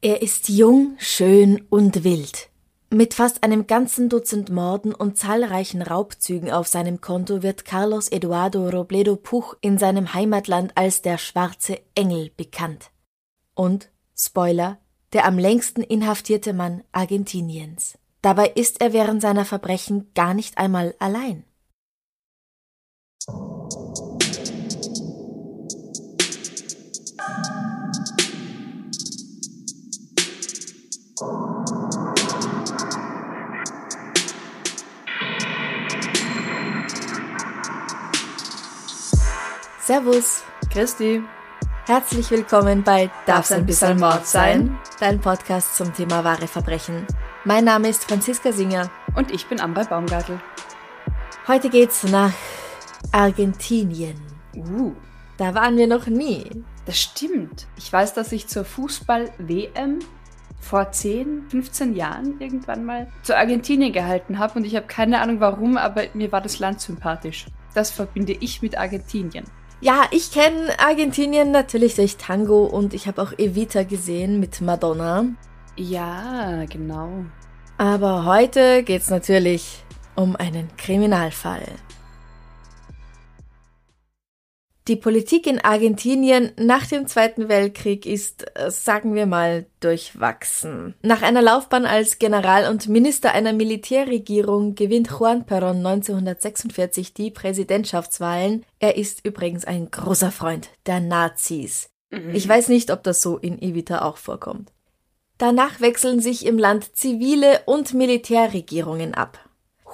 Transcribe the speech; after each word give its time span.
Er 0.00 0.22
ist 0.22 0.48
jung, 0.48 0.94
schön 0.98 1.66
und 1.70 2.04
wild. 2.04 2.50
Mit 2.88 3.14
fast 3.14 3.42
einem 3.42 3.66
ganzen 3.66 4.08
Dutzend 4.08 4.48
Morden 4.48 4.94
und 4.94 5.18
zahlreichen 5.18 5.82
Raubzügen 5.82 6.52
auf 6.52 6.68
seinem 6.68 7.00
Konto 7.00 7.42
wird 7.42 7.64
Carlos 7.64 8.08
Eduardo 8.08 8.68
Robledo 8.68 9.16
Puch 9.16 9.56
in 9.60 9.76
seinem 9.76 10.14
Heimatland 10.14 10.70
als 10.76 11.02
der 11.02 11.18
schwarze 11.18 11.80
Engel 11.96 12.30
bekannt. 12.36 12.92
Und, 13.56 13.90
Spoiler, 14.16 14.78
der 15.12 15.24
am 15.24 15.36
längsten 15.36 15.82
inhaftierte 15.82 16.52
Mann 16.52 16.84
Argentiniens. 16.92 17.98
Dabei 18.22 18.50
ist 18.50 18.80
er 18.80 18.92
während 18.92 19.20
seiner 19.20 19.44
Verbrechen 19.44 20.12
gar 20.14 20.32
nicht 20.32 20.58
einmal 20.58 20.94
allein. 21.00 21.42
Servus, 39.88 40.42
Christi, 40.70 41.22
herzlich 41.86 42.30
willkommen 42.30 42.82
bei 42.82 43.10
Darf's 43.24 43.52
ein 43.52 43.64
bisschen 43.64 43.98
Mord 43.98 44.26
sein? 44.26 44.78
Dein 45.00 45.18
Podcast 45.18 45.76
zum 45.78 45.94
Thema 45.94 46.22
wahre 46.24 46.46
Verbrechen. 46.46 47.06
Mein 47.46 47.64
Name 47.64 47.88
ist 47.88 48.04
Franziska 48.04 48.52
Singer. 48.52 48.90
und 49.16 49.30
ich 49.30 49.46
bin 49.46 49.62
Amber 49.62 49.86
Baumgartel. 49.86 50.42
Heute 51.46 51.70
geht's 51.70 52.02
nach 52.02 52.34
Argentinien. 53.12 54.20
Uh, 54.54 54.92
Da 55.38 55.54
waren 55.54 55.78
wir 55.78 55.86
noch 55.86 56.06
nie. 56.06 56.50
das 56.84 57.00
stimmt. 57.00 57.66
Ich 57.78 57.90
weiß, 57.90 58.12
dass 58.12 58.30
ich 58.32 58.46
zur 58.46 58.66
Fußball-WM 58.66 60.00
vor 60.60 60.92
10, 60.92 61.46
15 61.48 61.96
Jahren 61.96 62.38
irgendwann 62.42 62.84
mal 62.84 63.10
zu 63.22 63.34
Argentinien 63.34 63.94
gehalten 63.94 64.38
habe 64.38 64.58
und 64.58 64.66
ich 64.66 64.76
habe 64.76 64.86
keine 64.86 65.22
Ahnung 65.22 65.40
warum, 65.40 65.78
aber 65.78 66.02
mir 66.12 66.30
war 66.30 66.42
das 66.42 66.58
Land 66.58 66.82
sympathisch. 66.82 67.46
Das 67.72 67.90
verbinde 67.90 68.34
ich 68.34 68.60
mit 68.60 68.76
Argentinien. 68.76 69.46
Ja, 69.80 70.06
ich 70.10 70.32
kenne 70.32 70.78
Argentinien 70.78 71.52
natürlich 71.52 71.94
durch 71.94 72.16
Tango 72.16 72.64
und 72.64 72.94
ich 72.94 73.06
habe 73.06 73.22
auch 73.22 73.32
Evita 73.38 73.84
gesehen 73.84 74.40
mit 74.40 74.60
Madonna. 74.60 75.24
Ja, 75.76 76.64
genau. 76.64 77.24
Aber 77.76 78.24
heute 78.24 78.82
geht's 78.82 79.08
natürlich 79.08 79.84
um 80.16 80.34
einen 80.34 80.68
Kriminalfall. 80.76 81.62
Die 84.88 84.96
Politik 84.96 85.46
in 85.46 85.60
Argentinien 85.60 86.52
nach 86.56 86.86
dem 86.86 87.06
Zweiten 87.06 87.50
Weltkrieg 87.50 88.06
ist, 88.06 88.46
äh, 88.58 88.70
sagen 88.70 89.14
wir 89.14 89.26
mal, 89.26 89.66
durchwachsen. 89.80 90.94
Nach 91.02 91.20
einer 91.20 91.42
Laufbahn 91.42 91.84
als 91.84 92.18
General 92.18 92.70
und 92.70 92.88
Minister 92.88 93.32
einer 93.32 93.52
Militärregierung 93.52 94.74
gewinnt 94.74 95.10
Juan 95.10 95.44
Perón 95.44 95.84
1946 95.84 97.12
die 97.12 97.30
Präsidentschaftswahlen. 97.30 98.64
Er 98.78 98.96
ist 98.96 99.26
übrigens 99.26 99.66
ein 99.66 99.90
großer 99.90 100.32
Freund 100.32 100.70
der 100.86 101.00
Nazis. 101.00 101.90
Ich 102.32 102.48
weiß 102.48 102.68
nicht, 102.68 102.90
ob 102.90 103.02
das 103.02 103.20
so 103.20 103.36
in 103.36 103.60
Evita 103.60 104.00
auch 104.00 104.16
vorkommt. 104.16 104.72
Danach 105.36 105.82
wechseln 105.82 106.20
sich 106.20 106.46
im 106.46 106.56
Land 106.56 106.96
zivile 106.96 107.60
und 107.66 107.92
Militärregierungen 107.92 109.12
ab. 109.12 109.38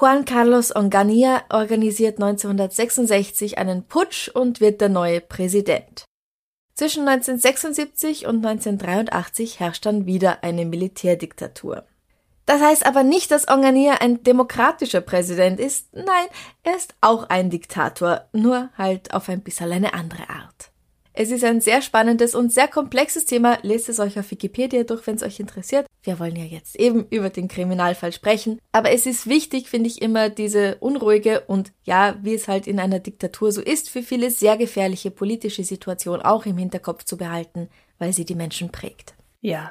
Juan 0.00 0.24
Carlos 0.24 0.74
Onganía 0.74 1.44
organisiert 1.50 2.20
1966 2.20 3.58
einen 3.58 3.86
Putsch 3.86 4.28
und 4.28 4.60
wird 4.60 4.80
der 4.80 4.88
neue 4.88 5.20
Präsident. 5.20 6.04
Zwischen 6.74 7.06
1976 7.06 8.26
und 8.26 8.44
1983 8.44 9.60
herrscht 9.60 9.86
dann 9.86 10.06
wieder 10.06 10.42
eine 10.42 10.66
Militärdiktatur. 10.66 11.84
Das 12.44 12.60
heißt 12.60 12.84
aber 12.84 13.04
nicht, 13.04 13.30
dass 13.30 13.46
Onganía 13.46 14.00
ein 14.00 14.24
demokratischer 14.24 15.00
Präsident 15.00 15.60
ist. 15.60 15.94
Nein, 15.94 16.26
er 16.64 16.76
ist 16.76 16.94
auch 17.00 17.28
ein 17.28 17.50
Diktator, 17.50 18.28
nur 18.32 18.70
halt 18.76 19.14
auf 19.14 19.28
ein 19.28 19.42
bisschen 19.42 19.70
eine 19.70 19.94
andere 19.94 20.28
Art. 20.28 20.73
Es 21.16 21.30
ist 21.30 21.44
ein 21.44 21.60
sehr 21.60 21.80
spannendes 21.80 22.34
und 22.34 22.52
sehr 22.52 22.66
komplexes 22.66 23.24
Thema. 23.24 23.58
Lest 23.62 23.88
es 23.88 24.00
euch 24.00 24.18
auf 24.18 24.32
Wikipedia 24.32 24.82
durch, 24.82 25.06
wenn 25.06 25.14
es 25.14 25.22
euch 25.22 25.38
interessiert. 25.38 25.86
Wir 26.02 26.18
wollen 26.18 26.34
ja 26.34 26.44
jetzt 26.44 26.74
eben 26.74 27.06
über 27.08 27.30
den 27.30 27.46
Kriminalfall 27.46 28.12
sprechen. 28.12 28.58
Aber 28.72 28.90
es 28.90 29.06
ist 29.06 29.28
wichtig, 29.28 29.68
finde 29.68 29.88
ich, 29.88 30.02
immer 30.02 30.28
diese 30.28 30.74
unruhige 30.80 31.42
und 31.46 31.72
ja, 31.84 32.16
wie 32.22 32.34
es 32.34 32.48
halt 32.48 32.66
in 32.66 32.80
einer 32.80 32.98
Diktatur 32.98 33.52
so 33.52 33.60
ist, 33.60 33.90
für 33.90 34.02
viele 34.02 34.32
sehr 34.32 34.56
gefährliche 34.56 35.12
politische 35.12 35.62
Situation 35.62 36.20
auch 36.20 36.46
im 36.46 36.58
Hinterkopf 36.58 37.04
zu 37.04 37.16
behalten, 37.16 37.68
weil 37.98 38.12
sie 38.12 38.24
die 38.24 38.34
Menschen 38.34 38.72
prägt. 38.72 39.14
Ja. 39.40 39.70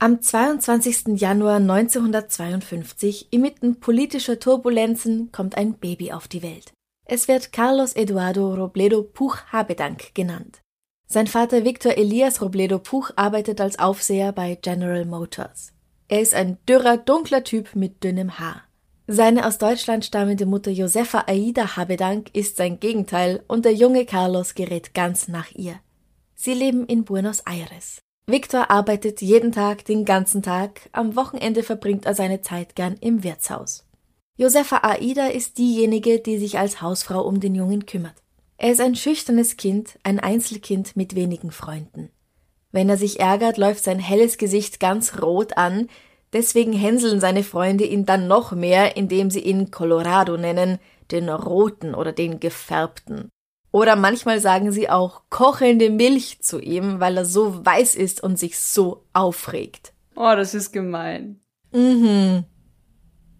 Am 0.00 0.20
22. 0.20 1.20
Januar 1.20 1.58
1952, 1.58 3.28
inmitten 3.30 3.78
politischer 3.78 4.40
Turbulenzen, 4.40 5.30
kommt 5.30 5.56
ein 5.56 5.74
Baby 5.74 6.10
auf 6.10 6.26
die 6.26 6.42
Welt. 6.42 6.72
Es 7.04 7.28
wird 7.28 7.52
Carlos 7.52 7.94
Eduardo 7.94 8.54
Robledo 8.54 9.02
Puch 9.02 9.36
Habedank 9.50 10.14
genannt. 10.14 10.62
Sein 11.06 11.26
Vater 11.26 11.64
Victor 11.64 11.98
Elias 11.98 12.40
Robledo 12.40 12.78
Puch 12.78 13.10
arbeitet 13.16 13.60
als 13.60 13.78
Aufseher 13.78 14.32
bei 14.32 14.54
General 14.54 15.04
Motors. 15.04 15.72
Er 16.08 16.20
ist 16.20 16.34
ein 16.34 16.58
dürrer, 16.68 16.96
dunkler 16.96 17.44
Typ 17.44 17.74
mit 17.74 18.04
dünnem 18.04 18.38
Haar. 18.38 18.62
Seine 19.08 19.46
aus 19.46 19.58
Deutschland 19.58 20.04
stammende 20.04 20.46
Mutter 20.46 20.70
Josefa 20.70 21.24
Aida 21.26 21.76
Habedank 21.76 22.34
ist 22.34 22.56
sein 22.56 22.78
Gegenteil 22.78 23.42
und 23.48 23.64
der 23.64 23.74
junge 23.74 24.06
Carlos 24.06 24.54
gerät 24.54 24.94
ganz 24.94 25.26
nach 25.26 25.50
ihr. 25.52 25.80
Sie 26.34 26.54
leben 26.54 26.86
in 26.86 27.04
Buenos 27.04 27.40
Aires. 27.40 28.00
Victor 28.26 28.70
arbeitet 28.70 29.20
jeden 29.20 29.50
Tag, 29.50 29.84
den 29.84 30.04
ganzen 30.04 30.42
Tag, 30.42 30.88
am 30.92 31.16
Wochenende 31.16 31.64
verbringt 31.64 32.06
er 32.06 32.14
seine 32.14 32.40
Zeit 32.40 32.76
gern 32.76 32.94
im 33.00 33.24
Wirtshaus. 33.24 33.84
Josefa 34.36 34.80
Aida 34.82 35.26
ist 35.26 35.58
diejenige, 35.58 36.18
die 36.18 36.38
sich 36.38 36.58
als 36.58 36.80
Hausfrau 36.80 37.20
um 37.20 37.38
den 37.38 37.54
Jungen 37.54 37.84
kümmert. 37.84 38.14
Er 38.56 38.72
ist 38.72 38.80
ein 38.80 38.96
schüchternes 38.96 39.58
Kind, 39.58 39.98
ein 40.04 40.20
Einzelkind 40.20 40.96
mit 40.96 41.14
wenigen 41.14 41.50
Freunden. 41.50 42.10
Wenn 42.70 42.88
er 42.88 42.96
sich 42.96 43.20
ärgert, 43.20 43.58
läuft 43.58 43.84
sein 43.84 43.98
helles 43.98 44.38
Gesicht 44.38 44.80
ganz 44.80 45.20
rot 45.20 45.58
an, 45.58 45.88
deswegen 46.32 46.72
hänseln 46.72 47.20
seine 47.20 47.42
Freunde 47.42 47.84
ihn 47.84 48.06
dann 48.06 48.26
noch 48.26 48.52
mehr, 48.52 48.96
indem 48.96 49.30
sie 49.30 49.40
ihn 49.40 49.70
Colorado 49.70 50.38
nennen, 50.38 50.78
den 51.10 51.28
roten 51.28 51.94
oder 51.94 52.12
den 52.12 52.40
gefärbten. 52.40 53.28
Oder 53.70 53.96
manchmal 53.96 54.40
sagen 54.40 54.72
sie 54.72 54.88
auch 54.88 55.22
kochende 55.28 55.90
Milch 55.90 56.40
zu 56.40 56.58
ihm, 56.58 57.00
weil 57.00 57.18
er 57.18 57.26
so 57.26 57.64
weiß 57.64 57.94
ist 57.94 58.22
und 58.22 58.38
sich 58.38 58.58
so 58.58 59.04
aufregt. 59.12 59.92
Oh, 60.16 60.32
das 60.34 60.54
ist 60.54 60.72
gemein. 60.72 61.40
Mhm. 61.72 62.44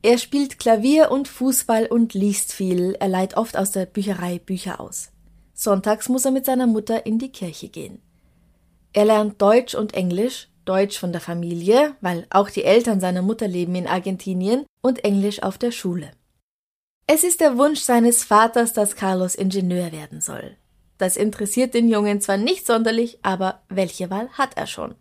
Er 0.04 0.18
spielt 0.18 0.58
Klavier 0.58 1.12
und 1.12 1.28
Fußball 1.28 1.86
und 1.86 2.12
liest 2.12 2.52
viel. 2.52 2.96
Er 2.98 3.08
leiht 3.08 3.36
oft 3.36 3.56
aus 3.56 3.70
der 3.70 3.86
Bücherei 3.86 4.40
Bücher 4.40 4.80
aus. 4.80 5.12
Sonntags 5.54 6.08
muss 6.08 6.24
er 6.24 6.32
mit 6.32 6.44
seiner 6.44 6.66
Mutter 6.66 7.06
in 7.06 7.20
die 7.20 7.30
Kirche 7.30 7.68
gehen. 7.68 8.00
Er 8.92 9.04
lernt 9.04 9.40
Deutsch 9.40 9.76
und 9.76 9.94
Englisch, 9.94 10.48
Deutsch 10.64 10.98
von 10.98 11.12
der 11.12 11.20
Familie, 11.20 11.94
weil 12.00 12.26
auch 12.30 12.50
die 12.50 12.64
Eltern 12.64 12.98
seiner 13.00 13.22
Mutter 13.22 13.46
leben 13.46 13.76
in 13.76 13.86
Argentinien, 13.86 14.66
und 14.80 15.04
Englisch 15.04 15.40
auf 15.42 15.56
der 15.56 15.70
Schule. 15.70 16.10
Es 17.06 17.22
ist 17.22 17.40
der 17.40 17.56
Wunsch 17.56 17.80
seines 17.80 18.24
Vaters, 18.24 18.72
dass 18.72 18.96
Carlos 18.96 19.36
Ingenieur 19.36 19.92
werden 19.92 20.20
soll. 20.20 20.56
Das 20.98 21.16
interessiert 21.16 21.74
den 21.74 21.88
Jungen 21.88 22.20
zwar 22.20 22.36
nicht 22.36 22.66
sonderlich, 22.66 23.20
aber 23.22 23.62
welche 23.68 24.10
Wahl 24.10 24.28
hat 24.30 24.56
er 24.56 24.66
schon? 24.66 24.96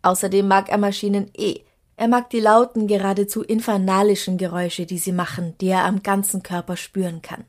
Außerdem 0.00 0.48
mag 0.48 0.70
er 0.70 0.78
Maschinen 0.78 1.30
eh. 1.34 1.65
Er 1.96 2.08
mag 2.08 2.28
die 2.30 2.40
lauten, 2.40 2.86
geradezu 2.86 3.42
infernalischen 3.42 4.36
Geräusche, 4.36 4.84
die 4.84 4.98
sie 4.98 5.12
machen, 5.12 5.54
die 5.60 5.68
er 5.68 5.84
am 5.84 6.02
ganzen 6.02 6.42
Körper 6.42 6.76
spüren 6.76 7.22
kann. 7.22 7.44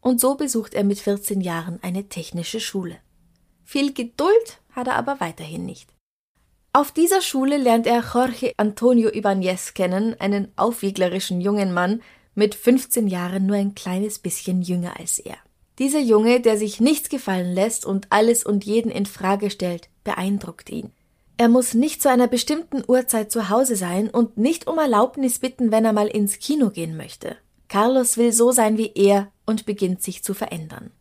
Und 0.00 0.20
so 0.20 0.36
besucht 0.36 0.74
er 0.74 0.84
mit 0.84 1.00
14 1.00 1.40
Jahren 1.40 1.78
eine 1.82 2.08
technische 2.08 2.60
Schule. 2.60 2.96
Viel 3.64 3.92
Geduld 3.92 4.60
hat 4.72 4.86
er 4.86 4.96
aber 4.96 5.18
weiterhin 5.18 5.64
nicht. 5.64 5.88
Auf 6.72 6.92
dieser 6.92 7.20
Schule 7.20 7.56
lernt 7.56 7.86
er 7.86 8.02
Jorge 8.02 8.52
Antonio 8.56 9.08
Ibanez 9.08 9.74
kennen, 9.74 10.14
einen 10.20 10.48
aufwieglerischen 10.56 11.40
jungen 11.40 11.72
Mann, 11.72 12.02
mit 12.34 12.54
15 12.54 13.06
Jahren 13.06 13.46
nur 13.46 13.56
ein 13.56 13.74
kleines 13.74 14.18
bisschen 14.18 14.62
jünger 14.62 14.98
als 14.98 15.18
er. 15.18 15.36
Dieser 15.78 16.00
Junge, 16.00 16.40
der 16.40 16.58
sich 16.58 16.80
nichts 16.80 17.08
gefallen 17.08 17.52
lässt 17.52 17.84
und 17.84 18.06
alles 18.10 18.44
und 18.44 18.64
jeden 18.64 18.90
in 18.90 19.06
Frage 19.06 19.50
stellt, 19.50 19.88
beeindruckt 20.04 20.70
ihn. 20.70 20.92
Er 21.36 21.48
muss 21.48 21.74
nicht 21.74 22.00
zu 22.00 22.08
einer 22.08 22.28
bestimmten 22.28 22.84
Uhrzeit 22.86 23.32
zu 23.32 23.48
Hause 23.48 23.74
sein 23.74 24.08
und 24.08 24.38
nicht 24.38 24.68
um 24.68 24.78
Erlaubnis 24.78 25.40
bitten, 25.40 25.72
wenn 25.72 25.84
er 25.84 25.92
mal 25.92 26.06
ins 26.06 26.38
Kino 26.38 26.70
gehen 26.70 26.96
möchte. 26.96 27.36
Carlos 27.68 28.16
will 28.16 28.32
so 28.32 28.52
sein 28.52 28.78
wie 28.78 28.92
er 28.94 29.32
und 29.44 29.66
beginnt 29.66 30.00
sich 30.00 30.22
zu 30.22 30.32
verändern. 30.32 30.92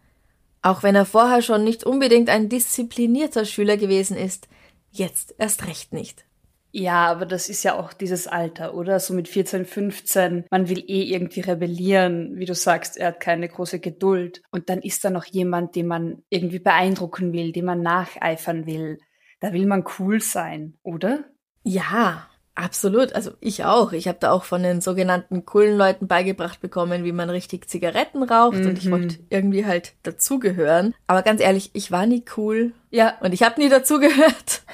Auch 0.63 0.81
wenn 0.81 0.95
er 0.95 1.05
vorher 1.05 1.41
schon 1.41 1.63
nicht 1.63 1.83
unbedingt 1.83 2.29
ein 2.29 2.49
disziplinierter 2.49 3.45
Schüler 3.45 3.77
gewesen 3.77 4.17
ist, 4.17 4.47
jetzt 4.91 5.35
erst 5.37 5.67
recht 5.67 5.93
nicht. 5.93 6.25
Ja, 6.71 7.05
aber 7.05 7.27
das 7.27 7.49
ist 7.49 7.61
ja 7.61 7.77
auch 7.77 7.93
dieses 7.93 8.25
Alter, 8.25 8.73
oder? 8.73 8.99
So 8.99 9.13
mit 9.13 9.27
14, 9.27 9.65
15, 9.65 10.45
man 10.49 10.69
will 10.69 10.79
eh 10.87 11.03
irgendwie 11.03 11.41
rebellieren. 11.41 12.31
Wie 12.37 12.45
du 12.45 12.55
sagst, 12.55 12.97
er 12.97 13.09
hat 13.09 13.19
keine 13.19 13.47
große 13.47 13.79
Geduld. 13.79 14.41
Und 14.49 14.69
dann 14.69 14.81
ist 14.81 15.05
da 15.05 15.11
noch 15.11 15.25
jemand, 15.25 15.75
den 15.75 15.85
man 15.85 16.23
irgendwie 16.29 16.57
beeindrucken 16.57 17.31
will, 17.31 17.51
dem 17.51 17.65
man 17.65 17.83
nacheifern 17.83 18.65
will. 18.65 18.97
Da 19.43 19.51
will 19.51 19.65
man 19.65 19.83
cool 19.99 20.21
sein, 20.21 20.75
oder? 20.83 21.25
Ja, 21.63 22.29
absolut. 22.55 23.11
Also 23.11 23.31
ich 23.41 23.65
auch. 23.65 23.91
Ich 23.91 24.07
habe 24.07 24.17
da 24.21 24.31
auch 24.31 24.45
von 24.45 24.63
den 24.63 24.79
sogenannten 24.79 25.45
coolen 25.45 25.77
Leuten 25.77 26.07
beigebracht 26.07 26.61
bekommen, 26.61 27.03
wie 27.03 27.11
man 27.11 27.29
richtig 27.29 27.67
Zigaretten 27.69 28.23
raucht. 28.23 28.59
Mhm. 28.59 28.67
Und 28.67 28.77
ich 28.77 28.89
wollte 28.89 29.17
mhm. 29.19 29.27
irgendwie 29.29 29.65
halt 29.65 29.95
dazugehören. 30.03 30.95
Aber 31.07 31.23
ganz 31.23 31.41
ehrlich, 31.41 31.71
ich 31.73 31.91
war 31.91 32.05
nie 32.05 32.23
cool. 32.37 32.71
Ja. 32.89 33.17
Und 33.19 33.33
ich 33.33 33.43
habe 33.43 33.59
nie 33.59 33.67
dazugehört. 33.69 34.61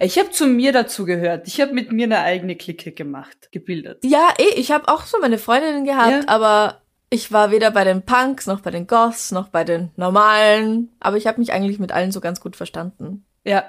Ich 0.00 0.16
habe 0.16 0.30
zu 0.30 0.46
mir 0.46 0.70
dazu 0.70 1.04
gehört. 1.06 1.48
Ich 1.48 1.60
habe 1.60 1.72
mit 1.72 1.90
mir 1.90 2.04
eine 2.04 2.20
eigene 2.20 2.54
Clique 2.54 2.92
gemacht, 2.92 3.50
gebildet. 3.50 4.04
Ja, 4.04 4.28
eh, 4.38 4.54
ich 4.54 4.70
habe 4.70 4.86
auch 4.86 5.02
so 5.02 5.18
meine 5.18 5.38
Freundinnen 5.38 5.84
gehabt, 5.84 6.24
ja. 6.24 6.28
aber 6.28 6.82
ich 7.10 7.32
war 7.32 7.50
weder 7.50 7.72
bei 7.72 7.82
den 7.82 8.02
Punks 8.02 8.46
noch 8.46 8.60
bei 8.60 8.70
den 8.70 8.86
Goths 8.86 9.32
noch 9.32 9.48
bei 9.48 9.64
den 9.64 9.90
normalen, 9.96 10.90
aber 11.00 11.16
ich 11.16 11.26
habe 11.26 11.40
mich 11.40 11.52
eigentlich 11.52 11.80
mit 11.80 11.90
allen 11.90 12.12
so 12.12 12.20
ganz 12.20 12.40
gut 12.40 12.54
verstanden. 12.54 13.24
Ja. 13.48 13.64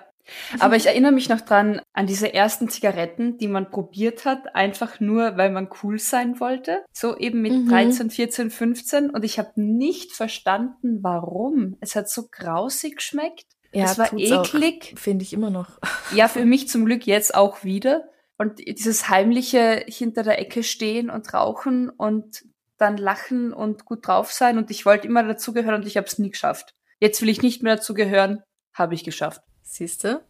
Aber 0.60 0.76
ich 0.76 0.86
erinnere 0.86 1.12
mich 1.12 1.30
noch 1.30 1.42
dran 1.42 1.82
an 1.94 2.08
diese 2.08 2.34
ersten 2.34 2.70
Zigaretten, 2.70 3.38
die 3.38 3.48
man 3.48 3.72
probiert 3.72 4.26
hat, 4.26 4.56
einfach 4.56 5.00
nur, 5.00 5.38
weil 5.38 5.50
man 5.50 5.70
cool 5.84 6.00
sein 6.00 6.40
wollte. 6.40 6.84
So 6.92 7.18
eben 7.18 7.42
mit 7.42 7.54
mhm. 7.54 7.70
13, 7.70 8.10
14, 8.12 8.52
15. 8.52 9.10
Und 9.10 9.26
ich 9.26 9.40
habe 9.40 9.52
nicht 9.56 10.14
verstanden, 10.14 11.00
warum. 11.02 11.78
Es 11.80 11.96
hat 11.96 12.10
so 12.10 12.28
grausig 12.30 12.98
geschmeckt. 12.98 13.46
Ja, 13.72 13.86
es 13.86 13.98
war 13.98 14.14
eklig. 14.14 14.94
Finde 14.98 15.24
ich 15.24 15.34
immer 15.34 15.50
noch. 15.50 15.80
Ja, 16.16 16.28
für 16.28 16.46
mich 16.46 16.68
zum 16.68 16.86
Glück 16.86 17.06
jetzt 17.06 17.36
auch 17.36 17.64
wieder. 17.64 18.10
Und 18.40 18.60
dieses 18.60 19.10
heimliche 19.10 19.84
hinter 19.88 20.24
der 20.24 20.40
Ecke 20.40 20.64
stehen 20.64 21.12
und 21.12 21.34
rauchen 21.34 21.90
und 21.90 22.46
dann 22.78 22.98
lachen 22.98 23.54
und 23.54 23.86
gut 23.86 24.08
drauf 24.08 24.32
sein. 24.32 24.58
Und 24.58 24.72
ich 24.72 24.86
wollte 24.86 25.08
immer 25.08 25.24
dazugehören 25.24 25.76
und 25.76 25.86
ich 25.86 25.98
habe 25.98 26.08
es 26.08 26.18
nie 26.18 26.32
geschafft. 26.32 26.74
Jetzt 27.00 27.22
will 27.22 27.30
ich 27.30 27.44
nicht 27.44 27.62
mehr 27.62 27.76
dazugehören, 27.76 28.42
habe 28.74 28.96
ich 28.96 29.04
geschafft. 29.04 29.42
Siehste? 29.70 30.22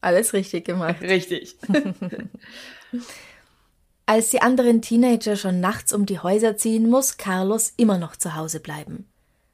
Alles 0.00 0.32
richtig 0.32 0.64
gemacht. 0.64 1.02
Richtig. 1.02 1.56
Als 4.06 4.30
die 4.30 4.40
anderen 4.40 4.80
Teenager 4.80 5.36
schon 5.36 5.60
nachts 5.60 5.92
um 5.92 6.06
die 6.06 6.20
Häuser 6.20 6.56
ziehen, 6.56 6.88
muss 6.88 7.18
Carlos 7.18 7.74
immer 7.76 7.98
noch 7.98 8.16
zu 8.16 8.34
Hause 8.34 8.60
bleiben. 8.60 9.06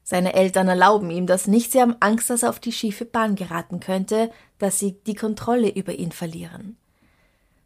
Seine 0.03 0.35
Eltern 0.35 0.69
erlauben 0.69 1.09
ihm 1.09 1.27
das 1.27 1.47
nicht, 1.47 1.73
sie 1.73 1.81
haben 1.81 1.97
Angst, 1.99 2.29
dass 2.29 2.43
er 2.43 2.49
auf 2.49 2.59
die 2.59 2.71
schiefe 2.71 3.03
Bahn 3.03 3.35
geraten 3.35 3.81
könnte, 3.81 4.31
dass 4.57 4.79
sie 4.79 4.93
die 5.05 5.15
Kontrolle 5.15 5.69
über 5.69 5.93
ihn 5.93 6.13
verlieren. 6.13 6.77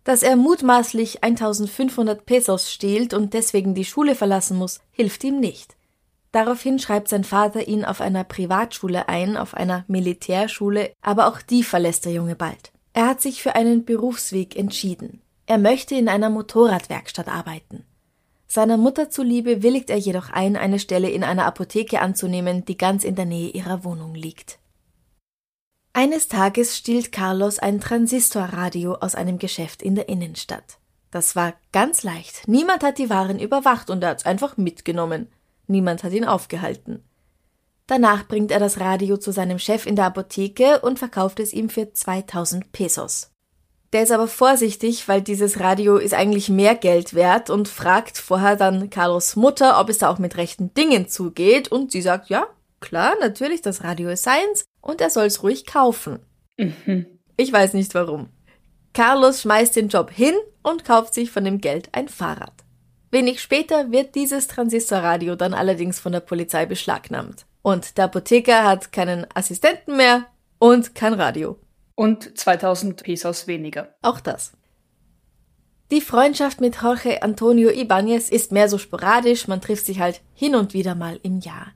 Dass 0.04 0.24
er 0.24 0.38
mutmaßlich 0.38 1.24
1500 1.24 2.25
Pesos 2.25 2.71
stiehlt 2.71 3.13
und 3.13 3.36
deswegen 3.36 3.75
die 3.75 3.86
Schule 3.86 4.16
verlassen 4.16 4.57
muss, 4.57 4.80
hilft 4.92 5.24
ihm 5.24 5.39
nicht. 5.39 5.75
Daraufhin 6.31 6.78
schreibt 6.78 7.08
sein 7.08 7.24
Vater 7.24 7.68
ihn 7.68 7.84
auf 7.84 8.02
einer 8.02 8.24
Privatschule 8.24 9.10
ein, 9.10 9.36
auf 9.36 9.56
einer 9.56 9.84
Militärschule, 9.88 10.92
aber 11.02 11.28
auch 11.28 11.42
die 11.42 11.64
verlässt 11.64 12.06
der 12.06 12.14
Junge 12.14 12.36
bald. 12.36 12.72
Er 12.94 13.08
hat 13.08 13.22
sich 13.22 13.42
für 13.42 13.56
einen 13.56 13.86
Berufsweg 13.86 14.56
entschieden. 14.56 15.22
Er 15.48 15.58
möchte 15.58 15.96
in 15.96 16.08
einer 16.08 16.30
Motorradwerkstatt 16.30 17.28
arbeiten. 17.28 17.86
Seiner 18.48 18.78
Mutter 18.78 19.10
zuliebe 19.10 19.62
willigt 19.62 19.90
er 19.90 19.98
jedoch 19.98 20.30
ein, 20.31 20.56
eine 20.56 20.80
Stelle 20.80 21.10
in 21.10 21.24
einer 21.24 21.46
Apotheke 21.46 22.02
anzunehmen, 22.02 22.66
die 22.66 22.78
ganz 22.78 23.04
in 23.04 23.16
der 23.16 23.26
Nähe 23.26 23.50
ihrer 23.50 23.84
Wohnung 23.84 24.16
liegt. 24.16 24.60
Eines 25.94 26.28
Tages 26.28 26.78
stiehlt 26.78 27.12
Carlos 27.12 27.60
ein 27.60 27.80
Transistorradio 27.80 28.96
aus 28.96 29.16
einem 29.16 29.40
Geschäft 29.40 29.81
in 29.81 29.96
der 29.96 30.10
Innenstadt. 30.10 30.80
Das 31.12 31.36
war 31.36 31.54
ganz 31.72 32.04
leicht. 32.04 32.48
Niemand 32.48 32.84
hat 32.84 33.00
die 33.00 33.10
Waren 33.10 33.40
überwacht 33.40 33.90
und 33.90 34.04
er 34.04 34.10
hat's 34.10 34.26
einfach 34.26 34.58
mitgenommen. 34.58 35.30
Niemand 35.69 36.04
hat 36.04 36.13
ihn 36.13 36.25
aufgehalten. 36.25 37.04
Danach 37.86 38.27
bringt 38.27 38.51
er 38.51 38.60
das 38.60 38.80
Radio 38.80 39.18
zu 39.18 39.31
seinem 39.31 39.60
Chef 39.60 39.86
in 39.86 39.95
der 39.95 40.06
Apotheke 40.06 40.80
und 40.81 41.00
verkauft 41.00 41.39
es 41.39 41.54
ihm 41.54 41.69
für 41.69 41.94
2000 41.94 42.71
Pesos. 42.71 43.31
Der 43.94 44.04
ist 44.04 44.12
aber 44.12 44.27
vorsichtig, 44.27 45.07
weil 45.07 45.21
dieses 45.21 45.60
Radio 45.60 45.98
ist 45.98 46.13
eigentlich 46.13 46.50
mehr 46.50 46.75
Geld 46.75 47.13
wert 47.13 47.50
und 47.50 47.68
fragt 47.68 48.18
vorher 48.18 48.56
dann 48.56 48.89
Carlos 48.89 49.36
Mutter, 49.36 49.80
ob 49.80 49.89
es 49.89 50.00
da 50.00 50.10
auch 50.10 50.19
mit 50.19 50.38
rechten 50.38 50.74
Dingen 50.74 51.07
zugeht 51.07 51.71
und 51.71 51.92
sie 51.92 52.01
sagt, 52.01 52.30
ja, 52.30 52.48
klar, 52.80 53.13
natürlich, 53.19 53.62
das 53.62 53.83
Radio 53.83 54.10
ist 54.10 54.24
seins 54.24 54.66
und 54.81 55.01
er 55.01 55.10
soll 55.10 55.25
es 55.25 55.44
ruhig 55.44 55.66
kaufen. 55.66 56.19
Mhm. 56.57 57.06
Ich 57.38 57.51
weiß 57.51 57.74
nicht 57.74 57.94
warum. 57.95 58.30
Carlos 58.94 59.42
schmeißt 59.42 59.75
den 59.75 59.89
Job 59.89 60.12
hin 60.12 60.36
und 60.63 60.83
kauft 60.83 61.13
sich 61.13 61.31
von 61.31 61.44
dem 61.44 61.62
Geld 61.62 61.89
ein 61.92 62.07
Fahrrad. 62.07 62.54
Wenig 63.12 63.42
später 63.42 63.92
wird 63.92 64.16
dieses 64.16 64.48
Transistorradio 64.48 65.36
dann 65.36 65.54
allerdings 65.54 66.00
von 66.00 66.12
der 66.12 66.20
Polizei 66.20 66.66
beschlagnahmt. 66.66 67.46
Und 67.62 67.98
der 67.98 68.06
Apotheker 68.06 68.64
hat 68.64 68.92
keinen 68.92 69.26
Assistenten 69.34 69.98
mehr 69.98 70.26
und 70.60 70.96
kein 70.96 71.14
Radio. 71.14 71.58
Und 71.96 72.38
2000 72.38 73.04
Pesos 73.04 73.48
weniger. 73.48 73.96
Auch 74.02 74.20
das. 74.20 74.54
Die 75.92 76.02
Freundschaft 76.02 76.62
mit 76.62 76.82
Jorge 76.82 77.24
Antonio 77.24 77.72
Ibanez 77.72 78.30
ist 78.30 78.52
mehr 78.52 78.70
so 78.70 78.78
sporadisch, 78.78 79.48
man 79.48 79.60
trifft 79.60 79.88
sich 79.88 80.00
halt 80.00 80.22
hin 80.36 80.56
und 80.56 80.76
wieder 80.76 80.94
mal 80.94 81.20
im 81.24 81.40
Jahr. 81.40 81.68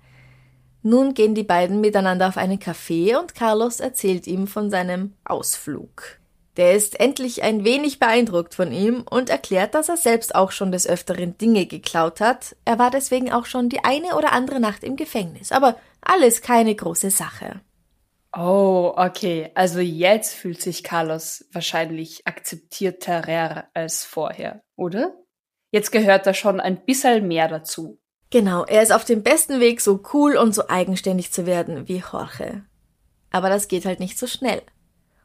Nun 0.84 1.16
gehen 1.16 1.34
die 1.34 1.44
beiden 1.44 1.82
miteinander 1.82 2.28
auf 2.28 2.38
einen 2.38 2.60
Café 2.60 3.18
und 3.18 3.34
Carlos 3.34 3.80
erzählt 3.80 4.28
ihm 4.28 4.46
von 4.46 4.70
seinem 4.70 5.14
Ausflug. 5.26 6.20
Der 6.58 6.74
ist 6.74 7.00
endlich 7.00 7.42
ein 7.42 7.64
wenig 7.64 8.00
beeindruckt 8.00 8.54
von 8.54 8.72
ihm 8.72 9.04
und 9.10 9.30
erklärt, 9.30 9.74
dass 9.74 9.90
er 9.90 9.98
selbst 9.98 10.36
auch 10.36 10.52
schon 10.52 10.72
des 10.72 10.88
Öfteren 10.88 11.38
Dinge 11.38 11.66
geklaut 11.66 12.22
hat. 12.22 12.56
Er 12.64 12.78
war 12.78 12.92
deswegen 12.92 13.32
auch 13.32 13.46
schon 13.46 13.70
die 13.70 13.84
eine 13.84 14.16
oder 14.16 14.34
andere 14.34 14.60
Nacht 14.60 14.84
im 14.84 14.96
Gefängnis, 14.96 15.52
aber 15.52 15.78
alles 16.02 16.42
keine 16.42 16.76
große 16.76 17.10
Sache. 17.10 17.62
Oh, 18.36 18.94
okay. 18.96 19.52
Also 19.56 19.80
jetzt 19.80 20.34
fühlt 20.34 20.62
sich 20.62 20.84
Carlos 20.84 21.46
wahrscheinlich 21.52 22.26
akzeptierterer 22.26 23.66
als 23.74 24.04
vorher, 24.04 24.64
oder? 24.76 25.14
Jetzt 25.72 25.92
gehört 25.92 26.28
da 26.28 26.34
schon 26.34 26.60
ein 26.60 26.86
bisschen 26.86 27.28
mehr 27.28 27.48
dazu. 27.48 28.00
Genau, 28.30 28.64
er 28.66 28.82
ist 28.82 28.92
auf 28.92 29.06
dem 29.06 29.22
besten 29.22 29.60
Weg, 29.60 29.82
so 29.82 30.04
cool 30.14 30.38
und 30.38 30.54
so 30.56 30.68
eigenständig 30.68 31.32
zu 31.32 31.46
werden 31.46 31.88
wie 31.88 32.04
Jorge. 32.12 32.64
Aber 33.32 33.50
das 33.50 33.68
geht 33.68 33.86
halt 33.86 34.00
nicht 34.00 34.18
so 34.18 34.26
schnell. 34.26 34.62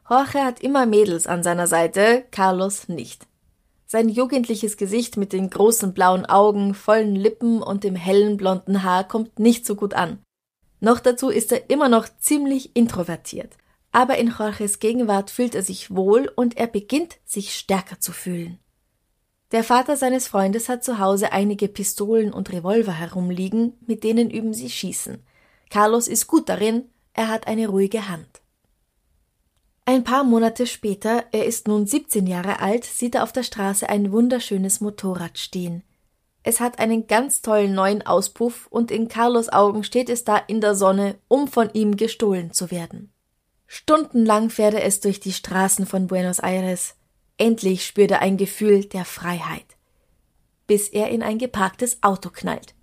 Jorge 0.09 0.43
hat 0.43 0.61
immer 0.61 0.87
Mädels 0.87 1.27
an 1.27 1.43
seiner 1.43 1.67
Seite, 1.67 2.25
Carlos 2.31 2.87
nicht. 2.87 3.27
Sein 3.85 4.09
jugendliches 4.09 4.75
Gesicht 4.75 5.17
mit 5.17 5.33
den 5.33 5.51
großen 5.51 5.93
blauen 5.93 6.25
Augen, 6.25 6.73
vollen 6.73 7.15
Lippen 7.15 7.61
und 7.61 7.83
dem 7.83 7.95
hellen 7.95 8.37
blonden 8.37 8.81
Haar 8.81 9.07
kommt 9.07 9.37
nicht 9.37 9.67
so 9.67 9.75
gut 9.75 9.93
an. 9.93 10.19
Noch 10.79 10.99
dazu 10.99 11.29
ist 11.29 11.51
er 11.51 11.69
immer 11.69 11.89
noch 11.89 12.07
ziemlich 12.19 12.75
introvertiert. 12.75 13.55
Aber 13.91 14.17
in 14.17 14.33
Jorges 14.35 14.79
Gegenwart 14.79 15.29
fühlt 15.29 15.53
er 15.53 15.63
sich 15.63 15.95
wohl 15.95 16.31
und 16.35 16.57
er 16.57 16.67
beginnt 16.67 17.17
sich 17.25 17.55
stärker 17.55 17.99
zu 17.99 18.11
fühlen. 18.11 18.59
Der 19.51 19.63
Vater 19.63 19.95
seines 19.95 20.27
Freundes 20.27 20.69
hat 20.69 20.83
zu 20.83 20.99
Hause 20.99 21.31
einige 21.33 21.67
Pistolen 21.67 22.33
und 22.33 22.51
Revolver 22.51 22.93
herumliegen, 22.93 23.73
mit 23.85 24.03
denen 24.03 24.29
üben 24.29 24.53
sie 24.53 24.69
schießen. 24.69 25.23
Carlos 25.69 26.07
ist 26.07 26.27
gut 26.27 26.49
darin, 26.49 26.89
er 27.13 27.27
hat 27.27 27.47
eine 27.47 27.67
ruhige 27.67 28.09
Hand. 28.09 28.38
Ein 29.89 30.03
paar 30.03 30.23
Monate 30.23 30.67
später, 30.67 31.23
er 31.31 31.47
ist 31.47 31.67
nun 31.67 31.87
17 31.87 32.27
Jahre 32.27 32.59
alt, 32.59 32.83
sieht 32.83 33.15
er 33.15 33.23
auf 33.23 33.31
der 33.31 33.41
Straße 33.41 33.89
ein 33.89 34.11
wunderschönes 34.11 34.81
Motorrad 34.81 35.39
stehen. 35.39 35.81
Es 36.43 36.59
hat 36.59 36.77
einen 36.77 37.07
ganz 37.07 37.41
tollen 37.41 37.73
neuen 37.73 38.05
Auspuff 38.05 38.67
und 38.69 38.91
in 38.91 39.07
Carlos 39.07 39.49
Augen 39.49 39.83
steht 39.83 40.09
es 40.09 40.23
da 40.23 40.37
in 40.37 40.61
der 40.61 40.75
Sonne, 40.75 41.15
um 41.27 41.47
von 41.47 41.71
ihm 41.73 41.97
gestohlen 41.97 42.53
zu 42.53 42.69
werden. 42.69 43.11
Stundenlang 43.65 44.51
fährt 44.51 44.75
er 44.75 44.83
es 44.83 44.99
durch 44.99 45.21
die 45.21 45.33
Straßen 45.33 45.87
von 45.87 46.05
Buenos 46.05 46.37
Aires. 46.37 46.93
Endlich 47.39 47.83
spürt 47.83 48.11
er 48.11 48.21
ein 48.21 48.37
Gefühl 48.37 48.85
der 48.85 49.05
Freiheit. 49.05 49.75
Bis 50.67 50.87
er 50.87 51.09
in 51.09 51.23
ein 51.23 51.39
geparktes 51.39 52.03
Auto 52.03 52.29
knallt. 52.29 52.75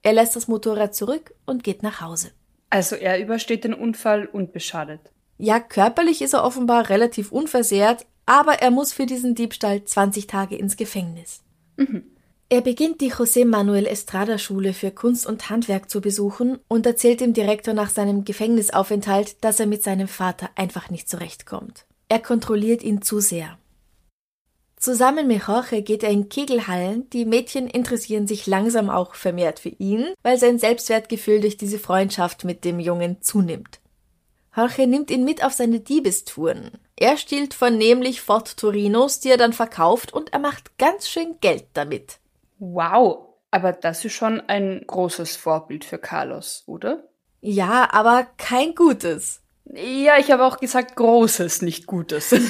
Er 0.00 0.14
lässt 0.14 0.34
das 0.34 0.48
Motorrad 0.48 0.94
zurück 0.94 1.34
und 1.44 1.62
geht 1.62 1.82
nach 1.82 2.00
Hause. 2.00 2.30
Also 2.70 2.96
er 2.96 3.20
übersteht 3.20 3.64
den 3.64 3.74
Unfall 3.74 4.24
unbeschadet. 4.24 5.13
Ja, 5.38 5.60
körperlich 5.60 6.22
ist 6.22 6.34
er 6.34 6.44
offenbar 6.44 6.88
relativ 6.88 7.32
unversehrt, 7.32 8.06
aber 8.26 8.54
er 8.62 8.70
muss 8.70 8.92
für 8.92 9.06
diesen 9.06 9.34
Diebstahl 9.34 9.84
20 9.84 10.26
Tage 10.26 10.56
ins 10.56 10.76
Gefängnis. 10.76 11.42
Mhm. 11.76 12.04
Er 12.50 12.60
beginnt 12.60 13.00
die 13.00 13.12
José 13.12 13.44
Manuel 13.44 13.86
Estrada 13.86 14.38
Schule 14.38 14.74
für 14.74 14.90
Kunst 14.90 15.26
und 15.26 15.50
Handwerk 15.50 15.90
zu 15.90 16.00
besuchen 16.00 16.58
und 16.68 16.86
erzählt 16.86 17.20
dem 17.20 17.32
Direktor 17.32 17.74
nach 17.74 17.90
seinem 17.90 18.24
Gefängnisaufenthalt, 18.24 19.42
dass 19.42 19.58
er 19.58 19.66
mit 19.66 19.82
seinem 19.82 20.08
Vater 20.08 20.50
einfach 20.54 20.90
nicht 20.90 21.08
zurechtkommt. 21.08 21.86
Er 22.08 22.20
kontrolliert 22.20 22.82
ihn 22.82 23.02
zu 23.02 23.18
sehr. 23.18 23.58
Zusammen 24.76 25.26
mit 25.26 25.46
Jorge 25.48 25.80
geht 25.80 26.02
er 26.02 26.10
in 26.10 26.28
Kegelhallen. 26.28 27.08
Die 27.10 27.24
Mädchen 27.24 27.66
interessieren 27.66 28.26
sich 28.26 28.46
langsam 28.46 28.90
auch 28.90 29.14
vermehrt 29.14 29.58
für 29.58 29.70
ihn, 29.70 30.06
weil 30.22 30.38
sein 30.38 30.58
Selbstwertgefühl 30.58 31.40
durch 31.40 31.56
diese 31.56 31.78
Freundschaft 31.78 32.44
mit 32.44 32.66
dem 32.66 32.78
Jungen 32.78 33.22
zunimmt. 33.22 33.80
Jorge 34.56 34.86
nimmt 34.86 35.10
ihn 35.10 35.24
mit 35.24 35.44
auf 35.44 35.52
seine 35.52 35.80
Diebestouren. 35.80 36.70
Er 36.96 37.16
stiehlt 37.16 37.54
vornehmlich 37.54 38.20
Ford 38.20 38.56
Torinos, 38.56 39.20
die 39.20 39.30
er 39.30 39.36
dann 39.36 39.52
verkauft 39.52 40.12
und 40.12 40.32
er 40.32 40.38
macht 40.38 40.78
ganz 40.78 41.08
schön 41.08 41.38
Geld 41.40 41.66
damit. 41.74 42.18
Wow, 42.58 43.34
aber 43.50 43.72
das 43.72 44.04
ist 44.04 44.12
schon 44.12 44.40
ein 44.40 44.84
großes 44.86 45.36
Vorbild 45.36 45.84
für 45.84 45.98
Carlos, 45.98 46.62
oder? 46.66 47.04
Ja, 47.40 47.88
aber 47.92 48.26
kein 48.36 48.74
gutes. 48.74 49.42
Ja, 49.64 50.18
ich 50.18 50.30
habe 50.30 50.44
auch 50.44 50.58
gesagt 50.58 50.96
großes, 50.96 51.62
nicht 51.62 51.86
gutes. 51.86 52.34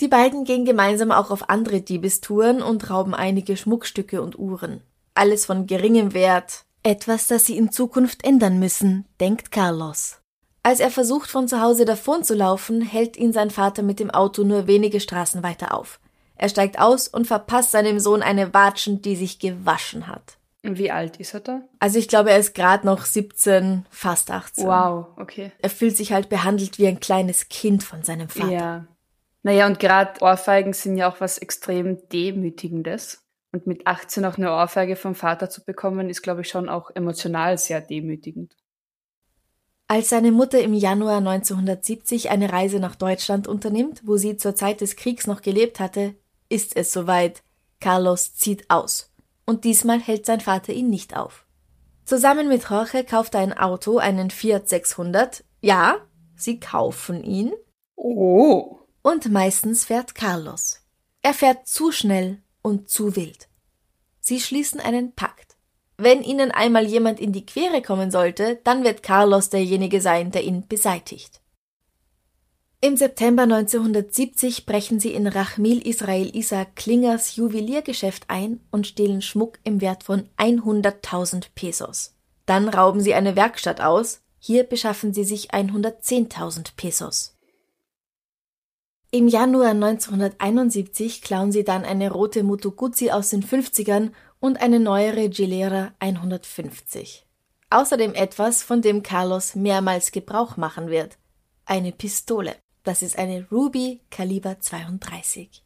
Die 0.00 0.08
beiden 0.08 0.44
gehen 0.44 0.64
gemeinsam 0.64 1.10
auch 1.12 1.30
auf 1.30 1.48
andere 1.48 1.80
Diebestouren 1.80 2.62
und 2.62 2.90
rauben 2.90 3.14
einige 3.14 3.56
Schmuckstücke 3.56 4.22
und 4.22 4.38
Uhren. 4.38 4.82
Alles 5.14 5.46
von 5.46 5.66
geringem 5.66 6.12
Wert. 6.14 6.64
Etwas, 6.86 7.26
das 7.28 7.46
sie 7.46 7.56
in 7.56 7.72
Zukunft 7.72 8.26
ändern 8.26 8.58
müssen, 8.58 9.06
denkt 9.18 9.50
Carlos. 9.50 10.20
Als 10.62 10.80
er 10.80 10.90
versucht, 10.90 11.30
von 11.30 11.48
zu 11.48 11.62
Hause 11.62 11.86
davon 11.86 12.24
zu 12.24 12.34
laufen, 12.34 12.82
hält 12.82 13.16
ihn 13.16 13.32
sein 13.32 13.48
Vater 13.48 13.82
mit 13.82 14.00
dem 14.00 14.10
Auto 14.10 14.44
nur 14.44 14.66
wenige 14.66 15.00
Straßen 15.00 15.42
weiter 15.42 15.72
auf. 15.72 15.98
Er 16.36 16.50
steigt 16.50 16.78
aus 16.78 17.08
und 17.08 17.26
verpasst 17.26 17.70
seinem 17.70 17.98
Sohn 18.00 18.20
eine 18.20 18.52
Watschen, 18.52 19.00
die 19.00 19.16
sich 19.16 19.38
gewaschen 19.38 20.08
hat. 20.08 20.36
Wie 20.62 20.90
alt 20.90 21.16
ist 21.16 21.32
er 21.32 21.40
da? 21.40 21.62
Also 21.78 21.98
ich 21.98 22.06
glaube, 22.08 22.30
er 22.30 22.38
ist 22.38 22.54
gerade 22.54 22.86
noch 22.86 23.06
17, 23.06 23.86
fast 23.88 24.30
18. 24.30 24.66
Wow, 24.66 25.06
okay. 25.16 25.52
Er 25.62 25.70
fühlt 25.70 25.96
sich 25.96 26.12
halt 26.12 26.28
behandelt 26.28 26.78
wie 26.78 26.86
ein 26.86 27.00
kleines 27.00 27.48
Kind 27.48 27.82
von 27.82 28.02
seinem 28.02 28.28
Vater. 28.28 28.50
Ja. 28.50 28.86
Naja, 29.42 29.66
und 29.66 29.78
gerade 29.78 30.20
Ohrfeigen 30.22 30.74
sind 30.74 30.98
ja 30.98 31.10
auch 31.10 31.20
was 31.20 31.38
extrem 31.38 32.06
Demütigendes. 32.10 33.23
Und 33.54 33.68
mit 33.68 33.86
18 33.86 34.24
auch 34.24 34.36
eine 34.36 34.50
Ohrfeige 34.50 34.96
vom 34.96 35.14
Vater 35.14 35.48
zu 35.48 35.62
bekommen, 35.64 36.10
ist, 36.10 36.22
glaube 36.22 36.40
ich, 36.40 36.48
schon 36.48 36.68
auch 36.68 36.90
emotional 36.92 37.56
sehr 37.56 37.80
demütigend. 37.80 38.56
Als 39.86 40.08
seine 40.08 40.32
Mutter 40.32 40.60
im 40.60 40.74
Januar 40.74 41.18
1970 41.18 42.30
eine 42.30 42.52
Reise 42.52 42.80
nach 42.80 42.96
Deutschland 42.96 43.46
unternimmt, 43.46 44.02
wo 44.04 44.16
sie 44.16 44.36
zur 44.36 44.56
Zeit 44.56 44.80
des 44.80 44.96
Kriegs 44.96 45.28
noch 45.28 45.40
gelebt 45.40 45.78
hatte, 45.78 46.16
ist 46.48 46.74
es 46.74 46.92
soweit. 46.92 47.44
Carlos 47.78 48.34
zieht 48.34 48.68
aus. 48.70 49.12
Und 49.46 49.62
diesmal 49.62 50.00
hält 50.00 50.26
sein 50.26 50.40
Vater 50.40 50.72
ihn 50.72 50.90
nicht 50.90 51.16
auf. 51.16 51.46
Zusammen 52.04 52.48
mit 52.48 52.68
Jorge 52.68 53.04
kauft 53.04 53.36
er 53.36 53.42
ein 53.42 53.56
Auto, 53.56 53.98
einen 53.98 54.30
Fiat 54.30 54.68
600. 54.68 55.44
Ja, 55.60 55.98
sie 56.34 56.58
kaufen 56.58 57.22
ihn. 57.22 57.52
Oh. 57.94 58.80
Und 59.02 59.30
meistens 59.30 59.84
fährt 59.84 60.16
Carlos. 60.16 60.80
Er 61.22 61.34
fährt 61.34 61.68
zu 61.68 61.92
schnell 61.92 62.42
und 62.64 62.88
zu 62.88 63.14
wild. 63.14 63.48
Sie 64.18 64.40
schließen 64.40 64.80
einen 64.80 65.12
Pakt. 65.12 65.56
Wenn 65.96 66.22
ihnen 66.22 66.50
einmal 66.50 66.86
jemand 66.86 67.20
in 67.20 67.32
die 67.32 67.46
Quere 67.46 67.82
kommen 67.82 68.10
sollte, 68.10 68.58
dann 68.64 68.82
wird 68.82 69.04
Carlos 69.04 69.50
derjenige 69.50 70.00
sein, 70.00 70.32
der 70.32 70.42
ihn 70.42 70.66
beseitigt. 70.66 71.40
Im 72.80 72.96
September 72.96 73.44
1970 73.44 74.66
brechen 74.66 74.98
sie 74.98 75.12
in 75.14 75.26
Rachmil 75.26 75.86
Israel 75.86 76.34
Isaac 76.36 76.76
Klingers 76.76 77.36
Juweliergeschäft 77.36 78.24
ein 78.28 78.60
und 78.70 78.86
stehlen 78.86 79.22
Schmuck 79.22 79.58
im 79.64 79.80
Wert 79.80 80.04
von 80.04 80.28
100.000 80.36 81.46
Pesos. 81.54 82.14
Dann 82.44 82.68
rauben 82.68 83.00
sie 83.00 83.14
eine 83.14 83.36
Werkstatt 83.36 83.80
aus. 83.80 84.20
Hier 84.38 84.64
beschaffen 84.64 85.14
sie 85.14 85.24
sich 85.24 85.54
110.000 85.54 86.72
Pesos. 86.76 87.33
Im 89.14 89.28
Januar 89.28 89.70
1971 89.70 91.22
klauen 91.22 91.52
sie 91.52 91.62
dann 91.62 91.84
eine 91.84 92.10
rote 92.10 92.42
Moto 92.42 92.72
Guzzi 92.72 93.12
aus 93.12 93.30
den 93.30 93.44
50ern 93.44 94.10
und 94.40 94.60
eine 94.60 94.80
neuere 94.80 95.28
Gilera 95.28 95.92
150. 96.00 97.24
Außerdem 97.70 98.14
etwas, 98.14 98.64
von 98.64 98.82
dem 98.82 99.04
Carlos 99.04 99.54
mehrmals 99.54 100.10
Gebrauch 100.10 100.56
machen 100.56 100.88
wird. 100.88 101.16
Eine 101.64 101.92
Pistole. 101.92 102.56
Das 102.82 103.02
ist 103.02 103.16
eine 103.16 103.46
Ruby 103.52 104.00
Kaliber 104.10 104.58
32. 104.58 105.63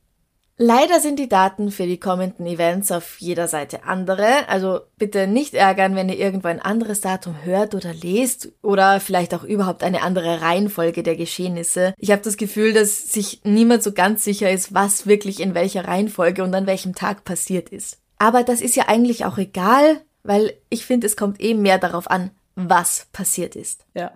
Leider 0.61 0.99
sind 0.99 1.21
die 1.21 1.29
Daten 1.29 1.71
für 1.71 1.87
die 1.87 2.01
kommenden 2.01 2.45
Events 2.45 2.91
auf 2.91 3.21
jeder 3.21 3.47
Seite 3.47 3.85
andere, 3.85 4.49
also 4.49 4.81
bitte 4.97 5.29
nicht 5.29 5.55
ärgern, 5.55 5.95
wenn 5.95 6.09
ihr 6.09 6.19
irgendwo 6.19 6.49
ein 6.49 6.61
anderes 6.61 7.01
Datum 7.01 7.37
hört 7.45 7.77
oder 7.77 7.95
lest 7.95 8.49
oder 8.61 8.99
vielleicht 8.99 9.35
auch 9.35 9.45
überhaupt 9.45 9.85
eine 9.85 10.03
andere 10.03 10.41
Reihenfolge 10.41 11.05
der 11.05 11.15
Geschehnisse. 11.15 11.95
Ich 11.97 12.11
habe 12.11 12.23
das 12.23 12.37
Gefühl, 12.37 12.73
dass 12.73 13.13
sich 13.13 13.43
niemand 13.45 13.85
so 13.85 13.93
ganz 13.93 14.25
sicher 14.25 14.51
ist, 14.51 14.75
was 14.75 15.07
wirklich 15.07 15.39
in 15.39 15.55
welcher 15.55 15.87
Reihenfolge 15.87 16.43
und 16.43 16.53
an 16.53 16.67
welchem 16.67 16.93
Tag 16.93 17.23
passiert 17.23 17.69
ist. 17.69 17.99
Aber 18.19 18.43
das 18.43 18.61
ist 18.61 18.75
ja 18.75 18.89
eigentlich 18.89 19.25
auch 19.25 19.39
egal, 19.39 20.01
weil 20.25 20.55
ich 20.71 20.85
finde, 20.85 21.07
es 21.07 21.17
kommt 21.17 21.41
eben 21.41 21.63
mehr 21.63 21.79
darauf 21.79 22.11
an, 22.11 22.33
was 22.57 23.07
passiert 23.13 23.55
ist. 23.55 23.85
Ja. 23.95 24.11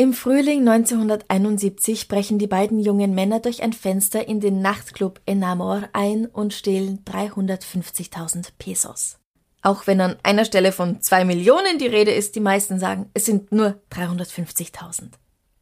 Im 0.00 0.12
Frühling 0.12 0.60
1971 0.60 2.06
brechen 2.06 2.38
die 2.38 2.46
beiden 2.46 2.78
jungen 2.78 3.16
Männer 3.16 3.40
durch 3.40 3.64
ein 3.64 3.72
Fenster 3.72 4.28
in 4.28 4.38
den 4.38 4.62
Nachtclub 4.62 5.20
Enamor 5.26 5.88
ein 5.92 6.26
und 6.26 6.54
stehlen 6.54 7.00
350.000 7.04 8.50
Pesos. 8.60 9.18
Auch 9.60 9.88
wenn 9.88 10.00
an 10.00 10.14
einer 10.22 10.44
Stelle 10.44 10.70
von 10.70 11.00
zwei 11.00 11.24
Millionen 11.24 11.80
die 11.80 11.88
Rede 11.88 12.12
ist, 12.12 12.36
die 12.36 12.40
meisten 12.40 12.78
sagen, 12.78 13.10
es 13.12 13.24
sind 13.24 13.50
nur 13.50 13.82
350.000. 13.90 15.14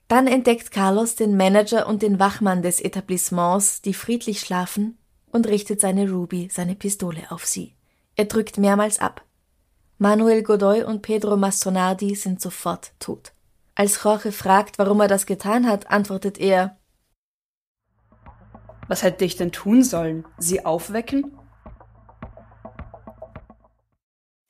Dann 0.07 0.27
entdeckt 0.27 0.71
Carlos 0.71 1.15
den 1.15 1.39
Manager 1.39 1.87
und 1.87 2.03
den 2.03 2.21
Wachmann 2.21 2.61
des 2.61 2.83
Etablissements, 2.83 3.81
die 3.81 3.95
friedlich 3.95 4.41
schlafen, 4.41 4.99
und 5.33 5.47
richtet 5.47 5.81
seine 5.81 6.11
Ruby, 6.11 6.51
seine 6.53 6.75
Pistole 6.75 7.23
auf 7.31 7.47
sie. 7.47 7.75
Er 8.17 8.27
drückt 8.27 8.59
mehrmals 8.59 8.99
ab. 8.99 9.23
Manuel 9.97 10.43
Godoy 10.43 10.83
und 10.83 11.01
Pedro 11.01 11.39
Mastonardi 11.39 12.15
sind 12.15 12.43
sofort 12.43 12.93
tot. 12.99 13.33
Als 13.77 14.03
Jorge 14.03 14.33
fragt, 14.33 14.79
warum 14.79 15.01
er 15.01 15.07
das 15.07 15.27
getan 15.27 15.69
hat, 15.69 15.91
antwortet 15.91 16.39
er 16.39 16.79
Was 18.89 19.03
hätte 19.03 19.27
ich 19.27 19.37
denn 19.37 19.53
tun 19.53 19.85
sollen? 19.85 20.25
Sie 20.39 20.65
aufwecken? 20.65 21.39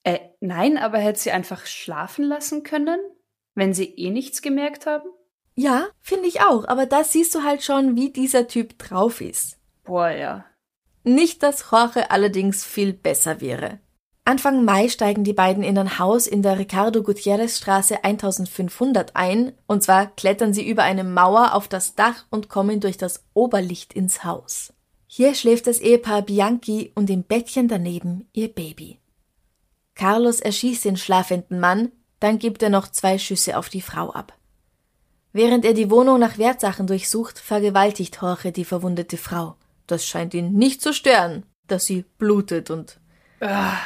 Äh, 0.04 0.20
nein, 0.38 0.78
aber 0.78 0.98
hätte 0.98 1.18
sie 1.18 1.32
einfach 1.32 1.66
schlafen 1.66 2.24
lassen 2.24 2.62
können, 2.62 3.00
wenn 3.56 3.74
sie 3.74 3.86
eh 3.96 4.10
nichts 4.10 4.42
gemerkt 4.42 4.86
haben? 4.86 5.08
Ja, 5.56 5.88
finde 6.00 6.28
ich 6.28 6.42
auch, 6.42 6.68
aber 6.68 6.86
da 6.86 7.02
siehst 7.02 7.34
du 7.34 7.42
halt 7.42 7.64
schon, 7.64 7.96
wie 7.96 8.12
dieser 8.12 8.46
Typ 8.46 8.78
drauf 8.78 9.20
ist. 9.20 9.58
Boah, 9.82 10.10
ja. 10.10 10.44
Nicht, 11.02 11.42
dass 11.42 11.72
Jorge 11.72 12.12
allerdings 12.12 12.64
viel 12.64 12.92
besser 12.92 13.40
wäre. 13.40 13.80
Anfang 14.28 14.64
Mai 14.64 14.88
steigen 14.88 15.22
die 15.22 15.32
beiden 15.32 15.62
in 15.62 15.78
ein 15.78 16.00
Haus 16.00 16.26
in 16.26 16.42
der 16.42 16.58
Ricardo 16.58 17.04
Gutierrez 17.04 17.58
Straße 17.58 18.02
1500 18.02 19.14
ein, 19.14 19.52
und 19.68 19.84
zwar 19.84 20.06
klettern 20.06 20.52
sie 20.52 20.68
über 20.68 20.82
eine 20.82 21.04
Mauer 21.04 21.54
auf 21.54 21.68
das 21.68 21.94
Dach 21.94 22.24
und 22.28 22.48
kommen 22.48 22.80
durch 22.80 22.96
das 22.96 23.22
Oberlicht 23.34 23.92
ins 23.92 24.24
Haus. 24.24 24.72
Hier 25.06 25.36
schläft 25.36 25.68
das 25.68 25.78
Ehepaar 25.78 26.22
Bianchi 26.22 26.90
und 26.96 27.08
im 27.08 27.22
Bettchen 27.22 27.68
daneben 27.68 28.28
ihr 28.32 28.48
Baby. 28.48 28.98
Carlos 29.94 30.40
erschießt 30.40 30.84
den 30.84 30.96
schlafenden 30.96 31.60
Mann, 31.60 31.92
dann 32.18 32.40
gibt 32.40 32.64
er 32.64 32.70
noch 32.70 32.88
zwei 32.88 33.18
Schüsse 33.18 33.56
auf 33.56 33.68
die 33.68 33.80
Frau 33.80 34.10
ab. 34.10 34.32
Während 35.32 35.64
er 35.64 35.72
die 35.72 35.88
Wohnung 35.88 36.18
nach 36.18 36.36
Wertsachen 36.36 36.88
durchsucht, 36.88 37.38
vergewaltigt 37.38 38.18
Jorge 38.20 38.50
die 38.50 38.64
verwundete 38.64 39.18
Frau. 39.18 39.54
Das 39.86 40.04
scheint 40.04 40.34
ihn 40.34 40.54
nicht 40.54 40.82
zu 40.82 40.92
stören, 40.92 41.44
dass 41.68 41.84
sie 41.84 42.04
blutet 42.18 42.70
und. 42.70 42.98
Ah. 43.38 43.76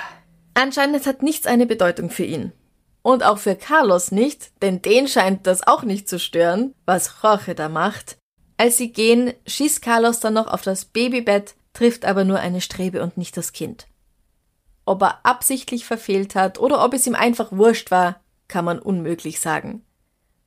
Anscheinend 0.54 1.06
hat 1.06 1.22
nichts 1.22 1.46
eine 1.46 1.66
Bedeutung 1.66 2.10
für 2.10 2.24
ihn. 2.24 2.52
Und 3.02 3.22
auch 3.22 3.38
für 3.38 3.56
Carlos 3.56 4.12
nicht, 4.12 4.50
denn 4.62 4.82
den 4.82 5.08
scheint 5.08 5.46
das 5.46 5.66
auch 5.66 5.82
nicht 5.82 6.08
zu 6.08 6.18
stören, 6.18 6.74
was 6.84 7.22
Jorge 7.22 7.54
da 7.54 7.68
macht. 7.68 8.18
Als 8.58 8.76
sie 8.76 8.92
gehen, 8.92 9.32
schießt 9.46 9.80
Carlos 9.80 10.20
dann 10.20 10.34
noch 10.34 10.46
auf 10.46 10.60
das 10.62 10.84
Babybett, 10.84 11.54
trifft 11.72 12.04
aber 12.04 12.24
nur 12.24 12.40
eine 12.40 12.60
Strebe 12.60 13.02
und 13.02 13.16
nicht 13.16 13.36
das 13.36 13.52
Kind. 13.52 13.86
Ob 14.84 15.02
er 15.02 15.24
absichtlich 15.24 15.86
verfehlt 15.86 16.34
hat 16.34 16.58
oder 16.58 16.84
ob 16.84 16.92
es 16.92 17.06
ihm 17.06 17.14
einfach 17.14 17.52
wurscht 17.52 17.90
war, 17.90 18.20
kann 18.48 18.64
man 18.64 18.78
unmöglich 18.78 19.40
sagen. 19.40 19.84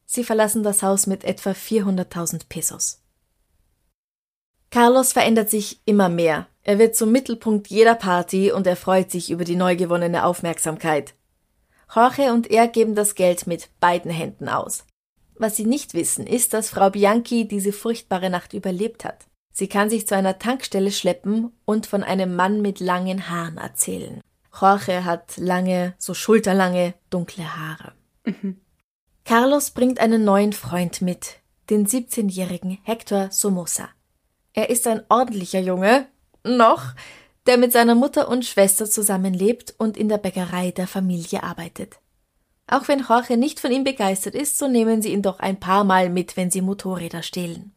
Sie 0.06 0.24
verlassen 0.24 0.62
das 0.64 0.84
Haus 0.84 1.08
mit 1.08 1.24
etwa 1.24 1.52
400.000 1.52 2.42
Pesos. 2.50 3.03
Carlos 4.74 5.14
verändert 5.14 5.52
sich 5.52 5.82
immer 5.86 6.10
mehr. 6.10 6.48
Er 6.64 6.80
wird 6.80 6.96
zum 6.96 7.12
Mittelpunkt 7.12 7.68
jeder 7.68 7.94
Party 7.94 8.52
und 8.52 8.66
er 8.66 8.76
freut 8.76 9.12
sich 9.12 9.30
über 9.30 9.44
die 9.44 9.56
neu 9.56 9.76
gewonnene 9.76 10.26
Aufmerksamkeit. 10.26 11.14
Jorge 11.94 12.34
und 12.34 12.50
er 12.50 12.68
geben 12.68 12.96
das 12.96 13.14
Geld 13.14 13.46
mit 13.46 13.70
beiden 13.80 14.10
Händen 14.10 14.50
aus. 14.50 14.86
Was 15.36 15.58
sie 15.58 15.66
nicht 15.66 15.94
wissen, 15.94 16.26
ist, 16.26 16.56
dass 16.56 16.72
Frau 16.72 16.90
Bianchi 16.90 17.48
diese 17.48 17.72
furchtbare 17.72 18.32
Nacht 18.32 18.54
überlebt 18.54 19.06
hat. 19.06 19.28
Sie 19.52 19.68
kann 19.68 19.92
sich 19.92 20.08
zu 20.08 20.16
einer 20.16 20.40
Tankstelle 20.40 20.92
schleppen 20.92 21.52
und 21.66 21.86
von 21.86 22.02
einem 22.02 22.36
Mann 22.36 22.64
mit 22.64 22.80
langen 22.80 23.30
Haaren 23.30 23.58
erzählen. 23.58 24.22
Jorge 24.60 25.06
hat 25.06 25.38
lange, 25.38 25.94
so 26.00 26.16
schulterlange, 26.16 26.96
dunkle 27.12 27.56
Haare. 27.56 27.92
Mhm. 28.26 28.60
Carlos 29.24 29.70
bringt 29.70 30.00
einen 30.00 30.24
neuen 30.24 30.52
Freund 30.52 31.04
mit, 31.04 31.42
den 31.70 31.86
17-jährigen 31.86 32.80
Hector 32.82 33.28
Somoza. 33.30 33.90
Er 34.54 34.70
ist 34.70 34.88
ein 34.88 35.02
ordentlicher 35.10 35.60
Junge, 35.60 36.08
noch, 36.44 36.94
der 37.48 37.58
mit 37.58 37.72
seiner 37.72 37.96
Mutter 37.96 38.30
und 38.30 38.46
Schwester 38.46 38.86
zusammenlebt 38.86 39.74
und 39.78 39.98
in 39.98 40.10
der 40.10 40.18
Bäckerei 40.18 40.72
der 40.72 40.88
Familie 40.88 41.44
arbeitet. 41.44 41.98
Auch 42.68 42.88
wenn 42.88 43.00
Jorge 43.00 43.36
nicht 43.36 43.60
von 43.60 43.72
ihm 43.72 43.84
begeistert 43.84 44.36
ist, 44.36 44.58
so 44.58 44.68
nehmen 44.68 45.02
sie 45.02 45.12
ihn 45.12 45.22
doch 45.22 45.40
ein 45.40 45.60
paar 45.60 45.84
Mal 45.84 46.10
mit, 46.10 46.38
wenn 46.38 46.50
sie 46.50 46.62
Motorräder 46.62 47.22
stehlen. 47.22 47.74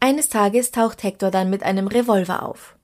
Eines 0.00 0.28
Tages 0.28 0.70
taucht 0.70 1.02
Hector 1.02 1.30
dann 1.30 1.50
mit 1.50 1.62
einem 1.62 1.86
Revolver 1.86 2.42
auf. 2.42 2.76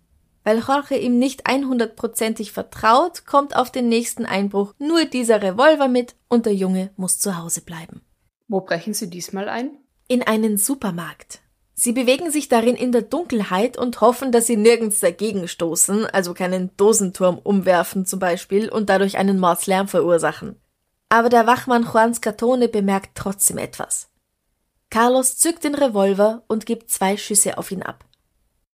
Weil 0.44 0.61
Jorge 0.61 0.97
ihm 0.97 1.18
nicht 1.18 1.47
einhundertprozentig 1.47 2.52
vertraut, 2.52 3.26
kommt 3.26 3.54
auf 3.54 3.70
den 3.70 3.88
nächsten 3.88 4.25
Einbruch 4.25 4.73
nur 4.78 5.04
dieser 5.04 5.42
Revolver 5.42 5.88
mit 5.88 6.14
und 6.28 6.47
der 6.47 6.54
Junge 6.54 6.90
muss 6.97 7.18
zu 7.18 7.37
Hause 7.37 7.61
bleiben. 7.61 8.00
Wo 8.49 8.61
brechen 8.62 8.94
Sie 8.94 9.11
diesmal 9.11 9.49
ein? 9.49 9.70
In 10.08 10.23
einen 10.23 10.56
Supermarkt. 10.56 11.40
Sie 11.80 11.92
bewegen 11.92 12.32
sich 12.32 12.49
darin 12.49 12.75
in 12.75 12.90
der 12.90 13.02
Dunkelheit 13.02 13.78
und 13.78 14.00
hoffen, 14.00 14.32
dass 14.32 14.49
sie 14.49 14.56
nirgends 14.56 14.99
dagegen 14.99 15.47
stoßen, 15.47 16.06
also 16.06 16.35
keinen 16.35 16.76
Dosenturm 16.76 17.38
umwerfen 17.38 18.04
zum 18.04 18.18
Beispiel 18.18 18.68
und 18.68 18.90
dadurch 18.90 19.16
einen 19.16 19.38
Mordslärm 19.38 19.87
verursachen. 19.87 20.56
Aber 21.08 21.28
der 21.28 21.47
Wachmann 21.47 21.85
Juan 21.85 22.14
Scatone 22.14 22.66
bemerkt 22.66 23.11
trotzdem 23.14 23.58
etwas. 23.58 24.08
Carlos 24.90 25.38
zückt 25.38 25.62
den 25.62 25.76
Revolver 25.76 26.42
und 26.49 26.66
gibt 26.66 26.90
zwei 26.90 27.16
Schüsse 27.16 27.58
auf 27.58 27.70
ihn 27.70 27.85
ab. 27.85 28.04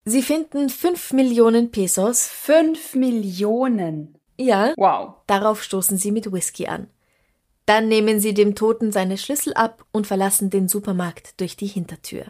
Sie 0.06 0.22
finden 0.22 0.70
fünf 0.70 1.12
Millionen 1.12 1.70
Pesos. 1.70 2.26
Fünf 2.26 2.94
Millionen? 2.94 4.16
Ja. 4.38 4.72
Wow. 4.78 5.16
Darauf 5.26 5.62
stoßen 5.62 5.98
sie 5.98 6.10
mit 6.10 6.32
Whisky 6.32 6.68
an. 6.68 6.88
Dann 7.66 7.86
nehmen 7.86 8.18
sie 8.18 8.32
dem 8.32 8.54
Toten 8.54 8.92
seine 8.92 9.18
Schlüssel 9.18 9.52
ab 9.52 9.84
und 9.92 10.06
verlassen 10.06 10.48
den 10.48 10.68
Supermarkt 10.68 11.38
durch 11.38 11.54
die 11.58 11.66
Hintertür. 11.66 12.24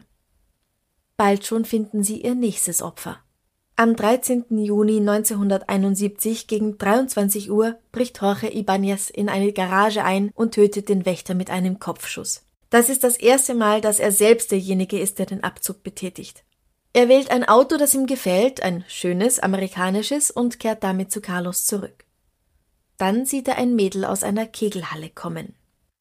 Bald 1.17 1.47
schon 1.47 1.65
finden 1.65 2.03
sie 2.03 2.23
ihr 2.23 2.35
nächstes 2.35 2.83
Opfer. 2.83 3.19
Am 3.77 3.97
13. 3.97 4.45
Juni 4.51 4.99
1971 4.99 6.47
gegen 6.47 6.79
23 6.79 7.51
Uhr 7.51 7.77
bricht 7.93 8.21
Jorge 8.21 8.53
Ibanez 8.53 9.11
in 9.11 9.29
eine 9.29 9.53
Garage 9.53 10.05
ein 10.05 10.31
und 10.35 10.55
tötet 10.55 10.89
den 10.89 11.07
Wächter 11.07 11.35
mit 11.35 11.51
einem 11.51 11.79
Kopfschuss. 11.79 12.43
Das 12.71 12.89
ist 12.89 13.05
das 13.05 13.17
erste 13.17 13.55
Mal, 13.55 13.81
dass 13.81 14.01
er 14.01 14.11
selbst 14.11 14.51
derjenige 14.51 14.99
ist, 14.99 15.19
der 15.19 15.27
den 15.27 15.45
Abzug 15.45 15.83
betätigt. 15.83 16.45
Er 16.93 17.09
wählt 17.09 17.31
ein 17.31 17.45
Auto, 17.45 17.77
das 17.77 17.95
ihm 17.95 18.07
gefällt, 18.07 18.63
ein 18.63 18.85
schönes 18.89 19.41
amerikanisches, 19.41 20.31
und 20.31 20.61
kehrt 20.61 20.85
damit 20.85 21.11
zu 21.11 21.21
Carlos 21.21 21.65
zurück. 21.67 22.05
Dann 22.97 23.27
sieht 23.27 23.49
er 23.49 23.59
ein 23.59 23.75
Mädel 23.75 24.05
aus 24.05 24.23
einer 24.23 24.47
Kegelhalle 24.47 25.11
kommen. 25.11 25.55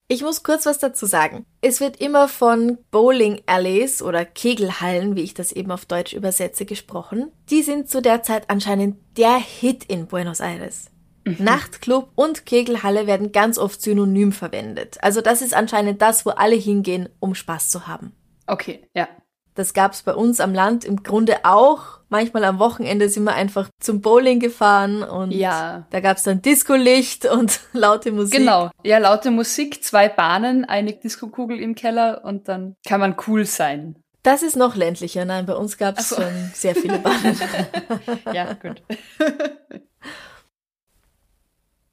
Ich 0.08 0.22
muss 0.22 0.44
kurz 0.44 0.66
was 0.66 0.80
dazu 0.80 1.06
sagen. 1.06 1.46
Es 1.62 1.80
wird 1.80 1.98
immer 2.02 2.28
von 2.28 2.78
Bowling 2.92 3.42
Alleys 3.46 4.02
oder 4.02 4.26
Kegelhallen, 4.26 5.16
wie 5.16 5.22
ich 5.22 5.34
das 5.34 5.52
eben 5.52 5.72
auf 5.72 5.86
Deutsch 5.86 6.14
übersetze, 6.14 6.66
gesprochen. 6.66 7.32
Die 7.50 7.64
sind 7.64 7.90
zu 7.90 8.02
der 8.02 8.22
Zeit 8.22 8.50
anscheinend 8.50 8.98
der 9.18 9.38
Hit 9.38 9.86
in 9.86 10.08
Buenos 10.08 10.40
Aires. 10.40 10.92
Mhm. 11.26 11.38
Nachtclub 11.40 12.10
und 12.16 12.46
Kegelhalle 12.46 13.08
werden 13.08 13.32
ganz 13.32 13.58
oft 13.58 13.82
synonym 13.82 14.34
verwendet. 14.34 14.98
Also 15.02 15.22
das 15.22 15.42
ist 15.42 15.54
anscheinend 15.54 16.02
das, 16.02 16.26
wo 16.26 16.32
alle 16.32 16.56
hingehen, 16.56 17.08
um 17.20 17.34
Spaß 17.34 17.70
zu 17.70 17.88
haben. 17.88 18.14
Okay, 18.46 18.88
ja. 18.94 19.08
Das 19.56 19.74
gab's 19.74 20.02
bei 20.02 20.14
uns 20.14 20.40
am 20.40 20.54
Land 20.54 20.84
im 20.84 21.04
Grunde 21.04 21.46
auch. 21.46 22.00
Manchmal 22.10 22.44
am 22.44 22.60
Wochenende 22.60 23.10
sind 23.10 23.24
wir 23.24 23.34
einfach 23.34 23.70
zum 23.80 24.02
Bowling 24.02 24.40
gefahren 24.40 25.04
und 25.04 25.32
ja. 25.32 25.86
da 25.90 26.00
gab's 26.00 26.24
dann 26.24 26.42
Discolicht 26.42 27.26
und 27.32 27.60
laute 27.74 28.12
Musik. 28.12 28.40
Genau, 28.40 28.72
ja, 28.84 28.98
laute 28.98 29.32
Musik, 29.32 29.84
zwei 29.84 30.10
Bahnen, 30.10 30.66
eine 30.66 30.94
Disco-Kugel 30.94 31.60
im 31.60 31.76
Keller 31.76 32.22
und 32.24 32.48
dann 32.48 32.76
kann 32.86 33.00
man 33.00 33.16
cool 33.28 33.46
sein. 33.46 33.96
Das 34.24 34.42
ist 34.42 34.56
noch 34.56 34.76
ländlicher. 34.76 35.26
Nein, 35.26 35.46
bei 35.46 35.56
uns 35.56 35.78
gab's 35.78 36.10
so. 36.10 36.16
schon 36.16 36.52
sehr 36.54 36.76
viele 36.76 37.00
Bahnen. 37.00 37.38
ja, 38.34 38.54
gut. 38.54 38.82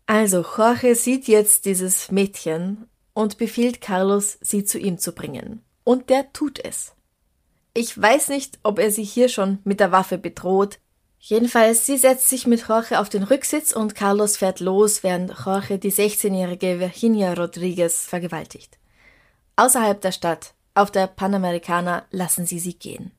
Also, 0.07 0.42
Jorge 0.42 0.96
sieht 0.96 1.29
jetzt 1.29 1.66
dieses 1.66 2.11
Mädchen 2.11 2.88
und 3.12 3.38
befiehlt 3.38 3.81
Carlos, 3.81 4.38
sie 4.40 4.64
zu 4.64 4.77
ihm 4.77 4.99
zu 4.99 5.12
bringen. 5.12 5.62
Und 5.85 6.11
der 6.11 6.33
tut 6.33 6.59
es. 6.59 6.96
Ich 7.72 8.00
weiß 8.00 8.28
nicht, 8.28 8.59
ob 8.62 8.78
er 8.78 8.90
sie 8.90 9.04
hier 9.04 9.28
schon 9.28 9.59
mit 9.64 9.80
der 9.80 9.92
Waffe 9.92 10.18
bedroht. 10.18 10.80
Jedenfalls, 11.18 11.87
sie 11.87 11.98
setzt 11.98 12.28
sich 12.28 12.46
mit 12.46 12.66
Jorge 12.66 12.98
auf 12.98 13.09
den 13.09 13.22
Rücksitz 13.22 13.72
und 13.72 13.94
Carlos 13.94 14.38
fährt 14.38 14.61
los, 14.61 15.02
während 15.02 15.35
Jorge 15.44 15.78
die 15.78 15.92
16-jährige 15.92 16.80
Virginia 16.80 17.35
Rodriguez 17.35 18.06
vergewaltigt. 18.06 18.78
Außerhalb 19.56 20.00
der 20.00 20.12
Stadt, 20.12 20.54
auf 20.74 20.90
der 20.90 21.06
Panamericana, 21.06 22.06
lassen 22.11 22.46
sie 22.46 22.59
sie 22.59 22.74
gehen. 22.74 23.12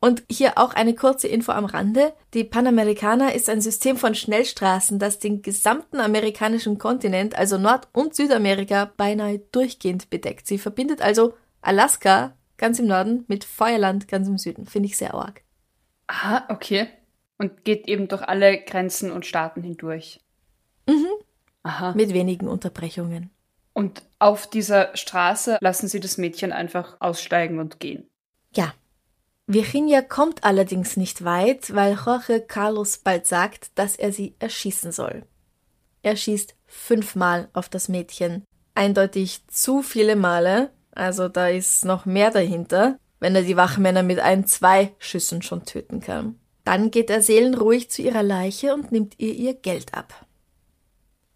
Und 0.00 0.24
hier 0.28 0.58
auch 0.58 0.74
eine 0.74 0.96
kurze 0.96 1.28
Info 1.28 1.52
am 1.52 1.64
Rande. 1.64 2.12
Die 2.34 2.42
Panamericana 2.42 3.28
ist 3.28 3.48
ein 3.48 3.60
System 3.60 3.96
von 3.96 4.16
Schnellstraßen, 4.16 4.98
das 4.98 5.20
den 5.20 5.42
gesamten 5.42 6.00
amerikanischen 6.00 6.76
Kontinent, 6.76 7.36
also 7.38 7.56
Nord- 7.56 7.86
und 7.92 8.16
Südamerika, 8.16 8.90
beinahe 8.96 9.38
durchgehend 9.38 10.10
bedeckt. 10.10 10.48
Sie 10.48 10.58
verbindet 10.58 11.00
also 11.00 11.34
Alaska 11.60 12.34
ganz 12.62 12.78
im 12.78 12.86
Norden, 12.86 13.24
mit 13.26 13.42
Feuerland 13.42 14.06
ganz 14.06 14.28
im 14.28 14.38
Süden. 14.38 14.66
Finde 14.66 14.86
ich 14.86 14.96
sehr 14.96 15.14
arg. 15.14 15.42
Aha, 16.06 16.46
okay. 16.48 16.86
Und 17.36 17.64
geht 17.64 17.88
eben 17.88 18.06
durch 18.06 18.22
alle 18.22 18.62
Grenzen 18.62 19.10
und 19.10 19.26
Staaten 19.26 19.64
hindurch. 19.64 20.20
Mhm. 20.88 21.08
Aha. 21.64 21.92
Mit 21.94 22.14
wenigen 22.14 22.46
unterbrechungen. 22.46 23.30
Und 23.72 24.04
auf 24.20 24.48
dieser 24.48 24.96
Straße 24.96 25.58
lassen 25.60 25.88
sie 25.88 25.98
das 25.98 26.18
Mädchen 26.18 26.52
einfach 26.52 26.98
aussteigen 27.00 27.58
und 27.58 27.80
gehen. 27.80 28.08
Ja. 28.54 28.72
Virginia 29.48 30.00
kommt 30.00 30.44
allerdings 30.44 30.96
nicht 30.96 31.24
weit, 31.24 31.74
weil 31.74 31.98
Jorge 32.06 32.42
Carlos 32.42 32.98
bald 32.98 33.26
sagt, 33.26 33.76
dass 33.76 33.96
er 33.96 34.12
sie 34.12 34.36
erschießen 34.38 34.92
soll. 34.92 35.26
Er 36.02 36.14
schießt 36.14 36.54
fünfmal 36.66 37.48
auf 37.54 37.68
das 37.68 37.88
Mädchen. 37.88 38.44
Eindeutig 38.76 39.48
zu 39.48 39.82
viele 39.82 40.14
Male, 40.14 40.70
also 40.94 41.28
da 41.28 41.48
ist 41.48 41.84
noch 41.84 42.06
mehr 42.06 42.30
dahinter, 42.30 42.98
wenn 43.20 43.34
er 43.34 43.42
die 43.42 43.56
Wachmänner 43.56 44.02
mit 44.02 44.18
ein, 44.18 44.46
zwei 44.46 44.94
Schüssen 44.98 45.42
schon 45.42 45.64
töten 45.64 46.00
kann. 46.00 46.38
Dann 46.64 46.90
geht 46.90 47.10
er 47.10 47.22
seelenruhig 47.22 47.90
zu 47.90 48.02
ihrer 48.02 48.22
Leiche 48.22 48.74
und 48.74 48.92
nimmt 48.92 49.18
ihr 49.18 49.34
ihr 49.34 49.54
Geld 49.54 49.94
ab. 49.94 50.26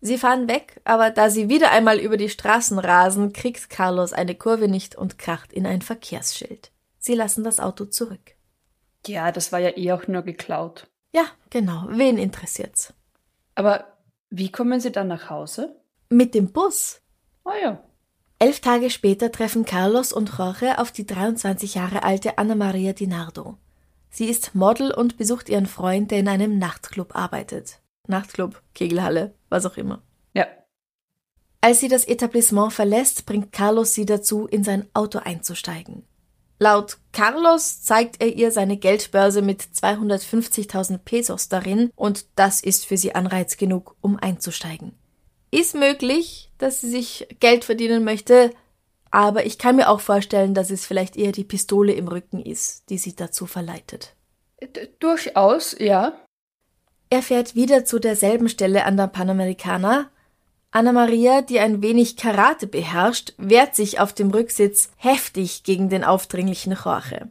Sie 0.00 0.18
fahren 0.18 0.46
weg, 0.46 0.80
aber 0.84 1.10
da 1.10 1.30
sie 1.30 1.48
wieder 1.48 1.70
einmal 1.72 1.98
über 1.98 2.16
die 2.16 2.28
Straßen 2.28 2.78
rasen, 2.78 3.32
kriegt 3.32 3.70
Carlos 3.70 4.12
eine 4.12 4.34
Kurve 4.34 4.68
nicht 4.68 4.94
und 4.94 5.18
kracht 5.18 5.52
in 5.52 5.66
ein 5.66 5.82
Verkehrsschild. 5.82 6.70
Sie 6.98 7.14
lassen 7.14 7.44
das 7.44 7.60
Auto 7.60 7.86
zurück. 7.86 8.36
Ja, 9.06 9.32
das 9.32 9.52
war 9.52 9.58
ja 9.58 9.76
eh 9.76 9.92
auch 9.92 10.06
nur 10.06 10.22
geklaut. 10.22 10.86
Ja, 11.12 11.24
genau. 11.50 11.86
Wen 11.88 12.18
interessiert's? 12.18 12.92
Aber 13.54 13.86
wie 14.30 14.52
kommen 14.52 14.80
Sie 14.80 14.92
dann 14.92 15.08
nach 15.08 15.30
Hause? 15.30 15.76
Mit 16.08 16.34
dem 16.34 16.52
Bus. 16.52 17.00
Ah 17.44 17.50
oh 17.50 17.62
ja. 17.62 17.85
Elf 18.38 18.60
Tage 18.60 18.90
später 18.90 19.32
treffen 19.32 19.64
Carlos 19.64 20.12
und 20.12 20.30
Jorge 20.36 20.78
auf 20.78 20.92
die 20.92 21.06
23 21.06 21.74
Jahre 21.74 22.02
alte 22.02 22.36
Anna 22.36 22.54
Maria 22.54 22.92
Dinardo. 22.92 23.56
Sie 24.10 24.26
ist 24.26 24.54
Model 24.54 24.92
und 24.92 25.16
besucht 25.16 25.48
ihren 25.48 25.64
Freund, 25.64 26.10
der 26.10 26.18
in 26.18 26.28
einem 26.28 26.58
Nachtclub 26.58 27.16
arbeitet. 27.16 27.80
Nachtclub, 28.06 28.62
Kegelhalle, 28.74 29.34
was 29.48 29.64
auch 29.64 29.78
immer. 29.78 30.02
Ja. 30.34 30.46
Als 31.62 31.80
sie 31.80 31.88
das 31.88 32.06
Etablissement 32.06 32.74
verlässt, 32.74 33.24
bringt 33.24 33.52
Carlos 33.52 33.94
sie 33.94 34.04
dazu, 34.04 34.46
in 34.46 34.64
sein 34.64 34.86
Auto 34.92 35.18
einzusteigen. 35.18 36.04
Laut 36.58 36.98
Carlos 37.12 37.82
zeigt 37.82 38.20
er 38.20 38.34
ihr 38.34 38.52
seine 38.52 38.76
Geldbörse 38.76 39.40
mit 39.40 39.62
250.000 39.62 40.98
Pesos 40.98 41.48
darin 41.48 41.90
und 41.96 42.26
das 42.34 42.60
ist 42.60 42.84
für 42.84 42.98
sie 42.98 43.14
Anreiz 43.14 43.56
genug, 43.56 43.96
um 44.02 44.18
einzusteigen. 44.18 44.92
Ist 45.56 45.74
möglich, 45.74 46.50
dass 46.58 46.82
sie 46.82 46.90
sich 46.90 47.26
Geld 47.40 47.64
verdienen 47.64 48.04
möchte, 48.04 48.50
aber 49.10 49.46
ich 49.46 49.56
kann 49.56 49.76
mir 49.76 49.88
auch 49.88 50.00
vorstellen, 50.00 50.52
dass 50.52 50.68
es 50.68 50.84
vielleicht 50.84 51.16
eher 51.16 51.32
die 51.32 51.44
Pistole 51.44 51.94
im 51.94 52.08
Rücken 52.08 52.42
ist, 52.42 52.90
die 52.90 52.98
sie 52.98 53.16
dazu 53.16 53.46
verleitet. 53.46 54.14
D 54.60 54.90
durchaus, 54.98 55.74
ja. 55.78 56.12
Er 57.08 57.22
fährt 57.22 57.54
wieder 57.54 57.86
zu 57.86 57.98
derselben 57.98 58.50
Stelle 58.50 58.84
an 58.84 58.98
der 58.98 59.06
Panamericana. 59.06 60.10
Anna 60.72 60.92
Maria, 60.92 61.40
die 61.40 61.58
ein 61.58 61.80
wenig 61.80 62.18
Karate 62.18 62.66
beherrscht, 62.66 63.32
wehrt 63.38 63.76
sich 63.76 63.98
auf 63.98 64.12
dem 64.12 64.30
Rücksitz 64.32 64.90
heftig 64.98 65.62
gegen 65.62 65.88
den 65.88 66.04
aufdringlichen 66.04 66.74
Jorge. 66.74 67.30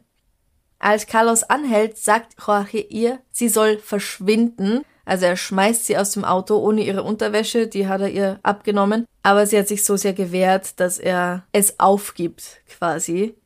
Als 0.80 1.06
Carlos 1.06 1.44
anhält, 1.44 1.96
sagt 1.96 2.34
Jorge 2.44 2.80
ihr, 2.80 3.20
sie 3.30 3.48
soll 3.48 3.78
verschwinden, 3.78 4.84
also 5.06 5.24
er 5.24 5.36
schmeißt 5.36 5.86
sie 5.86 5.96
aus 5.96 6.10
dem 6.10 6.24
Auto 6.24 6.56
ohne 6.58 6.82
ihre 6.82 7.04
Unterwäsche, 7.04 7.68
die 7.68 7.86
hat 7.86 8.00
er 8.00 8.10
ihr 8.10 8.40
abgenommen, 8.42 9.06
aber 9.22 9.46
sie 9.46 9.56
hat 9.56 9.68
sich 9.68 9.84
so 9.84 9.96
sehr 9.96 10.12
gewehrt, 10.12 10.78
dass 10.80 10.98
er 10.98 11.46
es 11.52 11.78
aufgibt, 11.80 12.60
quasi. 12.68 13.36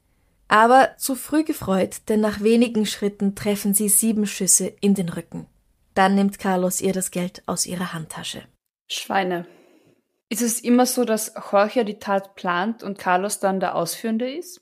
Aber 0.49 0.97
zu 0.97 1.15
früh 1.15 1.45
gefreut, 1.45 2.09
denn 2.09 2.21
nach 2.21 2.41
wenigen 2.41 2.87
Schritten 2.87 3.37
treffen 3.37 3.75
sie 3.75 3.89
sieben 3.89 4.27
Schüsse 4.27 4.73
in 4.81 4.95
den 4.95 5.11
Rücken. 5.11 5.47
Dann 5.95 6.15
nimmt 6.15 6.39
Carlos 6.39 6.81
ihr 6.81 6.95
das 6.95 7.11
Geld 7.11 7.43
aus 7.47 7.67
ihrer 7.67 7.93
Handtasche. 7.93 8.43
Schweine. 8.89 9.47
Ist 10.31 10.43
es 10.43 10.61
immer 10.61 10.87
so, 10.87 11.05
dass 11.05 11.35
Jorge 11.53 11.85
die 11.85 11.99
Tat 11.99 12.37
plant 12.37 12.83
und 12.83 12.99
Carlos 12.99 13.39
dann 13.39 13.61
der 13.61 13.75
Ausführende 13.75 14.33
ist? 14.33 14.61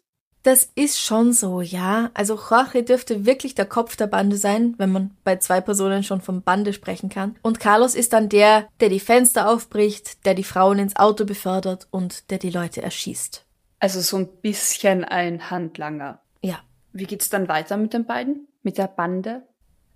Das 0.49 0.67
ist 0.75 0.99
schon 0.99 1.35
so, 1.35 1.61
ja. 1.61 2.11
Also 2.15 2.37
Jorge 2.37 2.83
dürfte 2.83 3.27
wirklich 3.27 3.55
der 3.55 3.67
Kopf 3.67 3.97
der 3.97 4.07
Bande 4.07 4.39
sein, 4.39 4.75
wenn 4.79 4.91
man 4.91 5.11
bei 5.23 5.37
zwei 5.37 5.61
Personen 5.61 6.03
schon 6.03 6.23
von 6.23 6.41
Bande 6.41 6.73
sprechen 6.73 7.11
kann. 7.11 7.37
Und 7.43 7.61
Carlos 7.61 7.95
ist 7.95 8.15
dann 8.15 8.31
der, 8.31 8.67
der 8.81 8.89
die 8.89 8.99
Fenster 8.99 9.51
aufbricht, 9.51 10.25
der 10.25 10.33
die 10.33 10.45
Frauen 10.45 10.79
ins 10.79 10.97
Auto 10.97 11.27
befördert 11.27 11.87
und 11.91 12.31
der 12.31 12.39
die 12.39 12.49
Leute 12.49 12.81
erschießt. 12.81 13.45
Also 13.79 14.01
so 14.01 14.17
ein 14.17 14.29
bisschen 14.41 15.05
ein 15.05 15.51
Handlanger. 15.51 16.23
Ja. 16.41 16.61
Wie 16.95 17.05
geht's 17.05 17.29
dann 17.29 17.49
weiter 17.49 17.77
mit 17.77 17.93
den 17.93 18.07
beiden? 18.07 18.49
Mit 18.63 18.79
der 18.79 18.89
Bande? 18.89 19.43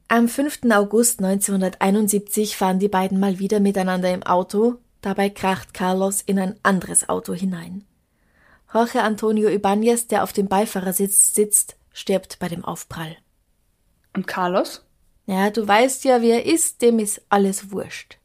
Am 0.09 0.29
5. 0.29 0.71
August 0.71 1.21
1971 1.25 2.59
fahren 2.59 2.79
die 2.79 2.89
beiden 2.89 3.19
mal 3.19 3.39
wieder 3.39 3.59
miteinander 3.59 4.13
im 4.13 4.23
Auto, 4.23 4.75
dabei 5.01 5.31
kracht 5.31 5.73
Carlos 5.73 6.21
in 6.21 6.39
ein 6.39 6.57
anderes 6.63 7.09
Auto 7.09 7.33
hinein. 7.33 7.87
Jorge 8.73 9.03
Antonio 9.03 9.49
Ibanez, 9.49 10.07
der 10.09 10.23
auf 10.23 10.33
dem 10.33 10.49
Beifahrersitz 10.49 11.35
sitzt, 11.35 11.77
stirbt 11.93 12.39
bei 12.39 12.49
dem 12.49 12.65
Aufprall. 12.65 13.17
Und 14.15 14.27
Carlos? 14.27 14.85
Ja, 15.27 15.51
du 15.51 15.67
weißt 15.67 16.05
ja, 16.05 16.23
wie 16.23 16.31
er 16.31 16.47
ist, 16.47 16.83
dem 16.83 16.99
ist 16.99 17.23
alles 17.29 17.71
wurscht. 17.71 18.19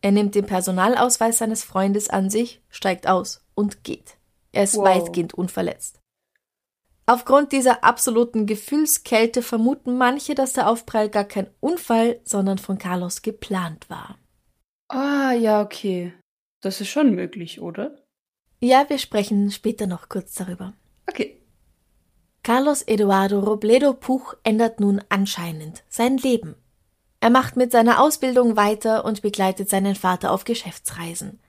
Er 0.00 0.12
nimmt 0.12 0.34
den 0.34 0.46
Personalausweis 0.46 1.38
seines 1.38 1.64
Freundes 1.64 2.08
an 2.08 2.30
sich, 2.30 2.62
steigt 2.70 3.08
aus 3.08 3.44
und 3.54 3.82
geht. 3.84 4.16
Er 4.52 4.64
ist 4.64 4.76
Wow. 4.76 4.84
weitgehend 4.84 5.34
unverletzt. 5.34 6.00
Aufgrund 7.06 7.52
dieser 7.52 7.84
absoluten 7.84 8.46
Gefühlskälte 8.46 9.42
vermuten 9.42 9.96
manche, 9.96 10.34
dass 10.34 10.52
der 10.52 10.68
Aufprall 10.68 11.08
gar 11.08 11.24
kein 11.24 11.48
Unfall, 11.58 12.20
sondern 12.24 12.58
von 12.58 12.78
Carlos 12.78 13.22
geplant 13.22 13.88
war. 13.88 14.18
Ah, 14.88 15.32
ja, 15.32 15.62
okay. 15.62 16.12
Das 16.60 16.80
ist 16.80 16.88
schon 16.88 17.14
möglich, 17.14 17.60
oder? 17.60 17.96
Ja, 18.60 18.86
wir 18.88 18.98
sprechen 18.98 19.50
später 19.50 19.86
noch 19.86 20.08
kurz 20.08 20.34
darüber. 20.34 20.72
Okay. 21.08 21.40
Carlos 22.42 22.82
Eduardo 22.82 23.40
Robledo 23.40 23.92
Puch 23.92 24.34
ändert 24.42 24.80
nun 24.80 25.00
anscheinend 25.08 25.84
sein 25.88 26.16
Leben. 26.16 26.56
Er 27.20 27.30
macht 27.30 27.56
mit 27.56 27.72
seiner 27.72 28.00
Ausbildung 28.00 28.56
weiter 28.56 29.04
und 29.04 29.22
begleitet 29.22 29.68
seinen 29.68 29.94
Vater 29.94 30.32
auf 30.32 30.44
Geschäftsreisen. 30.44 31.40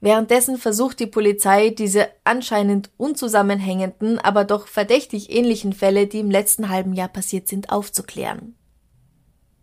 Währenddessen 0.00 0.58
versucht 0.58 1.00
die 1.00 1.06
Polizei, 1.06 1.70
diese 1.70 2.08
anscheinend 2.24 2.90
unzusammenhängenden, 2.96 4.18
aber 4.18 4.44
doch 4.44 4.68
verdächtig 4.68 5.30
ähnlichen 5.30 5.72
Fälle, 5.72 6.06
die 6.06 6.20
im 6.20 6.30
letzten 6.30 6.68
halben 6.68 6.92
Jahr 6.92 7.08
passiert 7.08 7.48
sind, 7.48 7.70
aufzuklären. 7.70 8.54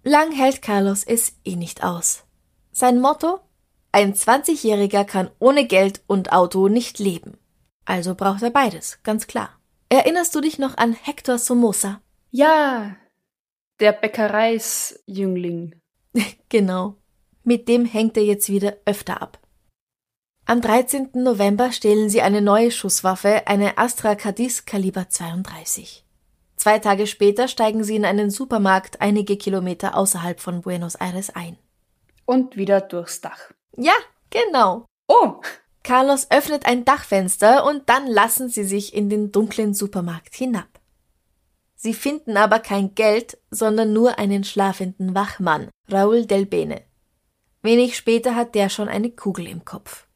Lang 0.03 0.31
hält 0.31 0.61
Carlos 0.61 1.03
es 1.03 1.33
eh 1.45 1.55
nicht 1.55 1.83
aus. 1.83 2.23
Sein 2.71 2.99
Motto? 2.99 3.39
Ein 3.95 4.13
20-Jähriger 4.13 5.05
kann 5.05 5.31
ohne 5.39 5.65
Geld 5.65 6.01
und 6.05 6.34
Auto 6.34 6.67
nicht 6.67 6.99
leben. 6.99 7.38
Also 7.86 8.13
braucht 8.13 8.43
er 8.43 8.49
beides, 8.49 8.99
ganz 9.03 9.25
klar. 9.25 9.58
Erinnerst 9.88 10.36
du 10.36 10.41
dich 10.41 10.60
noch 10.60 10.75
an 10.75 10.91
Hector 10.91 11.38
Somoza? 11.38 12.01
Ja, 12.29 12.97
der 13.79 13.93
Bäckereisjüngling. 13.93 15.75
Genau. 16.49 16.97
Mit 17.45 17.69
dem 17.69 17.86
hängt 17.86 18.17
er 18.17 18.23
jetzt 18.23 18.49
wieder 18.49 18.75
öfter 18.86 19.21
ab. 19.21 19.39
Am 20.45 20.60
13. 20.60 21.12
November 21.13 21.71
stehlen 21.71 22.10
sie 22.10 22.21
eine 22.21 22.41
neue 22.41 22.71
Schusswaffe, 22.71 23.47
eine 23.47 23.77
Astra 23.77 24.15
Cadiz 24.15 24.65
Kaliber 24.65 25.08
32. 25.08 26.05
Zwei 26.58 26.79
Tage 26.79 27.08
später 27.08 27.47
steigen 27.47 27.86
sie 27.86 27.95
in 27.95 28.03
einen 28.03 28.29
Supermarkt 28.29 28.99
einige 28.99 29.38
Kilometer 29.38 29.95
außerhalb 29.95 30.41
von 30.41 30.63
Buenos 30.63 30.95
Aires 30.95 31.29
ein. 31.29 31.58
Und 32.25 32.58
wieder 32.58 32.81
durchs 32.81 33.21
Dach. 33.21 33.54
Ja, 33.77 33.93
genau. 34.29 34.85
Oh, 35.07 35.41
Carlos 35.83 36.27
öffnet 36.31 36.65
ein 36.65 36.85
Dachfenster 36.85 37.65
und 37.65 37.89
dann 37.89 38.07
lassen 38.07 38.49
sie 38.49 38.63
sich 38.63 38.93
in 38.93 39.09
den 39.09 39.31
dunklen 39.31 39.73
Supermarkt 39.73 40.35
hinab. 40.35 40.67
Sie 41.75 41.93
finden 41.93 42.38
aber 42.38 42.59
kein 42.59 42.95
Geld, 42.95 43.38
sondern 43.51 43.93
nur 43.93 44.17
einen 44.17 44.43
schlafenden 44.43 45.13
Wachmann, 45.13 45.69
Raúl 45.89 46.25
del 46.25 46.47
Bene. 46.47 46.81
Wenig 47.61 47.95
später 47.97 48.35
hat 48.35 48.55
der 48.55 48.69
schon 48.69 48.88
eine 48.88 49.11
Kugel 49.11 49.47
im 49.47 49.65
Kopf. 49.65 50.07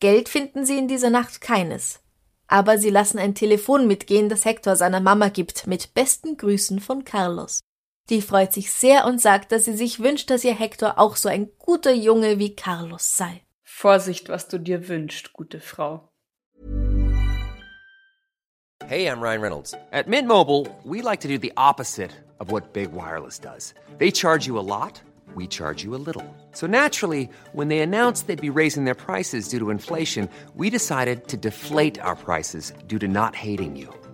Geld 0.00 0.28
finden 0.28 0.64
sie 0.64 0.78
in 0.78 0.88
dieser 0.88 1.10
Nacht 1.10 1.40
keines. 1.40 2.00
Aber 2.46 2.78
sie 2.78 2.90
lassen 2.90 3.18
ein 3.18 3.34
Telefon 3.34 3.86
mitgehen, 3.86 4.28
das 4.28 4.44
Hector 4.44 4.76
seiner 4.76 5.00
Mama 5.00 5.28
gibt, 5.28 5.66
mit 5.66 5.94
besten 5.94 6.36
Grüßen 6.36 6.80
von 6.80 7.04
Carlos. 7.04 7.60
Die 8.10 8.20
freut 8.20 8.52
sich 8.52 8.72
sehr 8.72 9.04
und 9.06 9.20
sagt, 9.20 9.52
dass 9.52 9.64
sie 9.64 9.76
sich 9.76 10.00
wünscht, 10.00 10.30
dass 10.30 10.44
ihr 10.44 10.54
Hector 10.54 10.98
auch 10.98 11.16
so 11.16 11.28
ein 11.28 11.50
guter 11.58 11.92
Junge 11.92 12.38
wie 12.38 12.56
Carlos 12.56 13.16
sei. 13.16 13.42
Vorsicht, 13.62 14.28
was 14.28 14.48
du 14.48 14.58
dir 14.58 14.88
wünschst, 14.88 15.32
gute 15.32 15.60
Frau. 15.60 16.08
Hey, 18.86 19.06
I'm 19.06 19.20
Ryan 19.20 19.40
Reynolds. 19.40 19.74
At 19.92 20.08
Mint 20.08 20.28
Mobile, 20.28 20.66
we 20.84 21.02
like 21.02 21.20
to 21.20 21.28
do 21.28 21.38
the 21.38 21.52
opposite 21.56 22.10
of 22.40 22.50
what 22.50 22.72
Big 22.72 22.92
Wireless 22.92 23.38
does. 23.38 23.74
They 23.98 24.10
charge 24.10 24.46
you 24.46 24.58
a 24.58 24.66
lot, 24.66 25.00
we 25.34 25.46
charge 25.46 25.84
you 25.84 25.94
a 25.94 26.02
little. 26.04 26.24
So 26.50 26.66
naturally, 26.66 27.30
when 27.52 27.68
they 27.68 27.78
announced 27.78 28.26
they'd 28.26 28.40
be 28.40 28.50
raising 28.50 28.84
their 28.84 28.96
prices 28.96 29.48
due 29.48 29.60
to 29.60 29.70
inflation, 29.70 30.28
we 30.56 30.68
decided 30.68 31.28
to 31.28 31.36
deflate 31.36 32.00
our 32.00 32.16
prices 32.16 32.72
due 32.88 32.98
to 32.98 33.08
not 33.08 33.36
hating 33.36 33.76
you. 33.76 33.88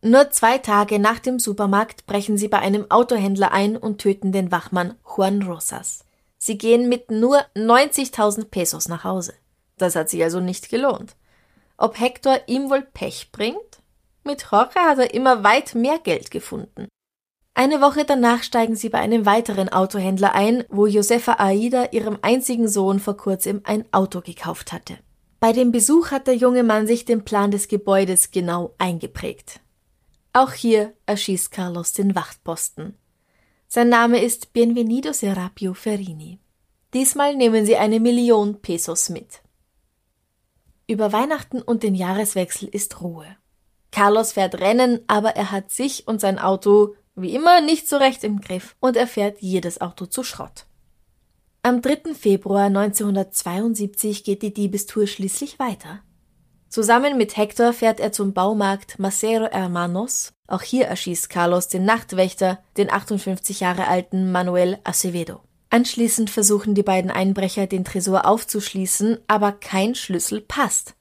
Nur 0.00 0.30
zwei 0.30 0.58
Tage 0.58 1.00
nach 1.00 1.18
dem 1.18 1.40
Supermarkt 1.40 2.06
brechen 2.06 2.38
sie 2.38 2.48
bei 2.48 2.60
einem 2.60 2.88
Autohändler 2.90 3.50
ein 3.50 3.76
und 3.76 3.98
töten 3.98 4.30
den 4.30 4.52
Wachmann 4.52 4.94
Juan 5.04 5.42
Rosas. 5.42 6.04
Sie 6.36 6.56
gehen 6.56 6.88
mit 6.88 7.10
nur 7.10 7.38
90.000 7.56 8.44
Pesos 8.44 8.88
nach 8.88 9.02
Hause. 9.02 9.34
Das 9.76 9.96
hat 9.96 10.08
sich 10.08 10.22
also 10.22 10.38
nicht 10.38 10.70
gelohnt. 10.70 11.16
Ob 11.76 11.98
Hector 11.98 12.38
ihm 12.46 12.70
wohl 12.70 12.82
Pech 12.82 13.30
bringt? 13.32 13.82
Mit 14.22 14.46
Jorge 14.50 14.78
hat 14.80 14.98
er 14.98 15.14
immer 15.14 15.42
weit 15.42 15.74
mehr 15.74 15.98
Geld 15.98 16.30
gefunden. 16.30 16.88
Eine 17.54 17.80
Woche 17.80 18.04
danach 18.04 18.44
steigen 18.44 18.76
sie 18.76 18.88
bei 18.88 18.98
einem 18.98 19.26
weiteren 19.26 19.68
Autohändler 19.68 20.32
ein, 20.32 20.62
wo 20.68 20.86
Josefa 20.86 21.36
Aida 21.38 21.88
ihrem 21.90 22.18
einzigen 22.22 22.68
Sohn 22.68 23.00
vor 23.00 23.16
kurzem 23.16 23.62
ein 23.64 23.84
Auto 23.92 24.20
gekauft 24.20 24.72
hatte. 24.72 24.98
Bei 25.40 25.52
dem 25.52 25.72
Besuch 25.72 26.12
hat 26.12 26.28
der 26.28 26.36
junge 26.36 26.62
Mann 26.62 26.86
sich 26.86 27.04
den 27.04 27.24
Plan 27.24 27.50
des 27.50 27.66
Gebäudes 27.66 28.30
genau 28.30 28.74
eingeprägt. 28.78 29.60
Auch 30.38 30.52
hier 30.52 30.94
erschießt 31.06 31.50
Carlos 31.50 31.94
den 31.94 32.14
Wachtposten. 32.14 32.96
Sein 33.66 33.88
Name 33.88 34.22
ist 34.22 34.52
Bienvenido 34.52 35.12
Serapio 35.12 35.74
Ferrini. 35.74 36.38
Diesmal 36.94 37.34
nehmen 37.34 37.66
sie 37.66 37.76
eine 37.76 37.98
Million 37.98 38.62
Pesos 38.62 39.08
mit. 39.08 39.42
Über 40.86 41.12
Weihnachten 41.12 41.60
und 41.60 41.82
den 41.82 41.96
Jahreswechsel 41.96 42.68
ist 42.68 43.00
Ruhe. 43.00 43.26
Carlos 43.90 44.30
fährt 44.30 44.60
Rennen, 44.60 45.00
aber 45.08 45.30
er 45.30 45.50
hat 45.50 45.72
sich 45.72 46.06
und 46.06 46.20
sein 46.20 46.38
Auto 46.38 46.94
wie 47.16 47.34
immer 47.34 47.60
nicht 47.60 47.88
so 47.88 47.96
recht 47.96 48.22
im 48.22 48.40
Griff 48.40 48.76
und 48.78 48.96
er 48.96 49.08
fährt 49.08 49.42
jedes 49.42 49.80
Auto 49.80 50.06
zu 50.06 50.22
Schrott. 50.22 50.66
Am 51.62 51.82
3. 51.82 52.14
Februar 52.14 52.66
1972 52.66 54.22
geht 54.22 54.42
die 54.42 54.54
Diebestour 54.54 55.08
schließlich 55.08 55.58
weiter. 55.58 56.04
Zusammen 56.68 57.16
mit 57.16 57.36
Hector 57.36 57.72
fährt 57.72 57.98
er 57.98 58.12
zum 58.12 58.34
Baumarkt 58.34 58.98
Macero 58.98 59.48
Hermanos. 59.50 60.34
Auch 60.46 60.62
hier 60.62 60.86
erschießt 60.86 61.30
Carlos 61.30 61.68
den 61.68 61.84
Nachtwächter, 61.84 62.58
den 62.76 62.90
58 62.92 63.60
Jahre 63.60 63.88
alten 63.88 64.30
Manuel 64.30 64.78
Acevedo. 64.84 65.40
Anschließend 65.70 66.30
versuchen 66.30 66.74
die 66.74 66.82
beiden 66.82 67.10
Einbrecher, 67.10 67.66
den 67.66 67.84
Tresor 67.84 68.26
aufzuschließen, 68.26 69.18
aber 69.26 69.52
kein 69.52 69.94
Schlüssel 69.94 70.40
passt. 70.40 70.94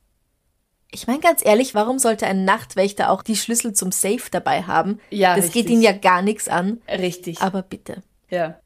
Ich 0.92 1.06
meine 1.06 1.20
ganz 1.20 1.46
ehrlich, 1.46 1.76
warum 1.76 2.00
sollte 2.00 2.28
ein 2.28 2.46
Nachtwächter 2.46 3.12
auch 3.12 3.22
die 3.22 3.36
Schlüssel 3.36 3.74
zum 3.74 3.92
Safe 3.92 4.24
dabei 4.32 4.64
haben? 4.64 5.00
Ja, 5.10 5.36
das 5.36 5.46
richtig. 5.46 5.66
geht 5.66 5.70
ihn 5.70 5.82
ja 5.82 5.92
gar 5.92 6.22
nichts 6.22 6.48
an. 6.48 6.82
Richtig. 6.88 7.42
Aber 7.42 7.62
bitte. 7.62 8.04
ja. 8.30 8.60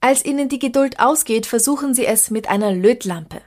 Als 0.00 0.22
ihnen 0.22 0.50
die 0.50 0.58
Geduld 0.58 1.00
ausgeht, 1.00 1.46
versuchen 1.46 1.94
sie 1.94 2.04
es 2.04 2.30
mit 2.30 2.50
einer 2.50 2.72
Lötlampe. 2.72 3.40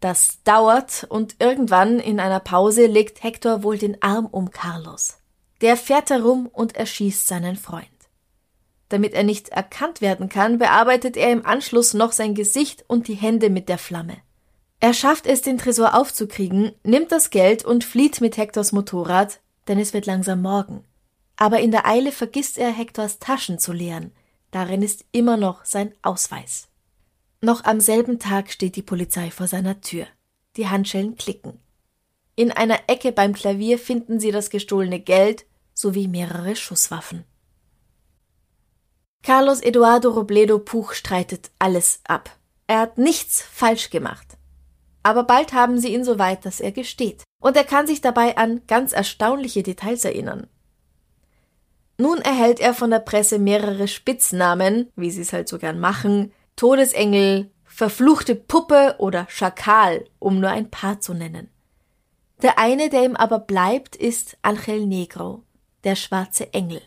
Das 0.00 0.38
dauert 0.44 1.06
und 1.08 1.36
irgendwann 1.40 1.98
in 1.98 2.20
einer 2.20 2.40
Pause 2.40 2.86
legt 2.86 3.22
Hector 3.22 3.62
wohl 3.62 3.78
den 3.78 4.00
Arm 4.02 4.26
um 4.26 4.50
Carlos. 4.50 5.18
Der 5.60 5.76
fährt 5.76 6.10
herum 6.10 6.48
und 6.52 6.76
erschießt 6.76 7.26
seinen 7.26 7.56
Freund. 7.56 7.88
Damit 8.88 9.12
er 9.12 9.24
nicht 9.24 9.50
erkannt 9.50 10.00
werden 10.00 10.28
kann, 10.28 10.58
bearbeitet 10.58 11.16
er 11.16 11.30
im 11.30 11.44
Anschluss 11.44 11.94
noch 11.94 12.12
sein 12.12 12.34
Gesicht 12.34 12.84
und 12.86 13.08
die 13.08 13.14
Hände 13.14 13.50
mit 13.50 13.68
der 13.68 13.78
Flamme. 13.78 14.16
Er 14.80 14.94
schafft 14.94 15.26
es, 15.26 15.42
den 15.42 15.58
Tresor 15.58 15.94
aufzukriegen, 15.94 16.72
nimmt 16.84 17.10
das 17.10 17.30
Geld 17.30 17.64
und 17.64 17.84
flieht 17.84 18.20
mit 18.20 18.36
Hectors 18.36 18.72
Motorrad, 18.72 19.40
denn 19.66 19.78
es 19.78 19.92
wird 19.92 20.06
langsam 20.06 20.40
morgen. 20.40 20.84
Aber 21.36 21.58
in 21.60 21.72
der 21.72 21.86
Eile 21.86 22.12
vergisst 22.12 22.56
er, 22.56 22.70
Hectors 22.70 23.18
Taschen 23.18 23.58
zu 23.58 23.72
leeren. 23.72 24.12
Darin 24.52 24.82
ist 24.82 25.04
immer 25.12 25.36
noch 25.36 25.64
sein 25.64 25.92
Ausweis. 26.02 26.67
Noch 27.40 27.64
am 27.64 27.80
selben 27.80 28.18
Tag 28.18 28.50
steht 28.50 28.74
die 28.74 28.82
Polizei 28.82 29.30
vor 29.30 29.46
seiner 29.46 29.80
Tür. 29.80 30.06
Die 30.56 30.68
Handschellen 30.68 31.16
klicken. 31.16 31.60
In 32.34 32.50
einer 32.50 32.80
Ecke 32.88 33.12
beim 33.12 33.32
Klavier 33.32 33.78
finden 33.78 34.18
sie 34.18 34.32
das 34.32 34.50
gestohlene 34.50 34.98
Geld 34.98 35.46
sowie 35.72 36.08
mehrere 36.08 36.56
Schusswaffen. 36.56 37.24
Carlos 39.22 39.60
Eduardo 39.60 40.10
Robledo 40.10 40.58
Puch 40.58 40.94
streitet 40.94 41.50
alles 41.60 42.00
ab. 42.04 42.30
Er 42.66 42.80
hat 42.80 42.98
nichts 42.98 43.40
falsch 43.42 43.90
gemacht. 43.90 44.36
Aber 45.04 45.22
bald 45.22 45.52
haben 45.52 45.78
sie 45.78 45.94
ihn 45.94 46.04
so 46.04 46.18
weit, 46.18 46.44
dass 46.44 46.60
er 46.60 46.72
gesteht. 46.72 47.22
Und 47.40 47.56
er 47.56 47.64
kann 47.64 47.86
sich 47.86 48.00
dabei 48.00 48.36
an 48.36 48.62
ganz 48.66 48.92
erstaunliche 48.92 49.62
Details 49.62 50.04
erinnern. 50.04 50.48
Nun 51.98 52.18
erhält 52.18 52.58
er 52.58 52.74
von 52.74 52.90
der 52.90 53.00
Presse 53.00 53.38
mehrere 53.38 53.86
Spitznamen, 53.86 54.90
wie 54.96 55.10
sie 55.10 55.22
es 55.22 55.32
halt 55.32 55.48
so 55.48 55.58
gern 55.58 55.78
machen, 55.78 56.32
Todesengel, 56.58 57.52
verfluchte 57.64 58.34
Puppe 58.34 58.96
oder 58.98 59.28
Schakal, 59.30 60.04
um 60.18 60.40
nur 60.40 60.50
ein 60.50 60.70
paar 60.70 61.00
zu 61.00 61.14
nennen. 61.14 61.50
Der 62.42 62.58
eine, 62.58 62.90
der 62.90 63.04
ihm 63.04 63.14
aber 63.14 63.38
bleibt, 63.38 63.94
ist 63.94 64.36
Angel 64.42 64.84
Negro, 64.84 65.44
der 65.84 65.94
schwarze 65.94 66.52
Engel. 66.52 66.82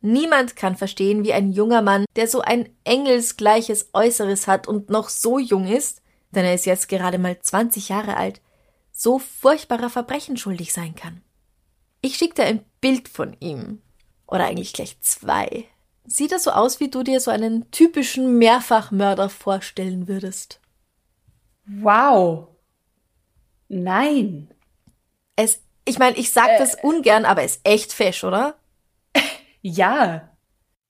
Niemand 0.00 0.54
kann 0.54 0.76
verstehen, 0.76 1.24
wie 1.24 1.32
ein 1.32 1.50
junger 1.50 1.82
Mann, 1.82 2.04
der 2.14 2.28
so 2.28 2.40
ein 2.40 2.68
engelsgleiches 2.84 3.90
Äußeres 3.94 4.46
hat 4.46 4.68
und 4.68 4.90
noch 4.90 5.08
so 5.08 5.40
jung 5.40 5.66
ist, 5.66 6.00
denn 6.30 6.44
er 6.44 6.54
ist 6.54 6.64
jetzt 6.64 6.88
gerade 6.88 7.18
mal 7.18 7.36
20 7.36 7.88
Jahre 7.88 8.16
alt, 8.16 8.40
so 8.92 9.18
furchtbarer 9.18 9.90
Verbrechen 9.90 10.36
schuldig 10.36 10.72
sein 10.72 10.94
kann. 10.94 11.22
Ich 12.00 12.16
schick 12.16 12.36
dir 12.36 12.44
ein 12.44 12.64
Bild 12.80 13.08
von 13.08 13.36
ihm. 13.40 13.82
Oder 14.28 14.44
eigentlich 14.44 14.72
gleich 14.72 15.00
zwei. 15.00 15.64
Sieht 16.10 16.32
er 16.32 16.38
so 16.38 16.52
aus, 16.52 16.80
wie 16.80 16.88
du 16.88 17.02
dir 17.02 17.20
so 17.20 17.30
einen 17.30 17.70
typischen 17.70 18.38
Mehrfachmörder 18.38 19.28
vorstellen 19.28 20.08
würdest? 20.08 20.58
Wow. 21.66 22.48
Nein. 23.68 24.48
Es, 25.36 25.60
ich 25.84 25.98
meine, 25.98 26.16
ich 26.16 26.32
sag 26.32 26.56
das 26.56 26.76
ungern, 26.82 27.26
aber 27.26 27.42
es 27.42 27.56
ist 27.56 27.68
echt 27.68 27.92
fesch, 27.92 28.24
oder? 28.24 28.56
Ja. 29.60 30.36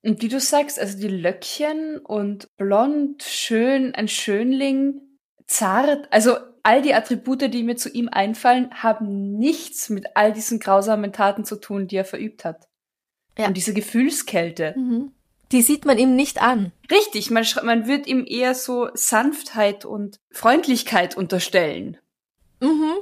Und 0.04 0.22
wie 0.22 0.28
du 0.28 0.38
sagst, 0.38 0.78
also 0.78 0.98
die 0.98 1.08
Löckchen 1.08 1.98
und 1.98 2.54
blond, 2.56 3.22
schön, 3.22 3.94
ein 3.94 4.06
Schönling, 4.06 5.00
zart, 5.46 6.06
also 6.12 6.36
all 6.62 6.82
die 6.82 6.94
Attribute, 6.94 7.52
die 7.52 7.64
mir 7.64 7.76
zu 7.76 7.88
ihm 7.88 8.08
einfallen, 8.08 8.70
haben 8.70 9.38
nichts 9.38 9.88
mit 9.88 10.16
all 10.16 10.32
diesen 10.32 10.60
grausamen 10.60 11.12
Taten 11.12 11.44
zu 11.44 11.56
tun, 11.56 11.88
die 11.88 11.96
er 11.96 12.04
verübt 12.04 12.44
hat. 12.44 12.67
Ja. 13.38 13.46
Und 13.46 13.56
diese 13.56 13.72
Gefühlskälte. 13.72 14.74
Die 15.52 15.62
sieht 15.62 15.84
man 15.84 15.98
ihm 15.98 16.16
nicht 16.16 16.42
an. 16.42 16.72
Richtig, 16.90 17.30
man, 17.30 17.46
man 17.62 17.86
wird 17.86 18.06
ihm 18.06 18.26
eher 18.28 18.54
so 18.54 18.88
Sanftheit 18.94 19.84
und 19.84 20.20
Freundlichkeit 20.30 21.16
unterstellen. 21.16 21.96
Mhm. 22.60 22.94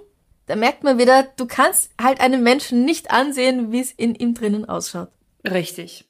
Da 0.47 0.55
merkt 0.55 0.85
man 0.85 0.99
wieder, 0.99 1.25
du 1.37 1.47
kannst 1.47 1.91
halt 2.01 2.21
einem 2.21 2.43
Menschen 2.43 2.85
nicht 2.85 3.11
ansehen, 3.11 3.73
wie 3.73 3.81
es 3.81 3.91
in 3.91 4.15
ihm 4.15 4.35
drinnen 4.35 4.65
ausschaut. 4.65 5.11
Richtig. 5.45 6.05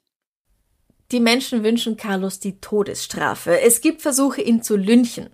Die 1.11 1.19
Menschen 1.19 1.63
wünschen 1.63 1.97
Carlos 1.97 2.39
die 2.39 2.59
Todesstrafe. 2.59 3.61
Es 3.61 3.81
gibt 3.81 4.01
Versuche, 4.01 4.41
ihn 4.41 4.61
zu 4.61 4.75
lynchen. 4.75 5.29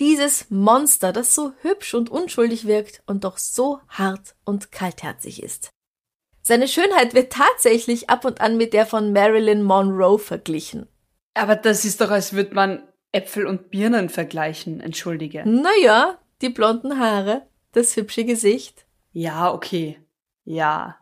Dieses 0.00 0.46
Monster, 0.48 1.12
das 1.12 1.34
so 1.34 1.52
hübsch 1.60 1.94
und 1.94 2.08
unschuldig 2.08 2.66
wirkt 2.66 3.02
und 3.06 3.24
doch 3.24 3.36
so 3.36 3.80
hart 3.88 4.34
und 4.44 4.72
kaltherzig 4.72 5.42
ist. 5.42 5.72
Seine 6.52 6.68
Schönheit 6.68 7.14
wird 7.14 7.32
tatsächlich 7.32 8.10
ab 8.10 8.26
und 8.26 8.42
an 8.42 8.58
mit 8.58 8.74
der 8.74 8.84
von 8.84 9.14
Marilyn 9.14 9.62
Monroe 9.62 10.18
verglichen. 10.18 10.86
Aber 11.32 11.56
das 11.56 11.86
ist 11.86 12.02
doch, 12.02 12.10
als 12.10 12.34
würde 12.34 12.54
man 12.54 12.82
Äpfel 13.10 13.46
und 13.46 13.70
Birnen 13.70 14.10
vergleichen, 14.10 14.78
entschuldige. 14.80 15.48
Naja, 15.48 16.18
die 16.42 16.50
blonden 16.50 16.98
Haare, 16.98 17.46
das 17.72 17.96
hübsche 17.96 18.26
Gesicht. 18.26 18.84
Ja, 19.12 19.50
okay. 19.50 19.98
Ja. 20.44 20.98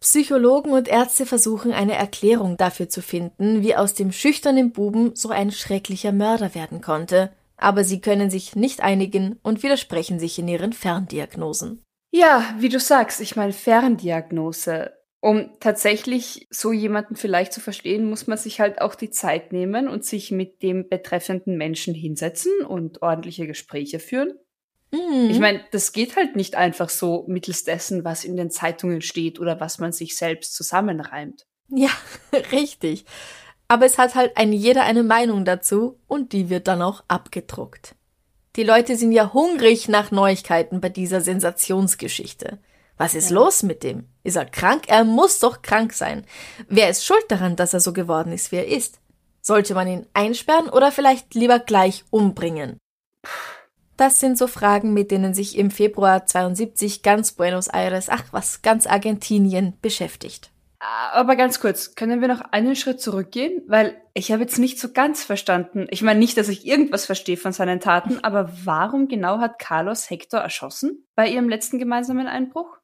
Psychologen 0.00 0.72
und 0.72 0.86
Ärzte 0.86 1.24
versuchen 1.24 1.72
eine 1.72 1.94
Erklärung 1.94 2.58
dafür 2.58 2.90
zu 2.90 3.00
finden, 3.00 3.62
wie 3.62 3.74
aus 3.74 3.94
dem 3.94 4.12
schüchternen 4.12 4.72
Buben 4.72 5.16
so 5.16 5.30
ein 5.30 5.50
schrecklicher 5.50 6.12
Mörder 6.12 6.54
werden 6.54 6.82
konnte, 6.82 7.32
aber 7.56 7.84
sie 7.84 8.02
können 8.02 8.28
sich 8.28 8.54
nicht 8.54 8.82
einigen 8.82 9.38
und 9.42 9.62
widersprechen 9.62 10.20
sich 10.20 10.38
in 10.38 10.48
ihren 10.48 10.74
Ferndiagnosen. 10.74 11.83
Ja, 12.16 12.54
wie 12.60 12.68
du 12.68 12.78
sagst, 12.78 13.20
ich 13.20 13.34
meine 13.34 13.52
Ferndiagnose. 13.52 14.92
Um 15.18 15.50
tatsächlich 15.58 16.46
so 16.48 16.70
jemanden 16.70 17.16
vielleicht 17.16 17.52
zu 17.52 17.60
verstehen, 17.60 18.08
muss 18.08 18.28
man 18.28 18.38
sich 18.38 18.60
halt 18.60 18.80
auch 18.80 18.94
die 18.94 19.10
Zeit 19.10 19.52
nehmen 19.52 19.88
und 19.88 20.04
sich 20.04 20.30
mit 20.30 20.62
dem 20.62 20.88
betreffenden 20.88 21.56
Menschen 21.56 21.92
hinsetzen 21.92 22.52
und 22.64 23.02
ordentliche 23.02 23.48
Gespräche 23.48 23.98
führen. 23.98 24.34
Mhm. 24.92 25.28
Ich 25.28 25.40
meine, 25.40 25.64
das 25.72 25.92
geht 25.92 26.14
halt 26.14 26.36
nicht 26.36 26.54
einfach 26.54 26.88
so 26.88 27.24
mittels 27.26 27.64
dessen, 27.64 28.04
was 28.04 28.24
in 28.24 28.36
den 28.36 28.52
Zeitungen 28.52 29.00
steht 29.00 29.40
oder 29.40 29.58
was 29.58 29.80
man 29.80 29.90
sich 29.90 30.16
selbst 30.16 30.54
zusammenreimt. 30.54 31.46
Ja, 31.68 31.90
richtig. 32.52 33.06
Aber 33.66 33.86
es 33.86 33.98
hat 33.98 34.14
halt 34.14 34.36
ein 34.36 34.52
jeder 34.52 34.84
eine 34.84 35.02
Meinung 35.02 35.44
dazu 35.44 35.98
und 36.06 36.32
die 36.32 36.48
wird 36.48 36.68
dann 36.68 36.80
auch 36.80 37.02
abgedruckt. 37.08 37.96
Die 38.56 38.62
Leute 38.62 38.96
sind 38.96 39.10
ja 39.10 39.32
hungrig 39.32 39.88
nach 39.88 40.12
Neuigkeiten 40.12 40.80
bei 40.80 40.88
dieser 40.88 41.20
Sensationsgeschichte. 41.20 42.58
Was 42.96 43.16
ist 43.16 43.30
los 43.30 43.64
mit 43.64 43.82
dem? 43.82 44.06
Ist 44.22 44.36
er 44.36 44.44
krank? 44.44 44.84
Er 44.86 45.02
muss 45.02 45.40
doch 45.40 45.62
krank 45.62 45.92
sein. 45.92 46.24
Wer 46.68 46.88
ist 46.88 47.04
schuld 47.04 47.24
daran, 47.28 47.56
dass 47.56 47.74
er 47.74 47.80
so 47.80 47.92
geworden 47.92 48.32
ist, 48.32 48.52
wie 48.52 48.56
er 48.56 48.68
ist? 48.68 49.00
Sollte 49.40 49.74
man 49.74 49.88
ihn 49.88 50.06
einsperren 50.14 50.68
oder 50.68 50.92
vielleicht 50.92 51.34
lieber 51.34 51.58
gleich 51.58 52.04
umbringen? 52.10 52.78
Das 53.96 54.20
sind 54.20 54.38
so 54.38 54.46
Fragen, 54.46 54.94
mit 54.94 55.10
denen 55.10 55.34
sich 55.34 55.58
im 55.58 55.72
Februar 55.72 56.24
72 56.24 57.02
ganz 57.02 57.32
Buenos 57.32 57.66
Aires, 57.66 58.08
ach 58.08 58.24
was, 58.30 58.62
ganz 58.62 58.86
Argentinien 58.86 59.76
beschäftigt. 59.82 60.53
Aber 61.12 61.34
ganz 61.34 61.60
kurz, 61.60 61.94
können 61.94 62.20
wir 62.20 62.28
noch 62.28 62.42
einen 62.52 62.76
Schritt 62.76 63.00
zurückgehen? 63.00 63.62
Weil 63.66 63.96
ich 64.12 64.32
habe 64.32 64.42
jetzt 64.42 64.58
nicht 64.58 64.78
so 64.78 64.92
ganz 64.92 65.24
verstanden. 65.24 65.86
Ich 65.90 66.02
meine 66.02 66.18
nicht, 66.18 66.36
dass 66.36 66.48
ich 66.48 66.66
irgendwas 66.66 67.06
verstehe 67.06 67.38
von 67.38 67.52
seinen 67.52 67.80
Taten, 67.80 68.22
aber 68.22 68.50
warum 68.64 69.08
genau 69.08 69.38
hat 69.38 69.58
Carlos 69.58 70.10
Hector 70.10 70.40
erschossen 70.40 71.06
bei 71.14 71.28
ihrem 71.28 71.48
letzten 71.48 71.78
gemeinsamen 71.78 72.26
Einbruch? 72.26 72.76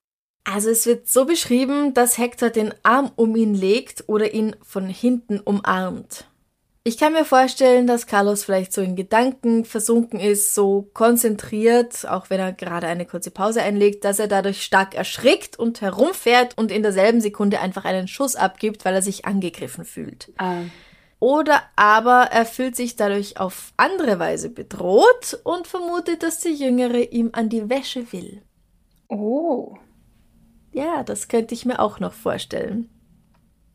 Also 0.44 0.70
es 0.70 0.86
wird 0.86 1.08
so 1.08 1.26
beschrieben, 1.26 1.92
dass 1.92 2.16
Hector 2.16 2.48
den 2.48 2.72
Arm 2.82 3.12
um 3.16 3.36
ihn 3.36 3.54
legt 3.54 4.04
oder 4.06 4.32
ihn 4.32 4.56
von 4.62 4.86
hinten 4.86 5.38
umarmt. 5.38 6.29
Ich 6.82 6.96
kann 6.96 7.12
mir 7.12 7.26
vorstellen, 7.26 7.86
dass 7.86 8.06
Carlos 8.06 8.44
vielleicht 8.44 8.72
so 8.72 8.80
in 8.80 8.96
Gedanken 8.96 9.66
versunken 9.66 10.18
ist, 10.18 10.54
so 10.54 10.88
konzentriert, 10.94 12.08
auch 12.08 12.30
wenn 12.30 12.40
er 12.40 12.54
gerade 12.54 12.86
eine 12.86 13.04
kurze 13.04 13.30
Pause 13.30 13.62
einlegt, 13.62 14.02
dass 14.04 14.18
er 14.18 14.28
dadurch 14.28 14.62
stark 14.62 14.94
erschrickt 14.94 15.58
und 15.58 15.82
herumfährt 15.82 16.56
und 16.56 16.72
in 16.72 16.82
derselben 16.82 17.20
Sekunde 17.20 17.60
einfach 17.60 17.84
einen 17.84 18.08
Schuss 18.08 18.34
abgibt, 18.34 18.86
weil 18.86 18.94
er 18.94 19.02
sich 19.02 19.26
angegriffen 19.26 19.84
fühlt. 19.84 20.32
Ah, 20.38 20.62
Oder 21.18 21.62
aber 21.76 22.28
er 22.32 22.46
fühlt 22.46 22.76
sich 22.76 22.96
dadurch 22.96 23.38
auf 23.38 23.74
andere 23.76 24.18
Weise 24.18 24.48
bedroht 24.48 25.38
und 25.44 25.66
vermutet, 25.66 26.22
dass 26.22 26.40
der 26.40 26.52
Jüngere 26.52 27.12
ihm 27.12 27.28
an 27.32 27.50
die 27.50 27.68
Wäsche 27.68 28.10
will. 28.12 28.42
oh. 29.08 29.76
Ja, 30.72 31.02
das 31.02 31.26
könnte 31.26 31.52
ich 31.52 31.66
mir 31.66 31.80
auch 31.80 31.98
noch 31.98 32.12
vorstellen. 32.12 32.88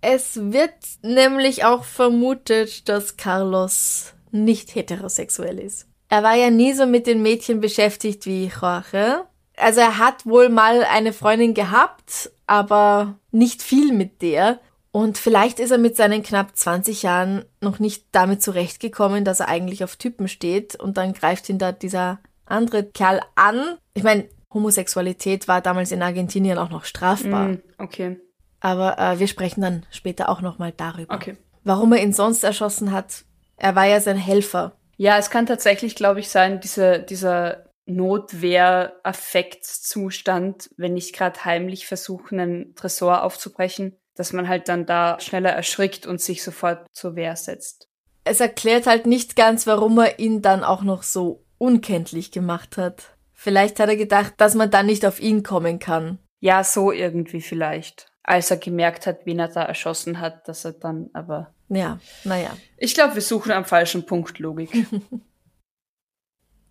Es 0.08 0.40
wird 0.52 0.76
nämlich 1.02 1.66
auch 1.66 1.84
vermutet, 1.84 2.88
dass 2.88 3.18
Carlos 3.18 4.14
nicht 4.30 4.76
heterosexuell 4.76 5.58
ist. 5.58 5.88
Er 6.10 6.22
war 6.22 6.36
ja 6.36 6.52
nie 6.52 6.74
so 6.74 6.86
mit 6.86 7.08
den 7.08 7.24
Mädchen 7.24 7.60
beschäftigt 7.60 8.28
wie 8.28 8.52
Jorge. 8.62 9.26
Also 9.58 9.80
er 9.80 9.98
hat 9.98 10.28
wohl 10.28 10.50
mal 10.50 10.84
eine 10.84 11.12
Freundin 11.12 11.56
gehabt, 11.56 12.30
aber 12.46 13.18
nicht 13.32 13.64
viel 13.64 13.94
mit 13.94 14.22
der. 14.22 14.60
Und 14.92 15.18
vielleicht 15.18 15.60
ist 15.60 15.72
er 15.72 15.80
mit 15.80 15.98
seinen 15.98 16.22
knapp 16.22 16.56
20 16.56 17.02
Jahren 17.02 17.44
noch 17.60 17.80
nicht 17.80 18.06
damit 18.12 18.44
zurechtgekommen, 18.44 19.26
dass 19.26 19.40
er 19.40 19.48
eigentlich 19.48 19.84
auf 19.84 19.96
Typen 19.96 20.28
steht 20.28 20.76
und 20.76 20.98
dann 20.98 21.14
greift 21.14 21.50
ihn 21.50 21.58
da 21.58 21.72
dieser 21.72 22.20
andere 22.46 22.84
Kerl 22.84 23.22
an. 23.34 23.80
Ich 23.96 24.04
meine, 24.04 24.26
Homosexualität 24.54 25.48
war 25.48 25.62
damals 25.62 25.92
in 25.92 26.04
Argentinien 26.04 26.60
auch 26.60 26.70
noch 26.70 26.86
strafbar. 26.86 27.48
Mm, 27.48 27.62
okay. 27.80 28.18
Aber 28.66 28.98
äh, 28.98 29.20
wir 29.20 29.28
sprechen 29.28 29.62
dann 29.62 29.86
später 29.92 30.28
auch 30.28 30.42
nochmal 30.42 30.74
darüber. 30.76 31.14
Okay. 31.14 31.38
Warum 31.64 31.94
er 31.94 32.02
ihn 32.02 32.14
sonst 32.14 32.44
erschossen 32.44 32.92
hat, 32.92 33.24
er 33.58 33.76
war 33.76 33.86
ja 33.86 34.02
sein 34.02 34.18
Helfer. 34.18 34.76
Ja, 34.98 35.20
es 35.20 35.30
kann 35.30 35.46
tatsächlich, 35.46 35.96
glaube 35.96 36.20
ich, 36.20 36.30
sein, 36.30 36.62
diese, 36.62 36.98
dieser 36.98 37.66
Notwehr-Affektzustand, 37.86 40.72
wenn 40.78 40.98
ich 40.98 41.14
gerade 41.14 41.46
heimlich 41.46 41.86
versuche, 41.86 42.34
einen 42.34 42.74
Tresor 42.74 43.22
aufzubrechen, 43.22 44.00
dass 44.16 44.34
man 44.34 44.50
halt 44.50 44.68
dann 44.68 44.88
da 44.88 45.20
schneller 45.20 45.52
erschrickt 45.52 46.08
und 46.08 46.20
sich 46.20 46.42
sofort 46.42 46.88
zur 46.92 47.16
Wehr 47.16 47.36
setzt. 47.36 47.88
Es 48.24 48.40
erklärt 48.40 48.88
halt 48.88 49.06
nicht 49.06 49.36
ganz, 49.36 49.68
warum 49.68 50.00
er 50.00 50.18
ihn 50.18 50.42
dann 50.42 50.64
auch 50.64 50.82
noch 50.82 51.04
so 51.04 51.46
unkenntlich 51.60 52.32
gemacht 52.32 52.78
hat. 52.78 53.16
Vielleicht 53.32 53.80
hat 53.80 53.90
er 53.90 53.96
gedacht, 53.96 54.34
dass 54.38 54.56
man 54.56 54.72
dann 54.72 54.88
nicht 54.88 55.06
auf 55.06 55.20
ihn 55.20 55.44
kommen 55.44 55.78
kann. 55.78 56.18
Ja, 56.40 56.64
so 56.64 56.92
irgendwie 56.92 57.42
vielleicht. 57.42 58.08
Als 58.28 58.50
er 58.50 58.58
gemerkt 58.58 59.06
hat, 59.06 59.26
wen 59.26 59.38
er 59.38 59.50
da 59.50 59.64
erschossen 59.64 60.20
hat, 60.20 60.48
dass 60.48 60.66
er 60.66 60.74
dann 60.74 61.12
aber. 61.14 61.54
Ja, 61.70 62.00
naja. 62.24 62.58
Ich 62.78 62.96
glaube, 62.96 63.14
wir 63.16 63.22
suchen 63.22 63.52
am 63.52 63.66
falschen 63.66 64.06
Punkt 64.08 64.40
Logik. 64.40 64.72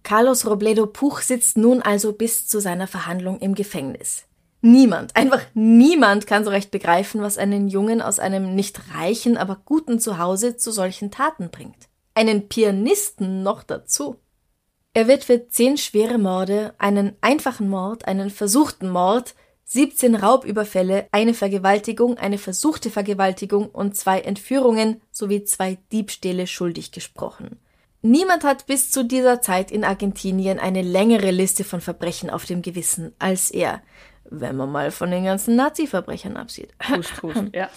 Carlos 0.02 0.46
Robledo 0.46 0.86
Puch 0.86 1.20
sitzt 1.20 1.56
nun 1.56 1.80
also 1.80 2.12
bis 2.12 2.46
zu 2.48 2.60
seiner 2.60 2.88
Verhandlung 2.88 3.38
im 3.38 3.54
Gefängnis. 3.54 4.24
Niemand, 4.60 5.14
einfach 5.14 5.42
niemand 5.54 6.26
kann 6.26 6.44
so 6.44 6.50
recht 6.50 6.70
begreifen, 6.70 7.22
was 7.22 7.38
einen 7.38 7.68
Jungen 7.68 8.02
aus 8.02 8.18
einem 8.18 8.54
nicht 8.54 8.80
reichen, 8.94 9.36
aber 9.36 9.60
guten 9.64 10.00
Zuhause 10.00 10.56
zu 10.56 10.72
solchen 10.72 11.10
Taten 11.10 11.50
bringt. 11.50 11.88
Einen 12.14 12.48
Pianisten 12.48 13.42
noch 13.42 13.62
dazu. 13.62 14.16
Er 14.92 15.06
wird 15.06 15.24
für 15.24 15.48
zehn 15.48 15.76
schwere 15.76 16.18
Morde, 16.18 16.74
einen 16.78 17.14
einfachen 17.20 17.68
Mord, 17.68 18.06
einen 18.06 18.30
versuchten 18.30 18.88
Mord, 18.88 19.34
17 19.66 20.14
Raubüberfälle, 20.14 21.09
eine 21.11 21.35
Vergewaltigung, 21.35 22.18
eine 22.18 22.38
versuchte 22.38 22.90
Vergewaltigung 22.90 23.66
und 23.70 23.96
zwei 23.96 24.20
Entführungen 24.20 25.00
sowie 25.11 25.44
zwei 25.44 25.79
Diebstähle 25.90 26.46
schuldig 26.46 26.92
gesprochen. 26.92 27.59
Niemand 28.03 28.44
hat 28.44 28.66
bis 28.66 28.90
zu 28.90 29.03
dieser 29.03 29.40
Zeit 29.40 29.70
in 29.70 29.83
Argentinien 29.83 30.59
eine 30.59 30.83
längere 30.83 31.31
Liste 31.31 31.64
von 31.64 31.81
Verbrechen 31.81 32.29
auf 32.29 32.44
dem 32.44 32.61
Gewissen 32.61 33.14
als 33.18 33.50
er, 33.50 33.83
wenn 34.29 34.57
man 34.57 34.70
mal 34.70 34.90
von 34.90 35.11
den 35.11 35.24
ganzen 35.24 35.57
Nazi-Verbrechern 35.57 36.37
absieht. 36.37 36.74
Hust, 36.87 37.22
hust, 37.22 37.42
ja. 37.55 37.70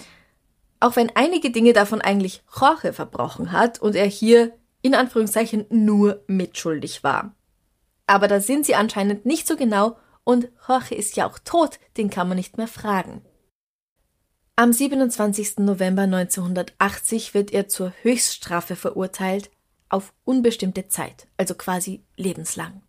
Auch 0.82 0.98
wenn 0.98 1.12
einige 1.16 1.50
Dinge 1.52 1.72
davon 1.72 2.02
eigentlich 2.02 2.44
Jorge 2.60 2.92
verbrochen 2.92 3.54
hat 3.54 3.82
und 3.82 3.96
er 3.96 4.06
hier 4.06 4.52
in 4.82 4.96
Anführungszeichen 4.96 5.66
nur 5.70 6.22
mitschuldig 6.28 7.04
war. 7.04 7.34
Aber 8.06 8.28
da 8.28 8.42
sind 8.42 8.66
sie 8.66 8.76
anscheinend 8.76 9.26
nicht 9.26 9.48
so 9.48 9.56
genau 9.56 9.96
und 10.28 10.50
Jorge 10.68 10.94
ist 10.94 11.16
ja 11.16 11.26
auch 11.26 11.40
tot, 11.40 11.80
den 11.96 12.10
kann 12.10 12.28
man 12.28 12.36
nicht 12.36 12.58
mehr 12.58 12.68
fragen. 12.68 13.22
Am 14.58 14.74
27. 14.74 15.60
November 15.60 16.02
1980 16.02 17.34
wird 17.34 17.54
er 17.54 17.70
zur 17.70 17.94
Höchststrafe 18.02 18.76
verurteilt 18.76 19.50
auf 19.88 20.14
unbestimmte 20.26 20.90
Zeit, 20.90 21.30
also 21.38 21.56
quasi 21.56 22.04
lebenslang. 22.18 22.82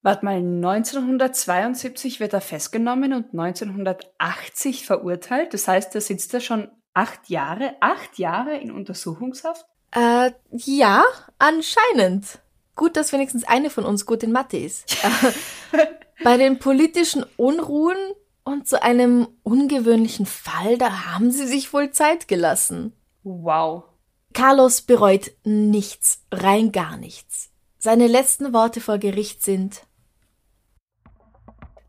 Warte 0.00 0.24
mal, 0.24 0.38
1972 0.38 2.18
wird 2.18 2.32
er 2.32 2.40
festgenommen 2.40 3.12
und 3.12 3.38
1980 3.38 4.86
verurteilt. 4.86 5.52
Das 5.52 5.68
heißt, 5.68 5.94
er 5.94 6.00
sitzt 6.00 6.32
da 6.32 6.40
schon 6.40 6.70
acht 6.94 7.28
Jahre, 7.28 7.74
acht 7.80 8.18
Jahre 8.18 8.56
in 8.56 8.70
Untersuchungshaft? 8.70 9.66
Äh, 9.90 10.30
ja, 10.50 11.04
anscheinend. 11.38 12.38
Gut, 12.74 12.96
dass 12.96 13.12
wenigstens 13.12 13.44
eine 13.44 13.68
von 13.68 13.84
uns 13.84 14.06
gut 14.06 14.22
in 14.22 14.32
Mathe 14.32 14.56
ist. 14.56 14.96
Bei 16.22 16.36
den 16.36 16.58
politischen 16.58 17.24
Unruhen 17.36 17.96
und 18.44 18.68
zu 18.68 18.82
einem 18.82 19.28
ungewöhnlichen 19.42 20.26
Fall, 20.26 20.76
da 20.76 21.06
haben 21.06 21.30
sie 21.30 21.46
sich 21.46 21.72
wohl 21.72 21.90
Zeit 21.92 22.28
gelassen. 22.28 22.92
Wow. 23.22 23.84
Carlos 24.32 24.82
bereut 24.82 25.32
nichts, 25.44 26.24
rein 26.30 26.72
gar 26.72 26.96
nichts. 26.96 27.50
Seine 27.78 28.06
letzten 28.06 28.52
Worte 28.52 28.80
vor 28.80 28.98
Gericht 28.98 29.42
sind 29.42 29.82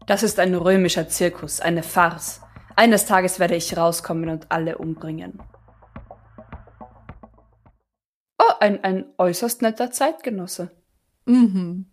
Das 0.07 0.23
ist 0.23 0.39
ein 0.39 0.55
römischer 0.55 1.09
Zirkus, 1.09 1.59
eine 1.59 1.83
Farce. 1.83 2.41
Eines 2.75 3.05
Tages 3.05 3.39
werde 3.39 3.55
ich 3.55 3.75
rauskommen 3.75 4.29
und 4.29 4.51
alle 4.51 4.77
umbringen. 4.77 5.41
Oh, 8.39 8.53
ein, 8.59 8.83
ein 8.83 9.05
äußerst 9.17 9.61
netter 9.61 9.91
Zeitgenosse. 9.91 10.71
Mhm. 11.25 11.90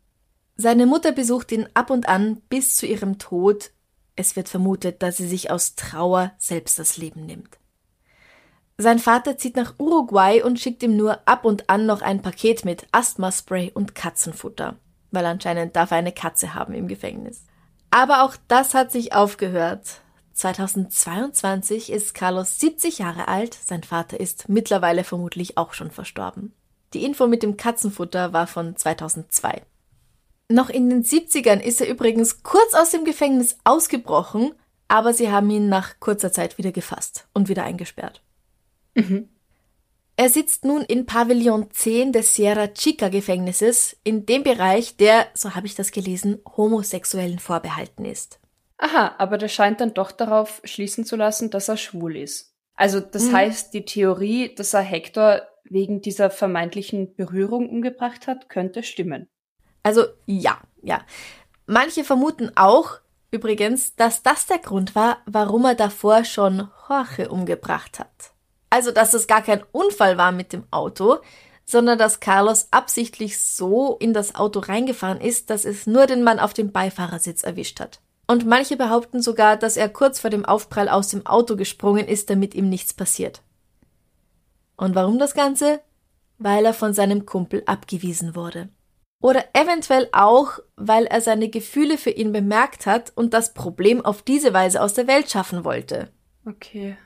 Seine 0.60 0.86
Mutter 0.86 1.12
besucht 1.12 1.52
ihn 1.52 1.68
ab 1.74 1.88
und 1.88 2.08
an 2.08 2.42
bis 2.48 2.74
zu 2.74 2.84
ihrem 2.84 3.18
Tod. 3.18 3.70
Es 4.16 4.34
wird 4.34 4.48
vermutet, 4.48 5.04
dass 5.04 5.16
sie 5.16 5.28
sich 5.28 5.52
aus 5.52 5.76
Trauer 5.76 6.32
selbst 6.36 6.80
das 6.80 6.96
Leben 6.96 7.26
nimmt. 7.26 7.58
Sein 8.76 8.98
Vater 8.98 9.38
zieht 9.38 9.54
nach 9.54 9.76
Uruguay 9.78 10.42
und 10.42 10.58
schickt 10.58 10.82
ihm 10.82 10.96
nur 10.96 11.20
ab 11.28 11.44
und 11.44 11.70
an 11.70 11.86
noch 11.86 12.02
ein 12.02 12.22
Paket 12.22 12.64
mit 12.64 12.88
Asthmaspray 12.90 13.70
und 13.72 13.94
Katzenfutter, 13.94 14.74
weil 15.12 15.26
anscheinend 15.26 15.76
darf 15.76 15.92
er 15.92 15.98
eine 15.98 16.12
Katze 16.12 16.54
haben 16.54 16.74
im 16.74 16.88
Gefängnis. 16.88 17.44
Aber 17.92 18.24
auch 18.24 18.34
das 18.48 18.74
hat 18.74 18.90
sich 18.90 19.12
aufgehört. 19.12 20.00
2022 20.32 21.92
ist 21.92 22.14
Carlos 22.14 22.58
70 22.58 22.98
Jahre 22.98 23.28
alt, 23.28 23.54
sein 23.54 23.84
Vater 23.84 24.18
ist 24.18 24.48
mittlerweile 24.48 25.04
vermutlich 25.04 25.56
auch 25.56 25.72
schon 25.72 25.92
verstorben. 25.92 26.52
Die 26.94 27.04
Info 27.04 27.28
mit 27.28 27.44
dem 27.44 27.56
Katzenfutter 27.56 28.32
war 28.32 28.48
von 28.48 28.74
2002. 28.74 29.62
Noch 30.48 30.70
in 30.70 30.88
den 30.88 31.04
70ern 31.04 31.60
ist 31.60 31.80
er 31.80 31.88
übrigens 31.88 32.42
kurz 32.42 32.74
aus 32.74 32.90
dem 32.90 33.04
Gefängnis 33.04 33.58
ausgebrochen, 33.64 34.52
aber 34.88 35.12
sie 35.12 35.30
haben 35.30 35.50
ihn 35.50 35.68
nach 35.68 36.00
kurzer 36.00 36.32
Zeit 36.32 36.56
wieder 36.56 36.72
gefasst 36.72 37.28
und 37.34 37.48
wieder 37.48 37.64
eingesperrt. 37.64 38.22
Mhm. 38.94 39.28
Er 40.16 40.30
sitzt 40.30 40.64
nun 40.64 40.82
in 40.82 41.06
Pavillon 41.06 41.70
10 41.70 42.12
des 42.12 42.34
Sierra 42.34 42.66
Chica 42.68 43.08
Gefängnisses, 43.08 43.96
in 44.02 44.26
dem 44.26 44.42
Bereich, 44.42 44.96
der, 44.96 45.28
so 45.34 45.54
habe 45.54 45.66
ich 45.66 45.76
das 45.76 45.92
gelesen, 45.92 46.40
Homosexuellen 46.56 47.38
vorbehalten 47.38 48.04
ist. 48.04 48.40
Aha, 48.78 49.14
aber 49.18 49.38
das 49.38 49.52
scheint 49.52 49.80
dann 49.80 49.94
doch 49.94 50.10
darauf 50.10 50.60
schließen 50.64 51.04
zu 51.04 51.14
lassen, 51.14 51.50
dass 51.50 51.68
er 51.68 51.76
schwul 51.76 52.16
ist. 52.16 52.54
Also 52.74 52.98
das 53.00 53.26
mhm. 53.26 53.32
heißt, 53.34 53.74
die 53.74 53.84
Theorie, 53.84 54.54
dass 54.54 54.74
er 54.74 54.80
Hector 54.80 55.42
wegen 55.64 56.00
dieser 56.00 56.30
vermeintlichen 56.30 57.14
Berührung 57.14 57.68
umgebracht 57.68 58.26
hat, 58.26 58.48
könnte 58.48 58.82
stimmen. 58.82 59.28
Also 59.88 60.04
ja, 60.26 60.58
ja. 60.82 61.00
Manche 61.64 62.04
vermuten 62.04 62.52
auch, 62.56 62.98
übrigens, 63.30 63.96
dass 63.96 64.22
das 64.22 64.44
der 64.44 64.58
Grund 64.58 64.94
war, 64.94 65.22
warum 65.24 65.64
er 65.64 65.74
davor 65.74 66.24
schon 66.24 66.68
Jorge 66.86 67.30
umgebracht 67.30 67.98
hat. 67.98 68.32
Also, 68.68 68.90
dass 68.90 69.14
es 69.14 69.26
gar 69.26 69.40
kein 69.40 69.62
Unfall 69.72 70.18
war 70.18 70.30
mit 70.30 70.52
dem 70.52 70.64
Auto, 70.70 71.20
sondern 71.64 71.96
dass 71.96 72.20
Carlos 72.20 72.68
absichtlich 72.70 73.40
so 73.40 73.96
in 73.98 74.12
das 74.12 74.34
Auto 74.34 74.58
reingefahren 74.58 75.22
ist, 75.22 75.48
dass 75.48 75.64
es 75.64 75.86
nur 75.86 76.04
den 76.04 76.22
Mann 76.22 76.38
auf 76.38 76.52
dem 76.52 76.70
Beifahrersitz 76.70 77.42
erwischt 77.42 77.80
hat. 77.80 78.02
Und 78.26 78.44
manche 78.44 78.76
behaupten 78.76 79.22
sogar, 79.22 79.56
dass 79.56 79.78
er 79.78 79.88
kurz 79.88 80.20
vor 80.20 80.28
dem 80.28 80.44
Aufprall 80.44 80.90
aus 80.90 81.08
dem 81.08 81.24
Auto 81.24 81.56
gesprungen 81.56 82.06
ist, 82.06 82.28
damit 82.28 82.54
ihm 82.54 82.68
nichts 82.68 82.92
passiert. 82.92 83.40
Und 84.76 84.94
warum 84.94 85.18
das 85.18 85.32
Ganze? 85.32 85.80
Weil 86.36 86.66
er 86.66 86.74
von 86.74 86.92
seinem 86.92 87.24
Kumpel 87.24 87.62
abgewiesen 87.64 88.34
wurde. 88.34 88.68
Oder 89.20 89.44
eventuell 89.52 90.08
auch, 90.12 90.60
weil 90.76 91.06
er 91.06 91.20
seine 91.20 91.48
Gefühle 91.48 91.98
für 91.98 92.10
ihn 92.10 92.32
bemerkt 92.32 92.86
hat 92.86 93.12
und 93.16 93.34
das 93.34 93.52
Problem 93.52 94.04
auf 94.04 94.22
diese 94.22 94.52
Weise 94.52 94.80
aus 94.80 94.94
der 94.94 95.08
Welt 95.08 95.30
schaffen 95.30 95.64
wollte. 95.64 96.10
Okay. 96.46 96.96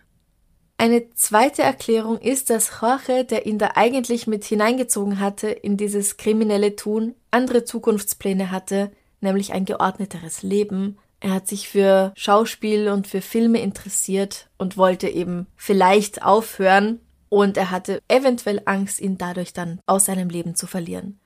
Eine 0.76 1.14
zweite 1.14 1.62
Erklärung 1.62 2.18
ist, 2.18 2.50
dass 2.50 2.80
Jorge, 2.80 3.24
der 3.24 3.46
ihn 3.46 3.58
da 3.58 3.70
eigentlich 3.76 4.26
mit 4.26 4.44
hineingezogen 4.44 5.20
hatte 5.20 5.48
in 5.48 5.76
dieses 5.76 6.16
kriminelle 6.16 6.76
Tun, 6.76 7.14
andere 7.30 7.64
Zukunftspläne 7.64 8.50
hatte, 8.50 8.90
nämlich 9.20 9.52
ein 9.52 9.64
geordneteres 9.64 10.42
Leben. 10.42 10.98
Er 11.20 11.34
hat 11.34 11.46
sich 11.46 11.68
für 11.68 12.12
Schauspiel 12.16 12.88
und 12.88 13.06
für 13.06 13.20
Filme 13.20 13.62
interessiert 13.62 14.48
und 14.58 14.76
wollte 14.76 15.08
eben 15.08 15.46
vielleicht 15.56 16.24
aufhören 16.24 17.00
und 17.28 17.56
er 17.56 17.70
hatte 17.70 18.00
eventuell 18.08 18.60
Angst, 18.66 19.00
ihn 19.00 19.16
dadurch 19.16 19.52
dann 19.52 19.80
aus 19.86 20.06
seinem 20.06 20.28
Leben 20.28 20.56
zu 20.56 20.66
verlieren. 20.66 21.20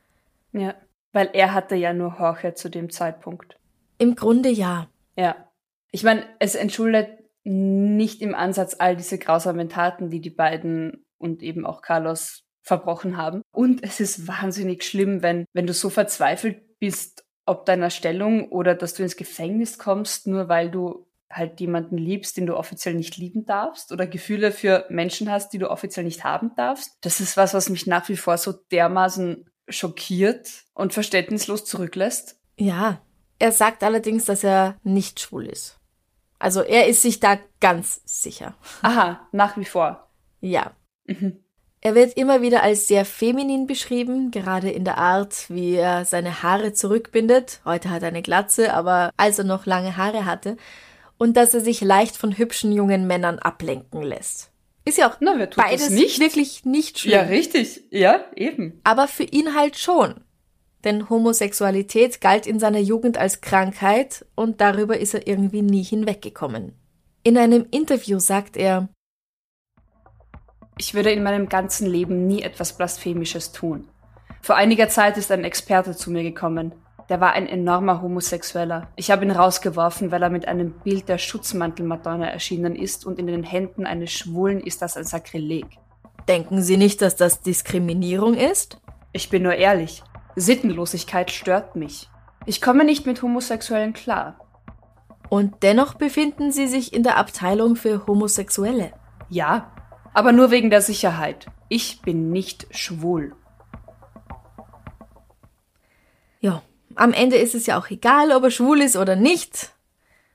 Ja, 0.56 0.74
weil 1.12 1.30
er 1.32 1.54
hatte 1.54 1.76
ja 1.76 1.92
nur 1.92 2.16
Jorge 2.18 2.54
zu 2.54 2.68
dem 2.68 2.90
Zeitpunkt. 2.90 3.58
Im 3.98 4.14
Grunde 4.14 4.48
ja. 4.48 4.88
Ja. 5.16 5.50
Ich 5.92 6.02
meine, 6.02 6.24
es 6.40 6.54
entschuldet 6.54 7.08
nicht 7.44 8.22
im 8.22 8.34
Ansatz 8.34 8.76
all 8.78 8.96
diese 8.96 9.18
grausamen 9.18 9.68
Taten, 9.68 10.10
die 10.10 10.20
die 10.20 10.30
beiden 10.30 11.06
und 11.18 11.42
eben 11.42 11.64
auch 11.64 11.80
Carlos 11.80 12.42
verbrochen 12.62 13.16
haben. 13.16 13.42
Und 13.52 13.84
es 13.84 14.00
ist 14.00 14.26
wahnsinnig 14.26 14.82
schlimm, 14.82 15.22
wenn, 15.22 15.46
wenn 15.52 15.66
du 15.66 15.72
so 15.72 15.88
verzweifelt 15.88 16.78
bist, 16.80 17.24
ob 17.46 17.64
deiner 17.64 17.90
Stellung 17.90 18.50
oder 18.50 18.74
dass 18.74 18.94
du 18.94 19.04
ins 19.04 19.16
Gefängnis 19.16 19.78
kommst, 19.78 20.26
nur 20.26 20.48
weil 20.48 20.70
du 20.70 21.06
halt 21.30 21.60
jemanden 21.60 21.96
liebst, 21.96 22.36
den 22.36 22.46
du 22.46 22.56
offiziell 22.56 22.94
nicht 22.94 23.16
lieben 23.16 23.44
darfst 23.44 23.92
oder 23.92 24.06
Gefühle 24.06 24.52
für 24.52 24.86
Menschen 24.88 25.30
hast, 25.30 25.52
die 25.52 25.58
du 25.58 25.70
offiziell 25.70 26.04
nicht 26.04 26.24
haben 26.24 26.52
darfst. 26.56 26.98
Das 27.02 27.20
ist 27.20 27.36
was, 27.36 27.54
was 27.54 27.68
mich 27.68 27.86
nach 27.86 28.08
wie 28.08 28.16
vor 28.16 28.36
so 28.38 28.52
dermaßen 28.72 29.48
schockiert 29.68 30.64
und 30.74 30.92
verständnislos 30.92 31.64
zurücklässt. 31.64 32.38
Ja, 32.58 33.00
er 33.38 33.52
sagt 33.52 33.82
allerdings, 33.82 34.24
dass 34.24 34.44
er 34.44 34.76
nicht 34.82 35.20
schwul 35.20 35.46
ist. 35.46 35.78
Also 36.38 36.62
er 36.62 36.86
ist 36.86 37.02
sich 37.02 37.20
da 37.20 37.38
ganz 37.60 38.00
sicher. 38.04 38.54
Aha, 38.82 39.26
nach 39.32 39.56
wie 39.56 39.64
vor. 39.64 40.08
Ja. 40.40 40.72
Mhm. 41.06 41.42
Er 41.80 41.94
wird 41.94 42.16
immer 42.16 42.42
wieder 42.42 42.62
als 42.62 42.88
sehr 42.88 43.04
feminin 43.04 43.66
beschrieben, 43.66 44.30
gerade 44.30 44.70
in 44.70 44.84
der 44.84 44.98
Art, 44.98 45.48
wie 45.48 45.74
er 45.74 46.04
seine 46.04 46.42
Haare 46.42 46.72
zurückbindet. 46.72 47.60
Heute 47.64 47.90
hat 47.90 48.02
er 48.02 48.08
eine 48.08 48.22
Glatze, 48.22 48.74
aber 48.74 49.10
als 49.16 49.38
er 49.38 49.44
noch 49.44 49.66
lange 49.66 49.96
Haare 49.96 50.24
hatte. 50.24 50.56
Und 51.18 51.36
dass 51.36 51.54
er 51.54 51.60
sich 51.60 51.80
leicht 51.80 52.16
von 52.16 52.36
hübschen 52.36 52.72
jungen 52.72 53.06
Männern 53.06 53.38
ablenken 53.38 54.02
lässt. 54.02 54.50
Ist 54.86 54.98
ja 54.98 55.10
auch 55.10 55.16
Na, 55.18 55.34
wer 55.36 55.50
tut 55.50 55.62
beides 55.62 55.90
nicht? 55.90 56.20
wirklich 56.20 56.64
nicht 56.64 57.00
schlimm. 57.00 57.12
Ja, 57.14 57.22
richtig. 57.22 57.82
Ja, 57.90 58.24
eben. 58.36 58.80
Aber 58.84 59.08
für 59.08 59.24
ihn 59.24 59.54
halt 59.54 59.76
schon. 59.76 60.20
Denn 60.84 61.10
Homosexualität 61.10 62.20
galt 62.20 62.46
in 62.46 62.60
seiner 62.60 62.78
Jugend 62.78 63.18
als 63.18 63.40
Krankheit 63.40 64.24
und 64.36 64.60
darüber 64.60 64.96
ist 64.96 65.14
er 65.14 65.26
irgendwie 65.26 65.62
nie 65.62 65.82
hinweggekommen. 65.82 66.72
In 67.24 67.36
einem 67.36 67.66
Interview 67.72 68.20
sagt 68.20 68.56
er, 68.56 68.88
ich 70.78 70.94
würde 70.94 71.10
in 71.10 71.24
meinem 71.24 71.48
ganzen 71.48 71.88
Leben 71.88 72.28
nie 72.28 72.42
etwas 72.42 72.76
Blasphemisches 72.76 73.50
tun. 73.50 73.88
Vor 74.40 74.54
einiger 74.54 74.88
Zeit 74.88 75.16
ist 75.16 75.32
ein 75.32 75.42
Experte 75.42 75.96
zu 75.96 76.12
mir 76.12 76.22
gekommen. 76.22 76.72
Der 77.08 77.20
war 77.20 77.32
ein 77.32 77.46
enormer 77.46 78.02
Homosexueller. 78.02 78.88
Ich 78.96 79.10
habe 79.10 79.24
ihn 79.24 79.30
rausgeworfen, 79.30 80.10
weil 80.10 80.22
er 80.22 80.30
mit 80.30 80.48
einem 80.48 80.72
Bild 80.72 81.08
der 81.08 81.18
Schutzmantel-Madonna 81.18 82.26
erschienen 82.26 82.74
ist 82.74 83.06
und 83.06 83.18
in 83.18 83.28
den 83.28 83.44
Händen 83.44 83.86
eines 83.86 84.10
Schwulen 84.10 84.60
ist 84.60 84.82
das 84.82 84.96
ein 84.96 85.04
Sakrileg. 85.04 85.66
Denken 86.26 86.62
Sie 86.62 86.76
nicht, 86.76 87.02
dass 87.02 87.14
das 87.14 87.40
Diskriminierung 87.42 88.34
ist? 88.34 88.80
Ich 89.12 89.30
bin 89.30 89.44
nur 89.44 89.54
ehrlich. 89.54 90.02
Sittenlosigkeit 90.34 91.30
stört 91.30 91.76
mich. 91.76 92.08
Ich 92.44 92.60
komme 92.60 92.84
nicht 92.84 93.06
mit 93.06 93.22
Homosexuellen 93.22 93.92
klar. 93.92 94.36
Und 95.28 95.62
dennoch 95.62 95.94
befinden 95.94 96.50
Sie 96.50 96.66
sich 96.66 96.92
in 96.92 97.04
der 97.04 97.16
Abteilung 97.16 97.76
für 97.76 98.06
Homosexuelle. 98.06 98.92
Ja, 99.28 99.72
aber 100.12 100.32
nur 100.32 100.50
wegen 100.50 100.70
der 100.70 100.82
Sicherheit. 100.82 101.46
Ich 101.68 102.02
bin 102.02 102.30
nicht 102.30 102.66
schwul. 102.70 103.34
Ja, 106.40 106.62
am 106.96 107.12
Ende 107.12 107.36
ist 107.36 107.54
es 107.54 107.66
ja 107.66 107.78
auch 107.78 107.90
egal, 107.90 108.32
ob 108.32 108.44
er 108.44 108.50
schwul 108.50 108.80
ist 108.80 108.96
oder 108.96 109.16
nicht. 109.16 109.72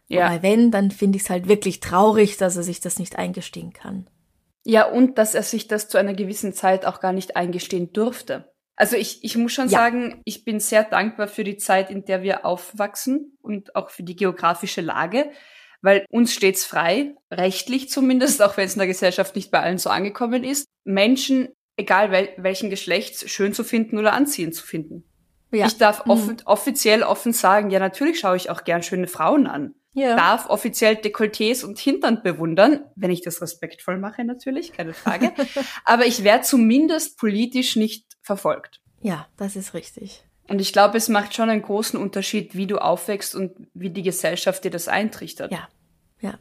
Ja. 0.07 0.25
Wobei 0.25 0.43
wenn, 0.43 0.71
dann 0.71 0.91
finde 0.91 1.17
ich 1.17 1.23
es 1.23 1.29
halt 1.29 1.47
wirklich 1.47 1.79
traurig, 1.79 2.37
dass 2.37 2.57
er 2.57 2.63
sich 2.63 2.79
das 2.81 2.99
nicht 2.99 3.17
eingestehen 3.17 3.73
kann. 3.73 4.09
Ja, 4.63 4.85
und 4.85 5.17
dass 5.17 5.33
er 5.33 5.43
sich 5.43 5.67
das 5.67 5.87
zu 5.87 5.97
einer 5.97 6.13
gewissen 6.13 6.53
Zeit 6.53 6.85
auch 6.85 6.99
gar 6.99 7.13
nicht 7.13 7.35
eingestehen 7.35 7.93
durfte. 7.93 8.51
Also 8.75 8.95
ich, 8.95 9.23
ich 9.23 9.37
muss 9.37 9.53
schon 9.53 9.69
ja. 9.69 9.79
sagen, 9.79 10.21
ich 10.25 10.43
bin 10.43 10.59
sehr 10.59 10.83
dankbar 10.83 11.27
für 11.27 11.43
die 11.43 11.57
Zeit, 11.57 11.89
in 11.89 12.05
der 12.05 12.23
wir 12.23 12.45
aufwachsen 12.45 13.37
und 13.41 13.75
auch 13.75 13.89
für 13.89 14.03
die 14.03 14.15
geografische 14.15 14.81
Lage, 14.81 15.31
weil 15.81 16.05
uns 16.09 16.33
steht's 16.33 16.65
frei, 16.65 17.15
rechtlich 17.31 17.89
zumindest, 17.89 18.41
auch 18.41 18.57
wenn 18.57 18.65
es 18.65 18.73
in 18.73 18.79
der 18.79 18.87
Gesellschaft 18.87 19.35
nicht 19.35 19.51
bei 19.51 19.61
allen 19.61 19.77
so 19.77 19.89
angekommen 19.89 20.43
ist, 20.43 20.67
Menschen, 20.83 21.49
egal 21.77 22.11
wel 22.11 22.29
welchen 22.37 22.69
Geschlechts, 22.69 23.29
schön 23.29 23.53
zu 23.53 23.63
finden 23.63 23.97
oder 23.97 24.13
anziehend 24.13 24.55
zu 24.55 24.65
finden. 24.65 25.03
Ja. 25.51 25.67
Ich 25.67 25.77
darf 25.77 26.03
off 26.07 26.27
mhm. 26.27 26.37
offiziell 26.45 27.03
offen 27.03 27.33
sagen, 27.33 27.69
ja, 27.69 27.79
natürlich 27.79 28.19
schaue 28.19 28.37
ich 28.37 28.49
auch 28.49 28.63
gern 28.63 28.83
schöne 28.83 29.07
Frauen 29.07 29.47
an. 29.47 29.75
Ja. 29.93 30.15
Darf 30.15 30.49
offiziell 30.49 30.95
Dekolletés 30.95 31.65
und 31.65 31.77
Hintern 31.77 32.23
bewundern, 32.23 32.85
wenn 32.95 33.11
ich 33.11 33.21
das 33.21 33.41
respektvoll 33.41 33.97
mache, 33.97 34.23
natürlich, 34.23 34.71
keine 34.71 34.93
Frage. 34.93 35.33
Aber 35.85 36.05
ich 36.05 36.23
werde 36.23 36.43
zumindest 36.43 37.17
politisch 37.17 37.75
nicht 37.75 38.05
verfolgt. 38.21 38.79
Ja, 39.01 39.27
das 39.35 39.57
ist 39.57 39.73
richtig. 39.73 40.23
Und 40.47 40.59
ich 40.59 40.71
glaube, 40.71 40.97
es 40.97 41.09
macht 41.09 41.33
schon 41.35 41.49
einen 41.49 41.61
großen 41.61 41.99
Unterschied, 41.99 42.55
wie 42.55 42.67
du 42.67 42.77
aufwächst 42.77 43.35
und 43.35 43.51
wie 43.73 43.89
die 43.89 44.03
Gesellschaft 44.03 44.63
dir 44.63 44.71
das 44.71 44.87
eintrichtert. 44.87 45.51
Ja, 45.51 45.67
ja. 46.21 46.35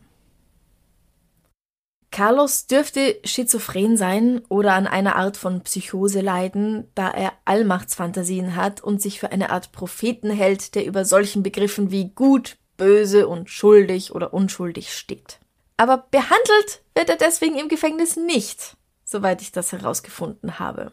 Carlos 2.11 2.66
dürfte 2.66 3.18
schizophren 3.24 3.96
sein 3.96 4.42
oder 4.48 4.74
an 4.74 4.86
einer 4.86 5.16
Art 5.16 5.36
von 5.36 5.62
Psychose 5.62 6.20
leiden, 6.20 6.88
da 6.94 7.08
er 7.08 7.32
Allmachtsfantasien 7.44 8.56
hat 8.56 8.82
und 8.82 9.00
sich 9.00 9.20
für 9.20 9.30
eine 9.30 9.50
Art 9.50 9.70
Propheten 9.70 10.30
hält, 10.30 10.74
der 10.74 10.84
über 10.86 11.04
solchen 11.04 11.42
Begriffen 11.42 11.90
wie 11.92 12.11
gut, 12.11 12.56
böse 12.76 13.28
und 13.28 13.48
schuldig 13.48 14.12
oder 14.14 14.34
unschuldig 14.34 14.92
steht. 14.92 15.38
Aber 15.76 15.98
behandelt 16.11 16.82
wird 16.94 17.11
er 17.11 17.16
deswegen 17.16 17.56
im 17.56 17.68
Gefängnis 17.68 18.16
nicht, 18.16 18.76
soweit 19.04 19.40
ich 19.40 19.52
das 19.52 19.72
herausgefunden 19.72 20.58
habe. 20.58 20.92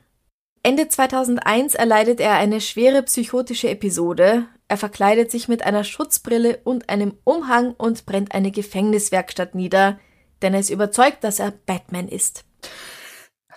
Ende 0.64 0.88
2001 0.88 1.76
erleidet 1.76 2.20
er 2.20 2.34
eine 2.36 2.62
schwere 2.62 3.02
psychotische 3.04 3.70
Episode. 3.70 4.46
Er 4.68 4.78
verkleidet 4.78 5.32
sich 5.32 5.48
mit 5.48 5.64
einer 5.64 5.84
Schutzbrille 5.84 6.60
und 6.64 6.90
einem 6.90 7.18
Umhang 7.24 7.74
und 7.74 8.06
brennt 8.06 8.36
eine 8.36 8.52
Gefängniswerkstatt 8.52 9.56
nieder, 9.56 9.98
denn 10.42 10.54
er 10.54 10.60
ist 10.60 10.70
überzeugt, 10.70 11.24
dass 11.24 11.40
er 11.40 11.52
Batman 11.52 12.08
ist. 12.08 12.46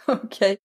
Okay. 0.06 0.58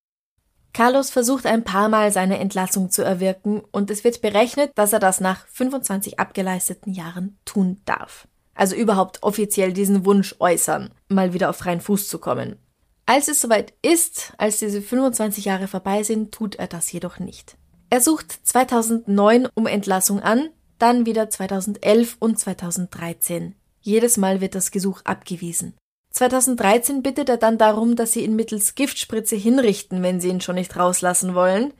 Carlos 0.74 1.09
versucht 1.09 1.45
ein 1.45 1.63
paar 1.63 1.88
Mal 1.88 2.11
seine 2.11 2.39
Entlassung 2.39 2.89
zu 2.89 3.01
erwirken 3.01 3.61
und 3.72 3.89
es 3.89 4.03
wird 4.03 4.22
berechnet, 4.22 4.72
dass 4.76 4.91
er 4.91 4.99
das 4.99 5.22
nach 5.22 5.47
25 5.47 6.20
abgeleisteten 6.20 6.93
Jahren 6.93 7.38
tun 7.45 7.82
darf. 7.86 8.28
Also 8.55 8.76
überhaupt 8.76 9.24
offiziell 9.24 9.72
diesen 9.72 10.05
Wunsch 10.05 10.36
äußern, 10.39 10.89
mal 11.07 11.34
wieder 11.34 11.49
auf 11.49 11.57
freien 11.57 11.80
Fuß 11.80 12.09
zu 12.09 12.20
kommen. 12.20 12.57
Als 13.05 13.28
es 13.28 13.39
soweit 13.39 13.74
ist, 13.84 14.34
als 14.38 14.59
diese 14.59 14.82
25 14.82 15.45
Jahre 15.45 15.68
vorbei 15.68 16.03
sind, 16.03 16.34
tut 16.34 16.55
er 16.55 16.68
das 16.68 16.91
jedoch 16.91 17.20
nicht. 17.20 17.55
Er 17.89 18.01
sucht 18.01 18.32
2009 18.32 19.47
um 19.53 19.68
Entlassung 19.68 20.20
an, 20.20 20.49
dann 20.80 21.05
wieder 21.05 21.30
2011 21.30 22.18
und 22.20 22.38
2013. 22.38 23.55
Jedes 23.80 24.18
Mal 24.18 24.41
wird 24.41 24.55
das 24.55 24.72
Gesuch 24.72 25.01
abgewiesen. 25.03 25.76
2013 26.16 27.03
bittet 27.03 27.28
er 27.28 27.36
dann 27.36 27.57
darum, 27.57 27.97
dass 27.97 28.13
sie 28.13 28.24
ihn 28.24 28.38
mittels 28.38 28.76
Giftspritze 28.76 29.36
hinrichten, 29.36 30.01
wenn 30.01 30.22
sie 30.22 30.30
ihn 30.30 30.39
schon 30.39 30.55
nicht 30.55 30.78
rauslassen 30.78 31.36
wollen. 31.36 31.74